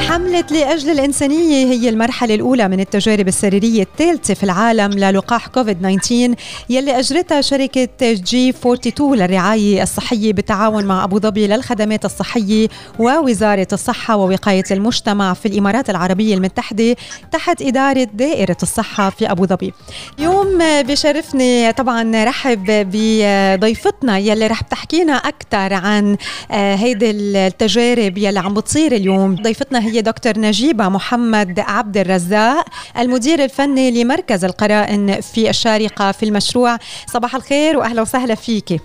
حملة 0.09 0.45
لأجل 0.51 0.89
الإنسانية 0.89 1.65
هي 1.65 1.89
المرحلة 1.89 2.35
الأولى 2.35 2.67
من 2.67 2.79
التجارب 2.79 3.27
السريرية 3.27 3.81
الثالثة 3.81 4.33
في 4.33 4.43
العالم 4.43 4.91
للقاح 4.93 5.47
كوفيد 5.47 5.77
19 5.79 6.35
يلي 6.69 6.99
أجرتها 6.99 7.41
شركة 7.41 7.89
جي 8.01 8.49
42 8.49 9.15
للرعاية 9.17 9.83
الصحية 9.83 10.33
بالتعاون 10.33 10.85
مع 10.85 11.03
أبو 11.03 11.19
ظبي 11.19 11.47
للخدمات 11.47 12.05
الصحية 12.05 12.67
ووزارة 12.99 13.67
الصحة 13.73 14.15
ووقاية 14.15 14.63
المجتمع 14.71 15.33
في 15.33 15.47
الإمارات 15.47 15.89
العربية 15.89 16.35
المتحدة 16.35 16.95
تحت 17.31 17.61
إدارة 17.61 18.07
دائرة 18.13 18.57
الصحة 18.63 19.09
في 19.09 19.31
أبو 19.31 19.45
ظبي. 19.45 19.73
اليوم 20.19 20.57
بشرفني 20.61 21.73
طبعا 21.73 22.23
رحب 22.23 22.63
بضيفتنا 22.67 24.17
يلي 24.17 24.47
رح 24.47 24.61
تحكينا 24.61 25.13
أكثر 25.13 25.73
عن 25.73 26.17
آه، 26.51 26.75
هيدي 26.75 27.11
التجارب 27.11 28.17
يلي 28.17 28.39
عم 28.39 28.53
بتصير 28.53 28.91
اليوم. 28.91 29.35
ضيفتنا 29.35 29.79
هي 29.79 29.96
دكتور 30.01 30.39
نجيبة 30.39 30.89
محمد 30.89 31.59
عبد 31.59 31.97
الرزاق 31.97 32.65
المدير 32.97 33.43
الفني 33.43 34.03
لمركز 34.03 34.45
القرائن 34.45 35.21
في 35.21 35.49
الشارقة 35.49 36.11
في 36.11 36.23
المشروع. 36.23 36.77
صباح 37.07 37.35
الخير 37.35 37.77
وأهلا 37.77 38.01
وسهلا 38.01 38.35
فيكي 38.35 38.79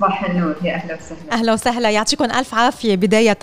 صباح 0.00 0.24
النور 0.24 0.54
يا 0.64 0.74
أهلا 0.74 0.94
وسهلا. 0.94 1.32
أهلا 1.32 1.52
وسهلا 1.52 1.90
يعطيكم 1.90 2.24
ألف 2.24 2.54
عافية. 2.54 2.96
بداية 2.96 3.38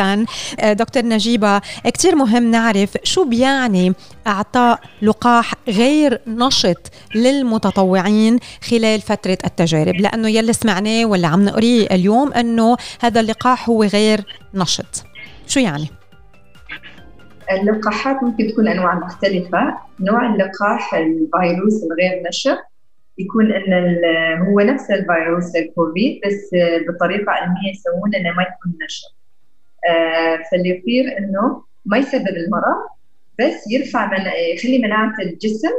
دكتور 0.64 1.06
نجيبه 1.06 1.62
كثير 1.94 2.16
مهم 2.16 2.52
نعرف 2.52 2.90
شو 3.04 3.24
بيعني 3.24 3.94
إعطاء 4.28 4.80
لقاح 5.02 5.54
غير 5.68 6.22
نشط 6.28 6.92
للمتطوعين 7.16 8.40
خلال 8.70 9.02
فترة 9.02 9.38
التجارب 9.46 9.96
لأنه 9.96 10.30
يلي 10.30 10.54
سمعناه 10.54 11.06
واللي 11.06 11.28
عم 11.28 11.46
نقريه 11.46 11.88
اليوم 11.92 12.34
إنه 12.34 12.78
هذا 13.02 13.20
اللقاح 13.20 13.70
هو 13.70 13.84
غير 13.84 14.26
نشط. 14.54 15.04
شو 15.48 15.60
يعني؟ 15.60 15.99
اللقاحات 17.52 18.24
ممكن 18.24 18.48
تكون 18.48 18.68
أنواع 18.68 18.96
مختلفة. 18.96 19.78
نوع 20.00 20.34
اللقاح 20.34 20.96
الفيروس 20.96 21.84
الغير 21.84 22.24
نشط 22.28 22.58
يكون 23.18 23.52
إن 23.52 23.74
هو 24.48 24.60
نفس 24.60 24.92
الفيروس 24.92 25.56
الكوفيد 25.56 26.22
بس 26.26 26.50
بطريقة 26.90 27.32
علميه 27.32 27.72
يسوون 27.72 28.16
إنه 28.16 28.32
ما 28.32 28.44
يكون 28.44 28.78
نشط 28.86 29.16
آه، 29.90 30.40
فاللي 30.52 30.70
يصير 30.70 31.18
إنه 31.18 31.64
ما 31.86 31.98
يسبب 31.98 32.28
المرض 32.28 32.88
بس 33.40 33.64
يرفع 33.72 34.06
من 34.06 34.26
يخلي 34.56 34.78
مناعة 34.78 35.14
الجسم 35.20 35.70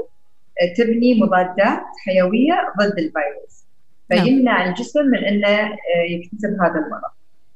آه، 0.63 0.75
تبني 0.77 1.15
مضادات 1.15 1.83
حيوية 2.07 2.73
ضد 2.81 2.99
الفيروس. 2.99 3.65
نعم. 4.11 4.25
فيمنع 4.25 4.69
الجسم 4.69 5.01
من 5.01 5.19
إنه 5.19 5.49
آه، 5.49 6.03
يكتسب 6.09 6.57
هذا 6.63 6.87
المرض. 6.87 7.11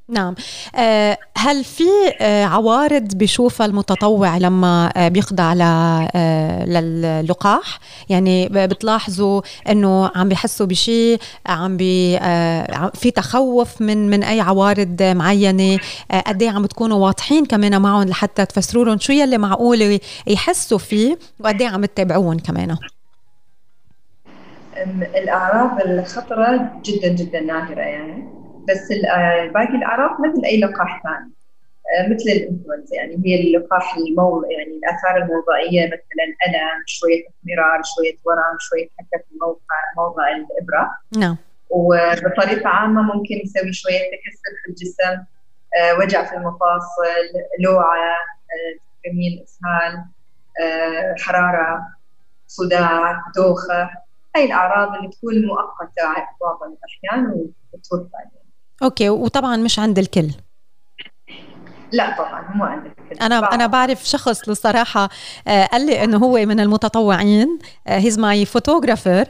نعم. 0.08 0.34
آه، 0.76 1.18
هل 1.38 1.64
في 1.64 1.84
آه، 2.20 2.44
عوارض 2.44 3.14
بيشوفها 3.14 3.66
المتطوع 3.66 4.38
لما 4.38 4.92
آه، 4.96 5.08
بيخضع 5.08 5.52
للقاح؟ 6.64 7.78
يعني 8.08 8.48
بتلاحظوا 8.48 9.42
إنه 9.70 10.10
عم 10.14 10.28
بيحسوا 10.28 10.66
بشيء 10.66 11.18
عم 11.46 11.76
بي 11.76 12.18
في 12.94 13.10
تخوف 13.14 13.82
من 13.82 14.10
من 14.10 14.24
أي 14.24 14.40
عوارض 14.40 15.02
معينة؟ 15.02 15.78
قد 16.26 16.42
إيه 16.42 16.50
عم 16.50 16.66
تكونوا 16.66 17.06
واضحين 17.06 17.44
كمان 17.46 17.82
معهم 17.82 18.08
لحتى 18.08 18.46
تفسروا 18.46 18.84
لهم 18.84 18.98
شو 18.98 19.12
يلي 19.12 19.38
معقول 19.38 20.00
يحسوا 20.26 20.78
فيه 20.78 21.18
وقد 21.40 21.62
إيه 21.62 21.68
عم 21.68 21.84
تتابعون 21.84 22.38
كمان؟ 22.38 22.76
الأعراض 25.16 25.80
الخطرة 25.80 26.72
جدا 26.84 27.08
جدا 27.08 27.40
نادرة 27.40 27.80
يعني. 27.80 28.43
بس 28.68 28.92
آه، 28.92 29.46
باقي 29.46 29.76
الأعراض 29.76 30.20
مثل 30.20 30.44
أي 30.44 30.60
لقاح 30.60 31.02
ثاني. 31.02 31.30
آه، 31.98 32.08
مثل 32.08 32.30
الإنفلونزا 32.30 32.96
يعني 32.96 33.22
هي 33.26 33.40
اللقاح 33.40 33.96
المو 33.96 34.44
يعني 34.50 34.70
الآثار 34.70 35.16
الموضعية 35.16 35.86
مثلا 35.86 36.24
ألم 36.46 36.82
شوية 36.86 37.24
احمرار 37.28 37.82
شوية 37.94 38.16
ورم 38.24 38.56
شوية 38.58 38.88
حكه 38.98 39.24
في 39.28 39.38
موقع 39.40 39.76
موضع 39.96 40.28
الإبرة. 40.28 40.90
نعم. 41.18 41.36
وبطريقة 41.70 42.68
عامة 42.68 43.02
ممكن 43.02 43.34
يسوي 43.34 43.72
شوية 43.72 43.98
تكسر 43.98 44.52
في 44.64 44.70
الجسم 44.70 45.24
آه، 45.80 45.98
وجع 45.98 46.24
في 46.24 46.36
المفاصل 46.36 47.26
لوعة 47.60 48.14
تميل 49.04 49.44
اسهال 49.44 50.04
حرارة 51.20 51.86
صداع 52.46 53.22
دوخة. 53.36 53.90
هاي 54.36 54.44
الأعراض 54.44 54.94
اللي 54.96 55.08
تكون 55.08 55.46
مؤقتة 55.46 56.14
في 56.14 56.36
بعض 56.40 56.58
الأحيان 56.62 57.26
وتفوت 57.72 58.10
بعدين 58.12 58.43
أوكي 58.82 59.08
وطبعا 59.08 59.56
مش 59.56 59.78
عند 59.78 59.98
الكل. 59.98 60.30
لا 61.92 62.16
طبعا 62.18 62.52
مو 62.54 62.64
عند 62.64 62.86
الكل. 62.86 63.22
أنا. 63.22 63.54
أنا 63.54 63.66
بعرف 63.66 64.04
شخص 64.04 64.48
للصراحه 64.48 65.08
آه، 65.48 65.66
قال 65.66 65.86
لي 65.86 66.04
إنه 66.04 66.16
هو 66.16 66.32
من 66.32 66.60
المتطوعين 66.60 67.58
he's 67.86 68.18
my 68.18 68.44
photographer 68.44 69.28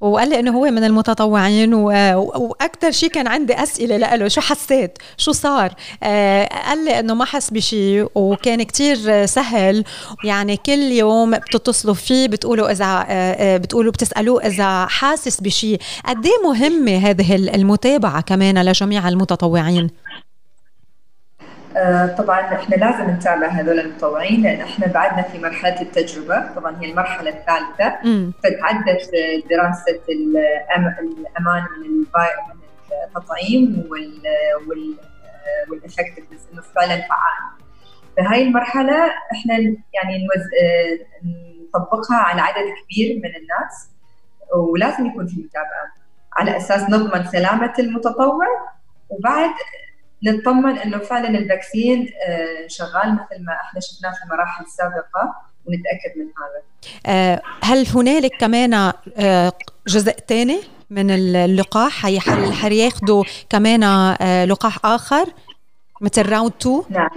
وقال 0.00 0.28
لي 0.28 0.38
إنه 0.38 0.50
هو 0.56 0.70
من 0.70 0.84
المتطوعين 0.84 1.74
وأكثر 1.74 2.90
شيء 2.90 3.10
كان 3.10 3.26
عندي 3.26 3.54
أسئلة 3.54 3.96
له 4.16 4.28
شو 4.28 4.40
حسيت؟ 4.40 4.98
شو 5.16 5.32
صار؟ 5.32 5.74
آه 6.02 6.44
قال 6.44 6.84
لي 6.84 7.00
إنه 7.00 7.14
ما 7.14 7.24
حس 7.24 7.50
بشيء 7.50 8.08
وكان 8.14 8.62
كتير 8.62 9.26
سهل. 9.26 9.84
يعني 10.24 10.56
كل 10.56 10.92
يوم 10.92 11.30
بتتصلوا 11.30 11.94
فيه 11.94 12.28
بتقولوا 12.28 12.70
إذا 12.72 12.84
آه, 12.84 13.04
آه، 13.08 13.56
بتقولوا 13.56 13.92
بتسألوه 13.92 14.46
إذا 14.46 14.86
حاسس 14.86 15.40
بشيء 15.40 15.80
قد 16.06 16.26
إيه 16.26 16.48
مهمة 16.48 16.96
هذه 16.96 17.34
المتابعة 17.34 18.20
كمان 18.20 18.64
لجميع 18.64 19.08
المتطوعين؟ 19.08 19.90
طبعا 22.18 22.40
إحنا 22.40 22.74
لازم 22.74 23.10
نتابع 23.10 23.46
هذول 23.46 23.80
المتطوعين 23.80 24.42
لأن 24.42 24.60
إحنا 24.60 24.86
بعدنا 24.86 25.22
في 25.22 25.38
مرحلة 25.38 25.82
التجربة. 25.82 26.52
طبعا 26.54 26.76
هي 26.80 26.90
المرحلة 26.90 27.30
الثالثة. 27.30 27.98
فتعدت 28.44 29.10
دراسة 29.50 30.00
الأمان 30.08 31.62
من 31.82 32.06
التطعيم 33.06 33.84
وال 35.70 35.80
effectiveness 35.80 36.48
إنه 36.52 36.62
فعلا 36.62 36.96
فعال. 36.96 37.56
فهاي 38.16 38.42
المرحلة 38.42 39.06
إحنا 39.32 39.54
يعني 39.94 40.18
نوز... 40.18 40.46
آه، 40.62 40.98
نطبقها 41.74 42.16
على 42.16 42.40
عدد 42.40 42.64
كبير 42.84 43.16
من 43.16 43.30
الناس 43.36 43.90
ولازم 44.56 45.06
يكون 45.06 45.26
في 45.26 45.40
متابعة. 45.40 45.92
على 46.32 46.56
أساس 46.56 46.90
نضمن 46.90 47.24
سلامة 47.26 47.72
المتطوع 47.78 48.46
وبعد 49.08 49.50
نطمن 50.26 50.78
إنه 50.78 50.98
فعلا 50.98 51.28
ال 51.28 51.38
vaccine 51.38 52.08
آه، 52.28 52.66
شغال 52.66 53.12
مثل 53.12 53.44
ما 53.44 53.52
إحنا 53.52 53.80
شفناه 53.80 54.10
في 54.10 54.24
المراحل 54.24 54.64
السابقة 54.64 55.34
ونتأكد 55.66 56.18
من 56.18 56.24
هذا. 56.24 56.62
آه، 57.06 57.42
هل 57.62 57.86
هنالك 57.94 58.30
كمان 58.40 58.74
آه، 58.74 59.52
جزء 59.86 60.12
ثاني 60.28 60.60
من 60.90 61.10
اللقاح؟ 61.10 62.02
حياخذوا 62.52 63.24
كمان 63.50 63.80
لقاح 64.44 64.78
آخر 64.84 65.26
مثل 66.00 66.28
round 66.28 66.52
2 66.60 66.82
نعم. 66.90 67.10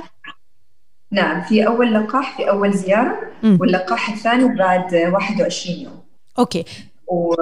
نعم 1.12 1.42
في 1.42 1.68
أول 1.68 1.94
لقاح 1.94 2.38
في 2.38 2.50
أول 2.50 2.74
زيارة 2.74 3.20
واللقاح 3.44 4.10
الثاني 4.10 4.56
بعد 4.56 4.96
21 4.96 5.76
يوم. 5.76 6.04
okay. 6.40 6.66
و... 7.08 7.36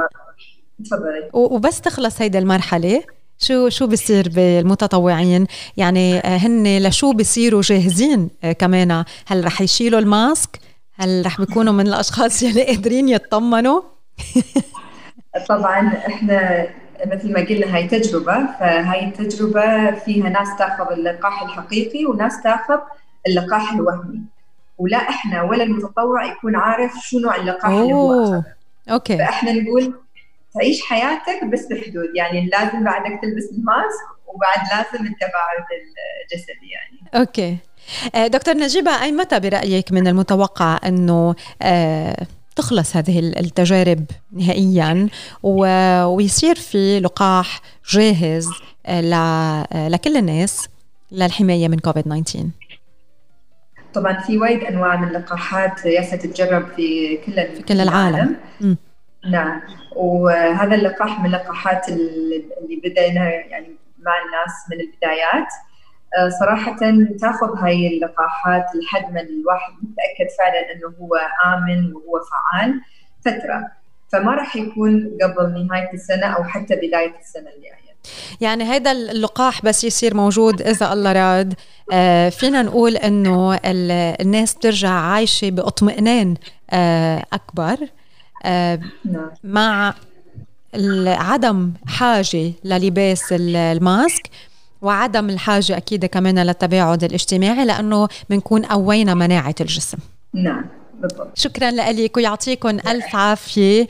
تفضلي. 0.85 1.29
وبس 1.33 1.81
تخلص 1.81 2.21
هيدي 2.21 2.37
المرحلة. 2.37 3.03
شو 3.39 3.69
شو 3.69 3.87
بصير 3.87 4.29
بالمتطوعين؟ 4.29 5.47
يعني 5.77 6.19
آه، 6.19 6.37
هن 6.37 6.77
لشو 6.77 7.13
بصيروا 7.13 7.61
جاهزين؟ 7.61 8.29
آه، 8.43 8.51
كمان 8.51 9.03
هل 9.27 9.45
رح 9.45 9.61
يشيلوا 9.61 9.99
ال 9.99 10.09
mask؟ 10.09 10.59
هل 10.95 11.23
رح 11.25 11.41
بيكونوا 11.41 11.73
من 11.73 11.87
الأشخاص 11.87 12.41
يلي 12.43 12.63
قادرين 12.63 13.09
يطمنوا؟ 13.09 13.81
طبعا 15.49 15.87
إحنا 16.07 16.67
مثل 17.05 17.33
ما 17.33 17.39
قلنا 17.39 17.75
هاي 17.75 17.87
تجربة. 17.87 18.45
فهاي 18.59 19.05
التجربة 19.05 19.91
فيها 19.91 20.29
ناس 20.29 20.47
تاخذ 20.57 20.91
اللقاح 20.91 21.43
الحقيقي 21.43 22.05
وناس 22.05 22.43
تاخذ 22.43 22.79
اللقاح 23.27 23.73
الوهمي. 23.73 24.21
ولا 24.77 24.97
إحنا 24.97 25.41
ولا 25.41 25.63
المتطوع 25.63 26.25
يكون 26.25 26.55
عارف 26.55 26.93
شو 27.01 27.19
نوع 27.19 27.35
اللقاح 27.35 27.71
اللي 27.71 27.93
هو 27.93 28.23
أخذه. 28.23 28.43
okay. 28.89 29.17
فإحنا 29.17 29.51
نقول 29.51 29.93
تعيش 30.57 30.81
حياتك 30.81 31.43
بس 31.53 31.65
بحدود 31.65 32.09
يعني 32.15 32.45
لازم 32.45 32.83
بعدك 32.83 33.19
تلبس 33.21 33.51
ال 33.51 33.62
mask 33.62 34.07
وبعد 34.27 34.59
لازم 34.71 35.05
التباعد 35.05 35.65
الجسدي 36.23 36.69
يعني. 36.69 37.21
أوكي. 37.21 37.57
آه، 38.15 38.27
دكتور 38.27 38.53
نجيبة 38.53 39.03
أي 39.03 39.11
متى 39.11 39.39
برأيك 39.39 39.91
من 39.91 40.07
المتوقع 40.07 40.79
أنه 40.85 41.35
آه، 41.61 42.27
تخلص 42.55 42.95
هذه 42.95 43.19
التجارب 43.19 44.05
نهائيا 44.31 45.07
ويصير 45.43 46.55
في 46.55 46.99
لقاح 46.99 47.61
جاهز 47.89 48.49
آه، 48.85 49.87
لكل 49.87 50.17
الناس 50.17 50.69
للحماية 51.11 51.67
من 51.67 51.79
كوفيد 51.79 52.03
19 52.03 52.49
طبعا 53.93 54.19
في 54.19 54.37
وايد 54.37 54.63
أنواع 54.63 54.95
من 54.95 55.07
اللقاحات 55.07 55.85
ياسه 55.85 56.17
تتجرب 56.17 56.67
في 56.75 57.17
كل 57.25 57.33
في 57.33 57.63
كل 57.63 57.81
العالم, 57.81 58.15
العالم. 58.15 58.77
نعم. 59.25 59.61
وهذا 59.95 60.75
اللقاح 60.75 61.19
من 61.19 61.25
اللقاحات 61.25 61.89
اللي 61.89 62.45
بدينا 62.83 63.29
يعني 63.29 63.75
مع 63.99 64.13
الناس 64.25 64.53
من 64.71 64.79
البدايات. 64.79 65.47
آه، 66.17 66.29
صراحة 66.39 66.75
تاخذ 67.19 67.57
هاي 67.57 67.87
اللقاحات 67.87 68.65
لحد 68.75 69.13
ما 69.13 69.21
الواحد 69.21 69.73
متأكد 69.73 70.31
فعلا 70.37 70.71
إنه 70.73 70.93
هو 70.99 71.15
آمن 71.45 71.93
وهو 71.93 72.19
فعال 72.31 72.81
فترة. 73.25 73.71
فما 74.11 74.35
راح 74.35 74.55
يكون 74.55 75.17
قبل 75.23 75.67
نهاية 75.67 75.93
السنة 75.93 76.25
أو 76.25 76.43
حتى 76.43 76.75
بداية 76.75 77.19
السنة 77.19 77.49
الجاية. 77.57 77.77
يعني 78.41 78.63
هذا 78.63 78.91
اللقاح 78.91 79.61
بس 79.61 79.83
يصير 79.83 80.15
موجود 80.15 80.61
إذا 80.61 80.93
الله 80.93 81.11
راد. 81.11 81.53
آه 81.91 82.29
فينا 82.29 82.61
نقول 82.61 82.97
إنه 82.97 83.59
الناس 84.21 84.53
بترجع 84.55 84.89
عايشة 84.89 85.49
بأطمئنان 85.49 86.35
آه 86.71 87.23
نعم. 87.33 87.89
مع 89.43 89.93
عدم 91.05 91.71
حاجة 91.87 92.51
للباس 92.63 93.23
الماسك 93.31 94.29
وعدم 94.81 95.29
الحاجة 95.29 95.77
أكيد 95.77 96.05
كمان 96.05 96.39
للتباعد 96.39 97.03
الاجتماعي 97.03 97.65
لأنه 97.65 98.07
بنكون 98.29 98.65
قوينا 98.65 99.13
مناعة 99.13 99.55
الجسم. 99.61 99.97
نعم. 100.33 100.65
بالضبط. 101.01 101.37
شكرا 101.37 101.71
لك 101.71 102.17
ويعطيكم 102.17 102.69
ألف 102.69 103.15
عافية. 103.15 103.87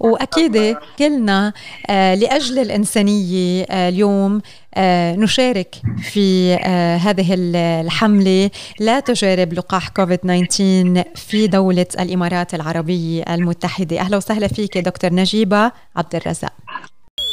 وأكيد 0.00 0.76
كلنا 0.98 1.52
آه 1.90 2.14
لأجل 2.14 2.58
الإنسانية 2.58 3.66
آه 3.70 3.88
اليوم 3.88 4.42
آه 4.74 5.16
نشارك 5.16 5.74
في 6.02 6.54
هذه 7.02 7.34
الحملة. 7.34 8.50
لا 8.80 9.00
تجارب 9.00 9.52
لقاح 9.52 9.88
كوفيد 9.88 10.18
19 10.18 11.04
في 11.14 11.46
دولة 11.46 11.86
الإمارات 12.00 12.54
العربية 12.54 13.22
المتحدة. 13.28 14.00
أهلا 14.00 14.16
وسهلا 14.16 14.48
فيك 14.48 14.78
دكتور 14.78 15.12
نجيبة 15.12 15.72
عبد 15.96 16.14
الرزاق 16.14 16.52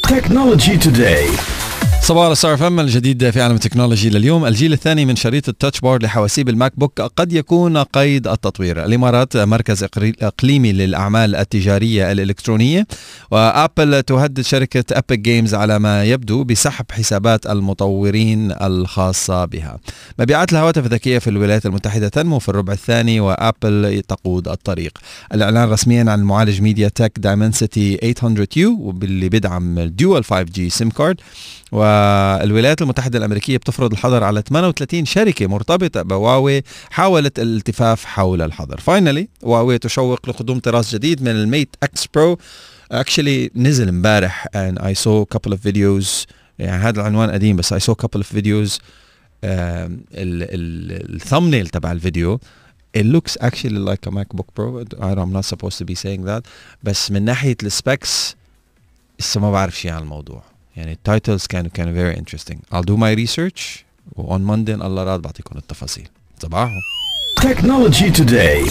Technology 0.07 0.78
Today. 0.88 1.26
صباحو 2.05 2.29
ستار 2.29 2.57
FM 2.57 2.79
الجديد 2.79 3.29
في 3.29 3.41
عالم 3.41 3.55
ال 3.55 3.60
technology 3.60 4.09
لليوم. 4.09 4.45
الجيل 4.45 4.73
الثاني 4.73 5.05
من 5.05 5.15
شريط 5.15 5.49
ال 5.49 5.54
touch 5.54 5.79
board 5.79 6.03
لحواسيب 6.03 6.49
الماك 6.49 6.79
بوك 6.79 7.01
قد 7.01 7.33
يكون 7.33 7.77
قيد 7.77 8.27
التطوير. 8.27 8.85
الإمارات 8.85 9.37
مركز 9.37 9.83
إقليمي 10.21 10.73
للأعمال 10.73 11.35
التجارية 11.35 12.11
الإلكترونية 12.11 12.87
وأبل 13.31 14.03
تهدد 14.03 14.41
شركة 14.41 14.83
إبيك 14.91 15.19
جيمز 15.19 15.53
على 15.53 15.79
ما 15.79 16.03
يبدو 16.03 16.43
بسحب 16.43 16.85
حسابات 16.91 17.45
المطورين 17.45 18.51
الخاصة 18.51 19.45
بها. 19.45 19.79
مبيعات 20.19 20.51
الهواتف 20.51 20.85
الذكية 20.85 21.19
في 21.19 21.29
الولايات 21.29 21.65
المتحدة 21.65 22.07
تنمو 22.07 22.39
في 22.39 22.49
الربع 22.49 22.73
الثاني 22.73 23.19
وأبل 23.19 24.01
تقود 24.07 24.47
الطريق. 24.47 24.97
الإعلان 25.33 25.69
رسميا 25.69 26.05
عن 26.11 26.23
معالج 26.23 26.61
ميديا 26.61 26.87
تك 26.87 27.11
دايمنسيتي 27.17 28.13
800 28.13 28.47
يو 28.55 28.77
واللي 28.79 29.29
بيدعم 29.29 29.79
ال 29.79 29.88
dual 29.88 30.23
5G 30.25 30.67
SIM 30.67 30.89
card 30.89 31.21
والولايات 31.95 32.81
المتحدة 32.81 33.19
الأمريكية 33.19 33.57
بتفرض 33.57 33.91
الحظر 33.91 34.23
على 34.23 34.41
38 34.41 35.05
شركة 35.05 35.47
مرتبطة 35.47 36.01
بهواوي 36.01 36.63
حاولت 36.89 37.39
الالتفاف 37.39 38.05
حول 38.05 38.41
الحظر. 38.41 38.79
finally 38.79 39.27
هواوي 39.41 39.77
تشوق 39.77 40.29
لقدوم 40.29 40.59
طراز 40.59 40.95
جديد 40.95 41.21
من 41.21 41.31
الميت 41.31 41.75
إكس 41.83 42.07
برو 42.13 42.39
actually 42.93 43.49
نزل 43.55 43.87
امبارح 43.89 44.47
I 44.79 44.93
saw 44.93 45.23
a 45.23 45.25
couple 45.35 45.51
of 45.53 45.57
videos. 45.57 46.25
يعني 46.59 46.83
هذا 46.83 47.01
العنوان 47.01 47.31
قديم 47.31 47.55
بس 47.55 47.73
I 47.73 47.77
saw 47.77 47.93
a 47.93 48.05
couple 48.05 48.21
of 48.21 48.25
videos. 48.35 48.79
ال 51.13 51.19
thumbnail 51.19 51.67
تبع 51.67 51.91
الفيديو. 51.91 52.39
It 52.97 53.05
looks 53.05 53.37
actually 53.41 53.79
like 53.89 54.07
a 54.07 54.11
MacBook 54.11 54.49
Pro. 54.55 54.83
I'm 55.01 55.33
not 55.33 55.45
supposed 55.45 55.77
to 55.79 55.85
be 55.85 55.95
saying 55.95 56.23
that. 56.25 56.43
بس 56.83 57.11
من 57.11 57.25
ناحية 57.25 57.57
ال 57.63 57.75
specs 57.75 58.36
لسه 59.19 59.39
ما 59.41 59.51
بعرف 59.51 59.79
شيء 59.79 59.91
عن 59.91 60.01
الموضوع. 60.01 60.54
يعني 60.76 60.92
التايتلز 60.92 61.46
كانوا 61.46 61.70
كانوا 61.74 62.12
very 62.12 62.16
interesting 62.16 62.56
I'll 62.72 62.84
do 62.84 62.96
my 62.96 63.14
research 63.26 63.84
وon 64.16 64.40
Monday 64.50 64.82
الله 64.82 65.04
راد 65.04 65.22
بعطيكم 65.22 65.58
التفاصيل 65.58 66.08
صباحو 66.42 66.70
Technology 67.40 68.11
Today 68.12 68.68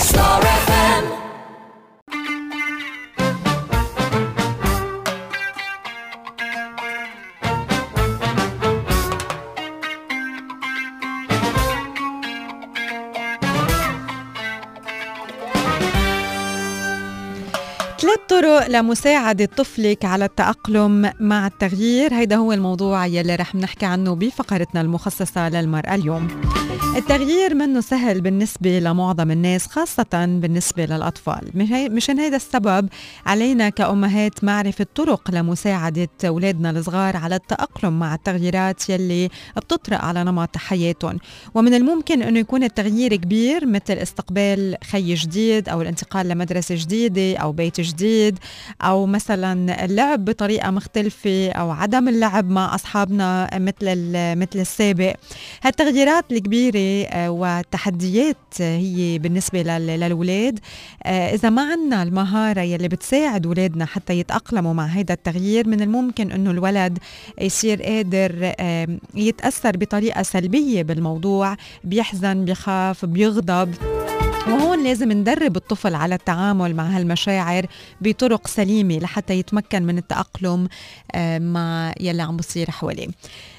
ثلاث 18.14 18.28
طرق 18.28 18.66
لمساعدة 18.66 19.44
طفلك 19.44 20.04
على 20.04 20.24
التأقلم 20.24 21.12
مع 21.20 21.46
التغيير. 21.46 22.14
هيدا 22.14 22.36
هو 22.36 22.52
الموضوع 22.52 23.06
يلي 23.06 23.34
رح 23.34 23.54
نحكي 23.54 23.86
عنه 23.86 24.14
بفقرتنا 24.14 24.80
المخصصة 24.80 25.48
للمرأة 25.48 25.94
اليوم. 25.94 26.28
التغيير 26.96 27.54
منه 27.54 27.80
سهل 27.80 28.20
بالنسبة 28.20 28.78
لمعظم 28.78 29.30
الناس 29.30 29.66
خاصة 29.66 30.06
بالنسبة 30.12 30.84
للأطفال. 30.84 31.50
مشان 31.94 32.18
هيدا 32.18 32.36
السبب 32.36 32.88
علينا 33.26 33.68
كأمهات 33.68 34.44
معرفة 34.44 34.86
طرق 34.94 35.30
لمساعدة 35.30 36.08
أولادنا 36.24 36.70
الصغار 36.70 37.16
على 37.16 37.34
التأقلم 37.34 37.98
مع 37.98 38.14
التغييرات 38.14 38.90
يلي 38.90 39.28
بتطرأ 39.56 39.96
على 39.96 40.24
نمط 40.24 40.56
حياتهم. 40.56 41.18
ومن 41.54 41.74
الممكن 41.74 42.22
أنه 42.22 42.38
يكون 42.38 42.64
التغيير 42.64 43.16
كبير 43.16 43.66
مثل 43.66 43.94
استقبال 43.94 44.76
خي 44.84 45.14
جديد 45.14 45.68
أو 45.68 45.82
الانتقال 45.82 46.28
لمدرسة 46.28 46.74
جديدة 46.74 47.36
أو 47.36 47.52
بيت 47.52 47.80
جديد. 47.80 48.03
أو 48.82 49.06
مثلا 49.06 49.84
اللعب 49.84 50.24
بطريقة 50.24 50.70
مختلفة 50.70 51.50
أو 51.50 51.70
عدم 51.70 52.08
اللعب 52.08 52.50
مع 52.50 52.74
أصحابنا 52.74 53.50
مثل 53.54 54.12
مثل 54.38 54.60
السابق. 54.60 55.14
هالتغييرات 55.62 56.24
الكبيرة 56.32 57.08
آه، 57.08 57.30
والتحديات 57.30 58.36
هي 58.60 59.18
بالنسبة 59.18 59.62
للأولاد 59.62 60.58
آه، 61.02 61.34
إذا 61.34 61.50
ما 61.50 61.62
عنا 61.62 62.02
المهارة 62.02 62.60
يلي 62.60 62.88
بتساعد 62.88 63.46
أولادنا 63.46 63.84
حتى 63.86 64.18
يتأقلموا 64.18 64.74
مع 64.74 64.86
هذا 64.86 65.14
التغيير 65.14 65.68
من 65.68 65.82
الممكن 65.82 66.32
أنه 66.32 66.50
الولد 66.50 66.98
يصير 67.40 67.82
قادر 67.82 68.52
يتأثر 69.14 69.76
بطريقة 69.76 70.22
سلبية 70.22 70.82
بالموضوع 70.82 71.56
بيحزن 71.84 72.44
بيخاف 72.44 73.04
بيغضب. 73.04 73.74
وهون 74.46 74.84
لازم 74.84 75.12
ندرب 75.12 75.56
الطفل 75.56 75.94
على 75.94 76.14
التعامل 76.14 76.76
مع 76.76 76.84
هالمشاعر 76.84 77.66
بطرق 78.00 78.46
سليمة 78.46 78.98
لحتى 78.98 79.38
يتمكن 79.38 79.82
من 79.82 79.98
التأقلم 79.98 80.68
مع 81.52 81.92
يلي 82.00 82.22
عم 82.22 82.36
بصير 82.36 82.70
حواليه. 82.70 83.08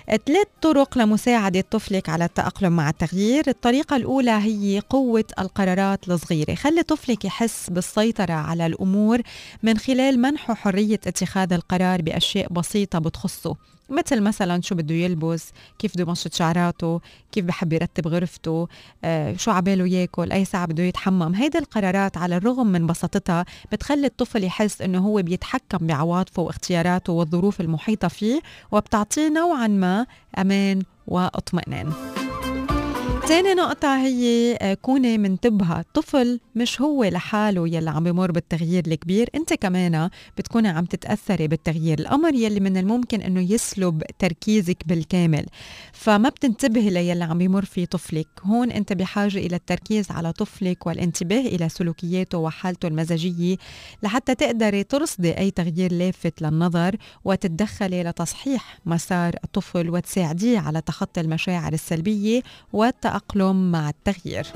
ثلاث 0.08 0.48
طرق 0.62 0.98
لمساعدة 0.98 1.66
طفلك 1.72 2.10
على 2.10 2.26
التأقلم 2.26 2.76
مع 2.76 2.90
التغيير. 2.90 3.44
الطريقة 3.48 3.96
الأولى 3.96 4.32
هي 4.32 4.82
قوة 4.90 5.26
القرارات 5.40 6.10
الصغيرة. 6.10 6.56
خلي 6.56 6.84
طفلك 6.84 7.26
يحس 7.26 7.70
بالسيطرة 7.70 8.34
على 8.34 8.66
الأمور 8.66 9.22
من 9.64 9.78
خلال 9.78 10.22
منحه 10.22 10.54
حرية 10.54 11.00
اتخاذ 11.08 11.54
القرار 11.54 12.02
بأشياء 12.02 12.54
بسيطة 12.54 13.00
بتخصه. 13.00 13.56
مثل 13.90 14.22
مثلا 14.22 14.62
شو 14.62 14.76
بده 14.76 14.96
يلبس 14.96 15.52
كيف 15.80 15.94
بده 15.94 16.04
يمشط 16.04 16.34
شعراته 16.34 17.02
كيف 17.32 17.46
بحب 17.46 17.74
يرتب 17.74 18.08
غرفته 18.08 18.68
آه، 19.04 19.36
شو 19.36 19.52
عباله 19.52 19.88
ياكل 19.88 20.32
أي 20.32 20.46
ساعة 20.46 20.66
بده 20.66 20.84
يتحمم. 20.84 21.36
هيدي 21.36 21.58
القرارات 21.58 22.18
على 22.18 22.38
الرغم 22.38 22.68
من 22.68 22.88
بساطتها 22.88 23.46
بتخلي 23.72 24.08
الطفل 24.08 24.44
يحس 24.44 24.82
إنه 24.82 25.00
هو 25.00 25.22
بيتحكم 25.22 25.88
بعواطفه 25.88 26.42
واختياراته 26.42 27.14
والظروف 27.14 27.62
المحيطة 27.62 28.08
فيه 28.08 28.42
وبتعطيه 28.72 29.30
نوعا 29.30 29.68
ما 29.68 30.06
أمان 30.38 30.84
واطمئنان. 31.08 31.94
تاني 33.28 33.54
نقطة 33.54 33.98
هي 33.98 34.56
آه، 34.62 34.74
كوني 34.74 35.18
منتبهة 35.18 35.80
الطفل 35.80 36.40
مش 36.56 36.82
هو 36.82 37.03
لحاله 37.03 37.68
يلي 37.68 37.89
عم 37.89 38.03
بمر 38.03 38.32
بالتغيير 38.32 38.84
الكبير 38.88 39.30
انت 39.36 39.53
كمان 39.53 40.10
بتكوني 40.38 40.68
عم 40.68 40.86
تتأثري 40.86 41.47
بالتغيير. 41.47 41.99
الأمر 41.99 42.34
يلي 42.34 42.60
من 42.60 42.78
الممكن 42.78 43.22
إنه 43.22 43.51
يسلب 43.51 44.03
تركيزك 44.20 44.78
بالكامل. 44.86 45.45
فما 45.93 46.30
بتنتبهي 46.30 46.89
ليلي 46.89 47.24
عم 47.24 47.38
بمر 47.38 47.66
فيه 47.66 47.86
طفلك. 47.86 48.28
هون 48.43 48.72
انت 48.72 48.93
بحاجة 48.93 49.38
إلى 49.38 49.56
التركيز 49.56 50.12
على 50.12 50.32
طفلك 50.32 50.88
والانتباه 50.88 51.41
إلى 51.41 51.70
سلوكياته 51.70 52.38
وحالته 52.38 52.88
المزاجية 52.88 53.58
لحتى 54.03 54.36
تقدري 54.36 54.84
ترصدي 54.84 55.38
أي 55.38 55.51
تغيير 55.51 55.93
لافت 55.93 56.41
للنظر 56.41 56.95
وتتدخلي 57.26 58.03
لتصحيح 58.03 58.80
مسار 58.86 59.36
الطفل 59.43 59.89
وتساعديه 59.89 60.60
على 60.60 60.82
تخطي 60.82 61.22
المشاعر 61.22 61.74
السلبية 61.74 62.41
والتأقلم 62.74 63.72
مع 63.72 63.89
التغيير. 63.89 64.47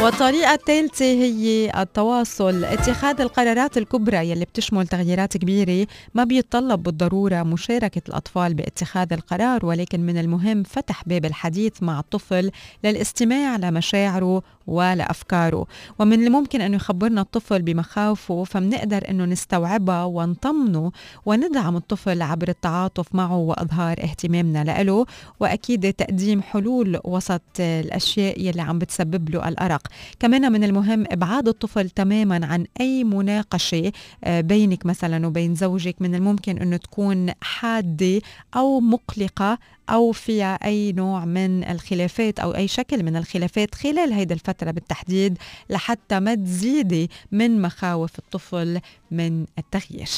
والطريقة 0.00 0.54
الثالثة 0.54 1.04
هي 1.04 1.72
التواصل 1.82 2.64
اتخاذ 2.64 3.20
القرارات 3.20 3.78
الكبرى 3.78 4.30
يلي 4.30 4.44
بتشمل 4.44 4.86
تغييرات 4.86 5.36
كبيرة 5.36 5.86
ما 6.14 6.24
بيتطلب 6.24 6.82
بالضرورة 6.82 7.42
مشاركة 7.42 8.02
الأطفال 8.08 8.54
باتخاذ 8.54 9.12
القرار 9.12 9.66
ولكن 9.66 10.00
من 10.00 10.18
المهم 10.18 10.62
فتح 10.62 11.02
باب 11.06 11.24
الحديث 11.24 11.82
مع 11.82 11.98
الطفل 12.00 12.50
للاستماع 12.84 13.56
لمشاعره 13.56 14.42
ولأفكاره. 14.66 15.66
ومن 15.98 16.26
الممكن 16.26 16.60
أنه 16.60 16.76
يخبرنا 16.76 17.20
الطفل 17.20 17.62
بمخاوفه 17.62 18.44
فمنقدر 18.44 19.04
أنه 19.10 19.24
نستوعبها 19.24 20.04
ونطمنه 20.04 20.92
وندعم 21.26 21.76
الطفل 21.76 22.22
عبر 22.22 22.48
التعاطف 22.48 23.14
معه 23.14 23.36
وإظهار 23.36 23.98
اهتمامنا 24.02 24.82
له 24.82 25.06
وأكيد 25.40 25.92
تقديم 25.92 26.42
حلول 26.42 27.00
وسط 27.04 27.42
الأشياء 27.60 28.40
يلي 28.40 28.62
عم 28.62 28.78
بتسبب 28.78 29.30
له 29.30 29.48
الأرق. 29.48 29.83
كمان 30.20 30.52
من 30.52 30.64
المهم 30.64 31.04
إبعاد 31.10 31.48
الطفل 31.48 31.90
تماما 31.90 32.46
عن 32.46 32.66
أي 32.80 33.04
مناقشة 33.04 33.92
آه، 34.24 34.40
بينك 34.40 34.86
مثلا 34.86 35.26
وبين 35.26 35.54
زوجك 35.54 35.96
من 36.00 36.14
الممكن 36.14 36.58
أنه 36.58 36.76
تكون 36.76 37.30
حادة 37.42 38.20
أو 38.56 38.80
مقلقة 38.80 39.58
أو 39.90 40.12
فيها 40.12 40.54
أي 40.54 40.92
نوع 40.92 41.24
من 41.24 41.64
الخلافات 41.64 42.38
أو 42.40 42.54
أي 42.54 42.68
شكل 42.68 43.02
من 43.02 43.16
الخلافات 43.16 43.74
خلال 43.74 44.12
هيدا 44.12 44.34
الفترة 44.34 44.70
بالتحديد 44.70 45.38
لحتى 45.70 46.20
ما 46.20 46.34
تزيدي 46.34 47.10
من 47.32 47.62
مخاوف 47.62 48.18
الطفل 48.18 48.80
من 49.10 49.46
التغيير. 49.58 50.08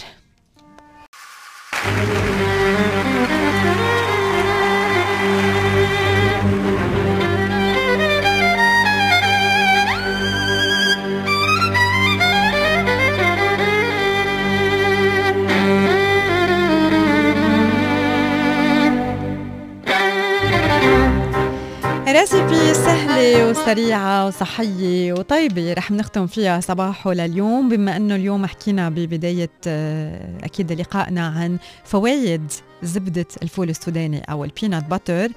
recipe 22.27 22.75
سهلة 22.75 23.51
وسريعة 23.51 24.27
وصحية 24.27 25.13
وطيبة 25.13 25.73
رح 25.73 25.91
نختم 25.91 26.27
فيها 26.27 26.61
صباحو 26.61 27.13
لليوم. 27.13 27.69
بما 27.69 27.97
أنه 27.97 28.15
اليوم 28.15 28.47
حكينا 28.47 28.89
ببداية 28.89 29.51
آه، 29.67 30.45
أكيد 30.45 30.73
لقائنا 30.73 31.27
عن 31.27 31.59
فوائد 31.85 32.53
زبدة 32.83 33.27
الفول 33.43 33.71
السوداني 33.71 34.23
أو 34.31 34.45
ال 34.45 34.51
peanut 34.51 34.85
butter 34.85 35.29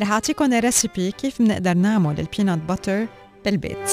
رح 0.00 0.10
اعطيكم 0.12 0.52
recipe 0.52 1.10
كيف 1.10 1.42
بنقدر 1.42 1.74
نعمل 1.74 2.20
ال 2.20 2.25
peanut 2.25 2.58
butter 2.58 3.06
بالبيت. 3.44 3.90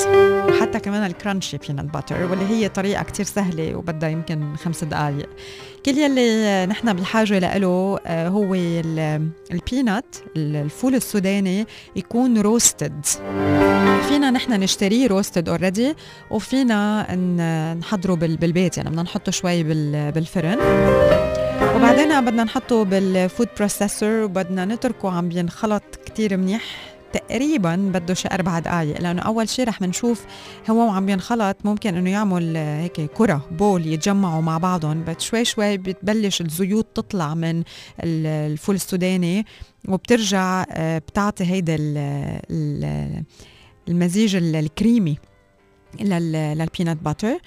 وحتى 0.50 0.80
كمان 0.80 1.06
ال 1.06 1.12
crunchy 1.12 1.58
peanut 1.58 1.86
butter 1.86 2.24
واللي 2.24 2.46
هي 2.46 2.70
طريقة 2.70 3.04
كتير 3.04 3.26
سهلة 3.26 3.76
وبدها 3.76 4.10
يمكن 4.10 4.56
خمس 4.56 4.84
دقايق. 4.84 5.30
كل 5.86 5.98
يلي 5.98 6.66
نحن 6.66 6.94
بحاجة 6.94 7.58
له 7.58 8.00
آه، 8.06 8.28
هو 8.28 8.54
ال 9.52 9.61
peanut 9.61 10.16
الفول 10.38 10.96
السوداني 10.96 11.68
يكون 11.96 12.38
roasted 12.38 13.06
فينا 14.08 14.32
نحن 14.32 14.54
نشتريه 14.54 15.08
roasted 15.08 15.50
already 15.50 15.96
وفينا 16.32 17.16
نحضره 17.80 18.14
بالبيت 18.14 18.78
يعني 18.78 18.90
بدنا 18.90 19.04
نحطه 19.04 19.32
شوي 19.32 19.64
بالفرن. 20.12 20.58
وبعدين 21.76 22.26
بدنا 22.26 22.44
نحطه 22.44 22.84
بال 22.84 23.05
food 23.05 23.48
processor 23.58 24.24
وبدنا 24.24 24.66
نتركه 24.66 25.12
عم 25.12 25.30
بينخلط 25.30 25.84
كتير 26.06 26.38
منيح. 26.38 26.93
تقريبا 27.14 27.76
بده 27.76 28.14
شي 28.14 28.28
أربع 28.32 28.60
دقائق 28.60 29.02
لأنه 29.02 29.22
أول 29.22 29.50
شيء 29.50 29.68
رح 29.68 29.80
بنشوف 29.80 30.26
هو 30.70 30.78
وعم 30.88 31.06
بينخلط 31.06 31.58
ممكن 31.66 31.96
إنه 31.96 32.10
يعمل 32.10 32.58
هيك 32.58 33.02
كرة 33.02 33.48
ball 33.52 33.88
يتجمعوا 33.88 34.42
مع 34.42 34.58
بعضهم 34.58 35.04
بس 35.04 35.22
شوي 35.22 35.46
شوي 35.46 35.78
بتبلش 35.78 36.42
الزيوت 36.42 36.88
تطلع 36.96 37.34
من 37.34 37.64
الفول 38.04 38.76
السوداني 38.76 39.46
وبترجع 39.88 40.66
آه، 40.72 40.98
بتعطي 40.98 41.44
هيدا 41.44 41.76
المزيج 43.88 44.36
الكريمي 44.36 45.18
لل 46.02 46.26
peanut 46.26 46.98
butter 46.98 47.38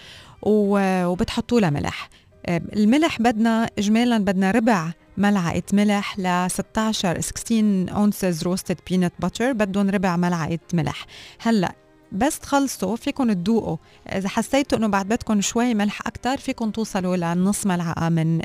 وبتحطوا 0.43 1.61
لها 1.61 1.71
ملح 1.71 2.09
آه، 2.47 2.63
الملح 2.77 3.23
بدنا 3.23 3.71
اجمالا 3.79 4.19
بدنا 4.19 4.51
ربع 4.51 4.93
ملعقة 5.19 5.63
ملح 5.73 6.19
ل 6.19 6.51
16 6.51 7.21
16 7.21 7.87
ounces 7.97 8.43
roasted 8.43 8.77
peanut 8.91 9.13
butter 9.19 9.53
بدهم 9.53 9.91
ربع 9.91 10.17
ملعقة 10.17 10.59
ملح. 10.73 11.07
هلأ 11.41 11.75
بس 12.13 12.39
تخلصوا 12.39 12.97
فيكم 12.97 13.33
تذوقوا 13.33 13.77
إذا 14.09 14.29
حسيتوا 14.29 14.79
إنه 14.79 14.87
بعد 14.87 15.09
بدكم 15.09 15.41
شوي 15.41 15.75
ملح 15.75 16.07
أكثر 16.07 16.37
فيكم 16.37 16.71
توصلوا 16.71 17.17
لنص 17.17 17.67
ملعقة 17.67 18.09
من 18.09 18.37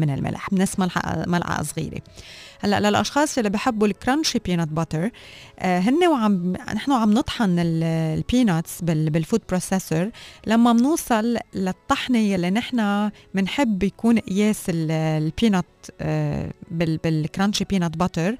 من 0.00 0.10
الملح 0.10 0.52
نص 0.52 0.78
ملعقه 0.78 1.24
ملعقة 1.26 1.62
صغيرة. 1.62 2.00
هلأ 2.60 2.80
للأشخاص 2.80 3.38
اللي 3.38 3.50
بحبوا 3.50 3.86
ال 3.86 3.93
crunchy 3.93 4.38
peanut 4.38 4.68
butter 4.68 5.10
هن 5.62 6.06
وعم 6.08 6.52
نحن 6.52 6.92
عم 6.92 7.12
نطحن 7.12 7.56
ال 7.58 7.74
peanuts 7.74 8.82
بال 8.82 9.01
food 9.01 9.40
processor 9.48 10.10
لما 10.46 10.72
بنوصل 10.72 11.36
للطحنة 11.54 12.34
اللي 12.34 12.50
نحن 12.50 13.10
بنحب 13.34 13.82
يكون 13.82 14.18
قياس 14.18 14.64
ال 14.68 14.82
peanut 14.82 15.64
آه، 16.00 16.50
بال 16.70 16.91
crunchy 16.91 17.64
peanut 17.64 17.96
butter 17.96 18.36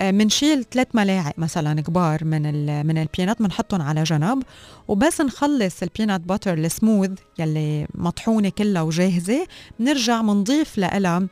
بنشيل 0.00 0.64
ثلاث 0.64 0.86
ملاعق 0.94 1.38
مثلا 1.38 1.80
كبار 1.80 2.24
من 2.24 2.42
من 2.86 2.98
ال 2.98 3.04
peanut 3.04 3.42
بنحطهم 3.42 3.82
على 3.82 4.02
جنب 4.02 4.42
وبس 4.88 5.20
نخلص 5.20 5.82
ال 5.82 5.87
peanut 5.87 6.20
butter 6.20 6.54
ال 6.54 6.62
smooth 6.62 7.10
يلي 7.38 7.86
مطحونة 7.94 8.48
كلها 8.48 8.82
وجاهزة 8.82 9.46
بنرجع 9.80 10.20
بنضيف 10.20 10.78
لها 10.78 11.28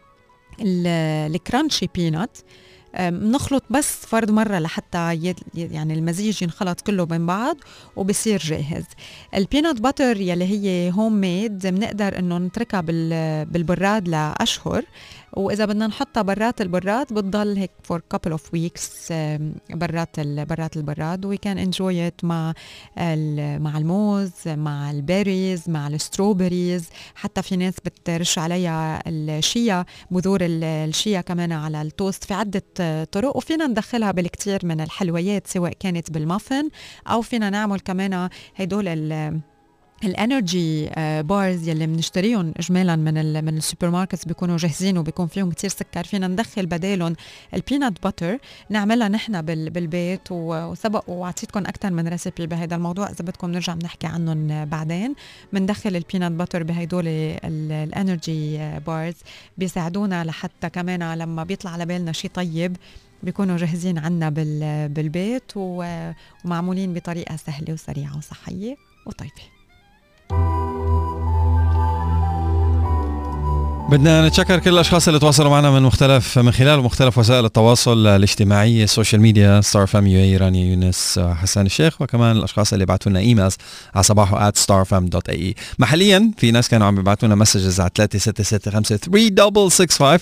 ال 0.60 0.76
crunchy 0.76 1.88
peanut. 1.94 2.38
بنخلط 3.00 3.64
بس 3.70 4.06
فرد 4.06 4.30
مرة 4.30 4.58
لحتى 4.58 5.34
يعني 5.54 5.94
المزيج 5.94 6.42
ينخلط 6.42 6.80
كله 6.80 7.04
بين 7.04 7.26
بعض 7.26 7.56
وبصير 7.96 8.38
جاهز. 8.38 8.84
ال 9.34 9.41
peanut 9.41 9.80
butter 9.80 10.20
يلي 10.20 10.44
هي 10.44 10.92
homemade 10.92 11.66
بنقدر 11.66 12.18
إنه 12.18 12.38
نتركها 12.38 12.80
بالبراد 13.44 14.08
لأشهر. 14.08 14.84
وإذا 15.36 15.64
بدنا 15.64 15.86
نحطها 15.86 16.22
برات 16.22 16.60
البراد 16.60 17.06
بتضل 17.12 17.56
هيك 17.58 17.70
for 17.82 18.02
couple 18.10 18.30
of 18.30 18.54
weeks 18.54 19.12
برات 19.70 20.20
برات 20.20 20.76
البراد. 20.76 21.24
we 21.24 21.36
can 21.36 21.58
enjoy 21.58 22.06
it 22.06 22.24
مع 22.24 22.54
مع 23.58 23.78
الموز 23.78 24.32
مع 24.46 24.90
ال 24.90 25.00
berries 25.00 25.70
مع 25.70 25.88
ال 25.88 25.95
strawberries. 25.95 26.88
حتى 27.14 27.42
في 27.42 27.56
ناس 27.56 27.74
بترش 27.84 28.38
عليها 28.38 29.02
الشيا 29.08 29.84
بذور 30.10 30.38
الشيا 30.42 31.20
كمان 31.20 31.52
على 31.52 31.82
التوست 31.82 32.24
في 32.24 32.34
عدة 32.34 33.04
طرق. 33.04 33.36
وفينا 33.36 33.66
ندخلها 33.66 34.10
بالكثير 34.10 34.60
من 34.66 34.80
الحلويات 34.80 35.46
سواء 35.46 35.72
كانت 35.80 36.10
بالمافن 36.10 36.68
أو 37.06 37.22
فينا 37.22 37.50
نعمل 37.50 37.80
كمان 37.80 38.28
هدول 38.56 38.88
ال 40.06 40.18
energy 40.18 40.90
bars 41.22 41.68
آه، 41.68 41.70
يلي 41.70 41.86
بنشتريهم 41.86 42.54
اجمالا 42.56 42.96
من 42.96 43.44
من 43.44 43.56
ال 43.56 43.90
supermarkets 43.90 44.24
بيكونوا 44.24 44.56
جاهزين 44.56 44.98
وبيكون 44.98 45.26
فيهم 45.26 45.50
كتير 45.50 45.70
سكر. 45.70 46.04
فينا 46.04 46.28
ندخل 46.28 46.66
بدالهم 46.66 47.16
ال 47.54 47.61
peanut 47.61 48.02
butter 48.02 48.38
نعملها 48.70 49.08
نحن 49.08 49.42
بالبيت 49.42 50.28
وسبق 50.30 51.10
وأعطيتكم 51.10 51.60
أكثر 51.60 51.90
من 51.90 52.08
recipe 52.08 52.46
بهذا 52.46 52.76
الموضوع. 52.76 53.06
إذا 53.06 53.24
بدكم 53.24 53.50
نرجع 53.50 53.74
بنحكي 53.74 54.06
عنهم 54.06 54.64
بعدين. 54.64 55.14
بندخل 55.52 55.96
ال 55.96 56.01
peanut 56.01 56.32
butter 56.32 56.62
بهدول 56.62 57.08
ال 57.44 57.61
energy 57.61 58.58
bars 58.86 59.14
بيساعدونا 59.58 60.24
لحتى 60.24 60.70
كمان 60.70 61.18
لما 61.18 61.44
بيطلع 61.44 61.70
على 61.70 61.86
بالنا 61.86 62.12
شيء 62.12 62.30
طيب 62.34 62.76
بيكونوا 63.22 63.56
جاهزين 63.56 63.98
عنا 63.98 64.28
بالبيت 64.88 65.52
ومعمولين 65.56 66.94
بطريقة 66.94 67.36
سهلة 67.36 67.72
وسريعة 67.72 68.16
وصحية 68.16 68.76
Bye. 70.28 70.63
بدنا 73.94 74.28
نتشكر 74.28 74.58
كل 74.58 74.70
الأشخاص 74.70 75.08
اللي 75.08 75.20
تواصلوا 75.20 75.50
معنا 75.50 75.70
من 75.70 75.82
مختلف 75.82 76.38
من 76.38 76.52
خلال 76.52 76.80
مختلف 76.80 77.18
وسائل 77.18 77.44
التواصل 77.44 78.06
الاجتماعي 78.06 78.84
ال 78.84 78.89
social 78.89 79.20
media 79.20 79.60
ستار 79.60 79.86
FM 79.86 80.06
UAE 80.06 80.20
رانيا 80.20 80.70
يونس 80.70 81.18
حسان 81.18 81.66
الشيخ 81.66 82.02
وكمان 82.02 82.36
الأشخاص 82.36 82.72
اللي 82.72 82.86
بعثوا 82.86 83.10
لنا 83.10 83.20
emails 83.20 83.56
على 83.94 84.02
صباحو@starfm.ae 84.02 85.54
محليا 85.78 86.30
في 86.36 86.50
ناس 86.50 86.68
كانوا 86.68 86.86
عم 86.86 86.94
بيبعثوا 86.94 87.28
لنا 87.28 87.36
messages 87.36 87.80
على 87.80 87.90
3665 87.94 90.18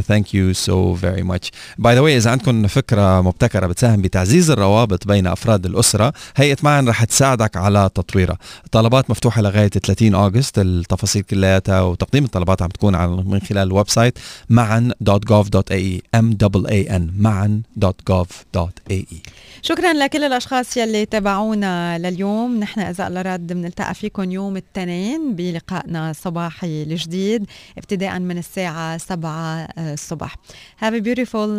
thank 0.00 0.34
you 0.34 0.52
so 0.52 0.94
very 0.94 1.22
much 1.22 1.50
by 1.78 1.94
the 1.94 2.00
way 2.00 2.16
إذا 2.16 2.30
عندكم 2.30 2.66
فكرة 2.66 3.20
مبتكرة 3.20 3.66
بتساهم 3.66 4.02
بتعزيز 4.02 4.50
الروابط 4.50 5.06
بين 5.06 5.26
أفراد 5.26 5.66
الأسرة 5.66 6.12
هيئة 6.36 6.56
معا 6.62 6.84
رح 6.88 7.04
تساعدك 7.04 7.56
على 7.56 7.90
تطويرها. 7.94 8.38
الطلبات 8.64 9.10
مفتوحة 9.10 9.42
لغاية 9.42 9.68
30 9.68 10.14
أغسطس 10.14 10.58
التفاصيل 10.58 11.22
كلياتها 11.22 11.80
وتقديم 11.80 12.24
الطلبات 12.24 12.62
عم 12.62 12.68
تكون 12.68 13.03
على 13.04 13.22
من 13.22 13.40
خلال 13.40 13.68
ال 13.68 13.88
website 13.88 14.18
maan.gov.ae 14.48 16.00
m 16.16 16.36
a 16.66 16.77
a 16.77 16.88
n 16.88 17.02
maan.gov.ae 17.18 19.16
شكرا 19.62 19.92
لكل 19.92 20.24
الأشخاص 20.24 20.76
يلي 20.76 21.06
تابعونا 21.06 21.98
لليوم. 21.98 22.60
نحن 22.60 22.80
اذا 22.80 23.06
الله 23.06 23.22
راد 23.22 23.52
بنلتقى 23.52 23.94
فيكم 23.94 24.30
يوم 24.30 24.56
الاثنين 24.56 25.34
بلقائنا 25.34 26.10
الصباحي 26.10 26.82
الجديد 26.82 27.46
ابتداء 27.78 28.18
من 28.18 28.38
الساعة 28.38 28.98
7 28.98 29.68
الصبح. 29.78 30.36
Have 30.82 30.94
a 30.94 31.00
beautiful 31.00 31.50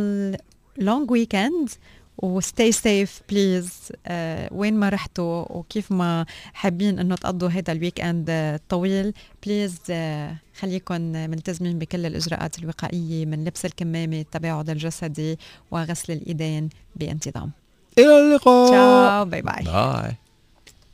long 0.81 1.07
weekend 1.07 1.71
و 2.17 2.28
stay 2.28 2.71
safe 2.71 3.21
please 3.29 3.69
وين 4.51 4.73
ما 4.73 4.89
رحتوا 4.89 5.51
وكيف 5.51 5.91
ما 5.91 6.25
حابين 6.53 6.99
إنه 6.99 7.15
تقضوا 7.15 7.49
هذا 7.49 7.71
ال 7.71 8.01
weekend 8.01 8.29
الطويل 8.29 9.13
please 9.45 9.77
خليكم 10.59 11.01
ملتزمين 11.01 11.79
بكل 11.79 12.05
الإجراءات 12.05 12.59
الوقائية 12.59 13.25
من 13.25 13.45
لبس 13.45 13.65
الكمامة 13.65 14.19
التباعد 14.19 14.69
الجسدي 14.69 15.39
وغسل 15.71 16.13
الإيدين 16.13 16.69
بانتظام. 16.95 17.51
إلى 17.99 18.19
اللقاء. 18.19 18.69
ciao 18.69 19.25
bye 19.25 19.41
bye. 19.41 19.63
Bye. 19.63 20.15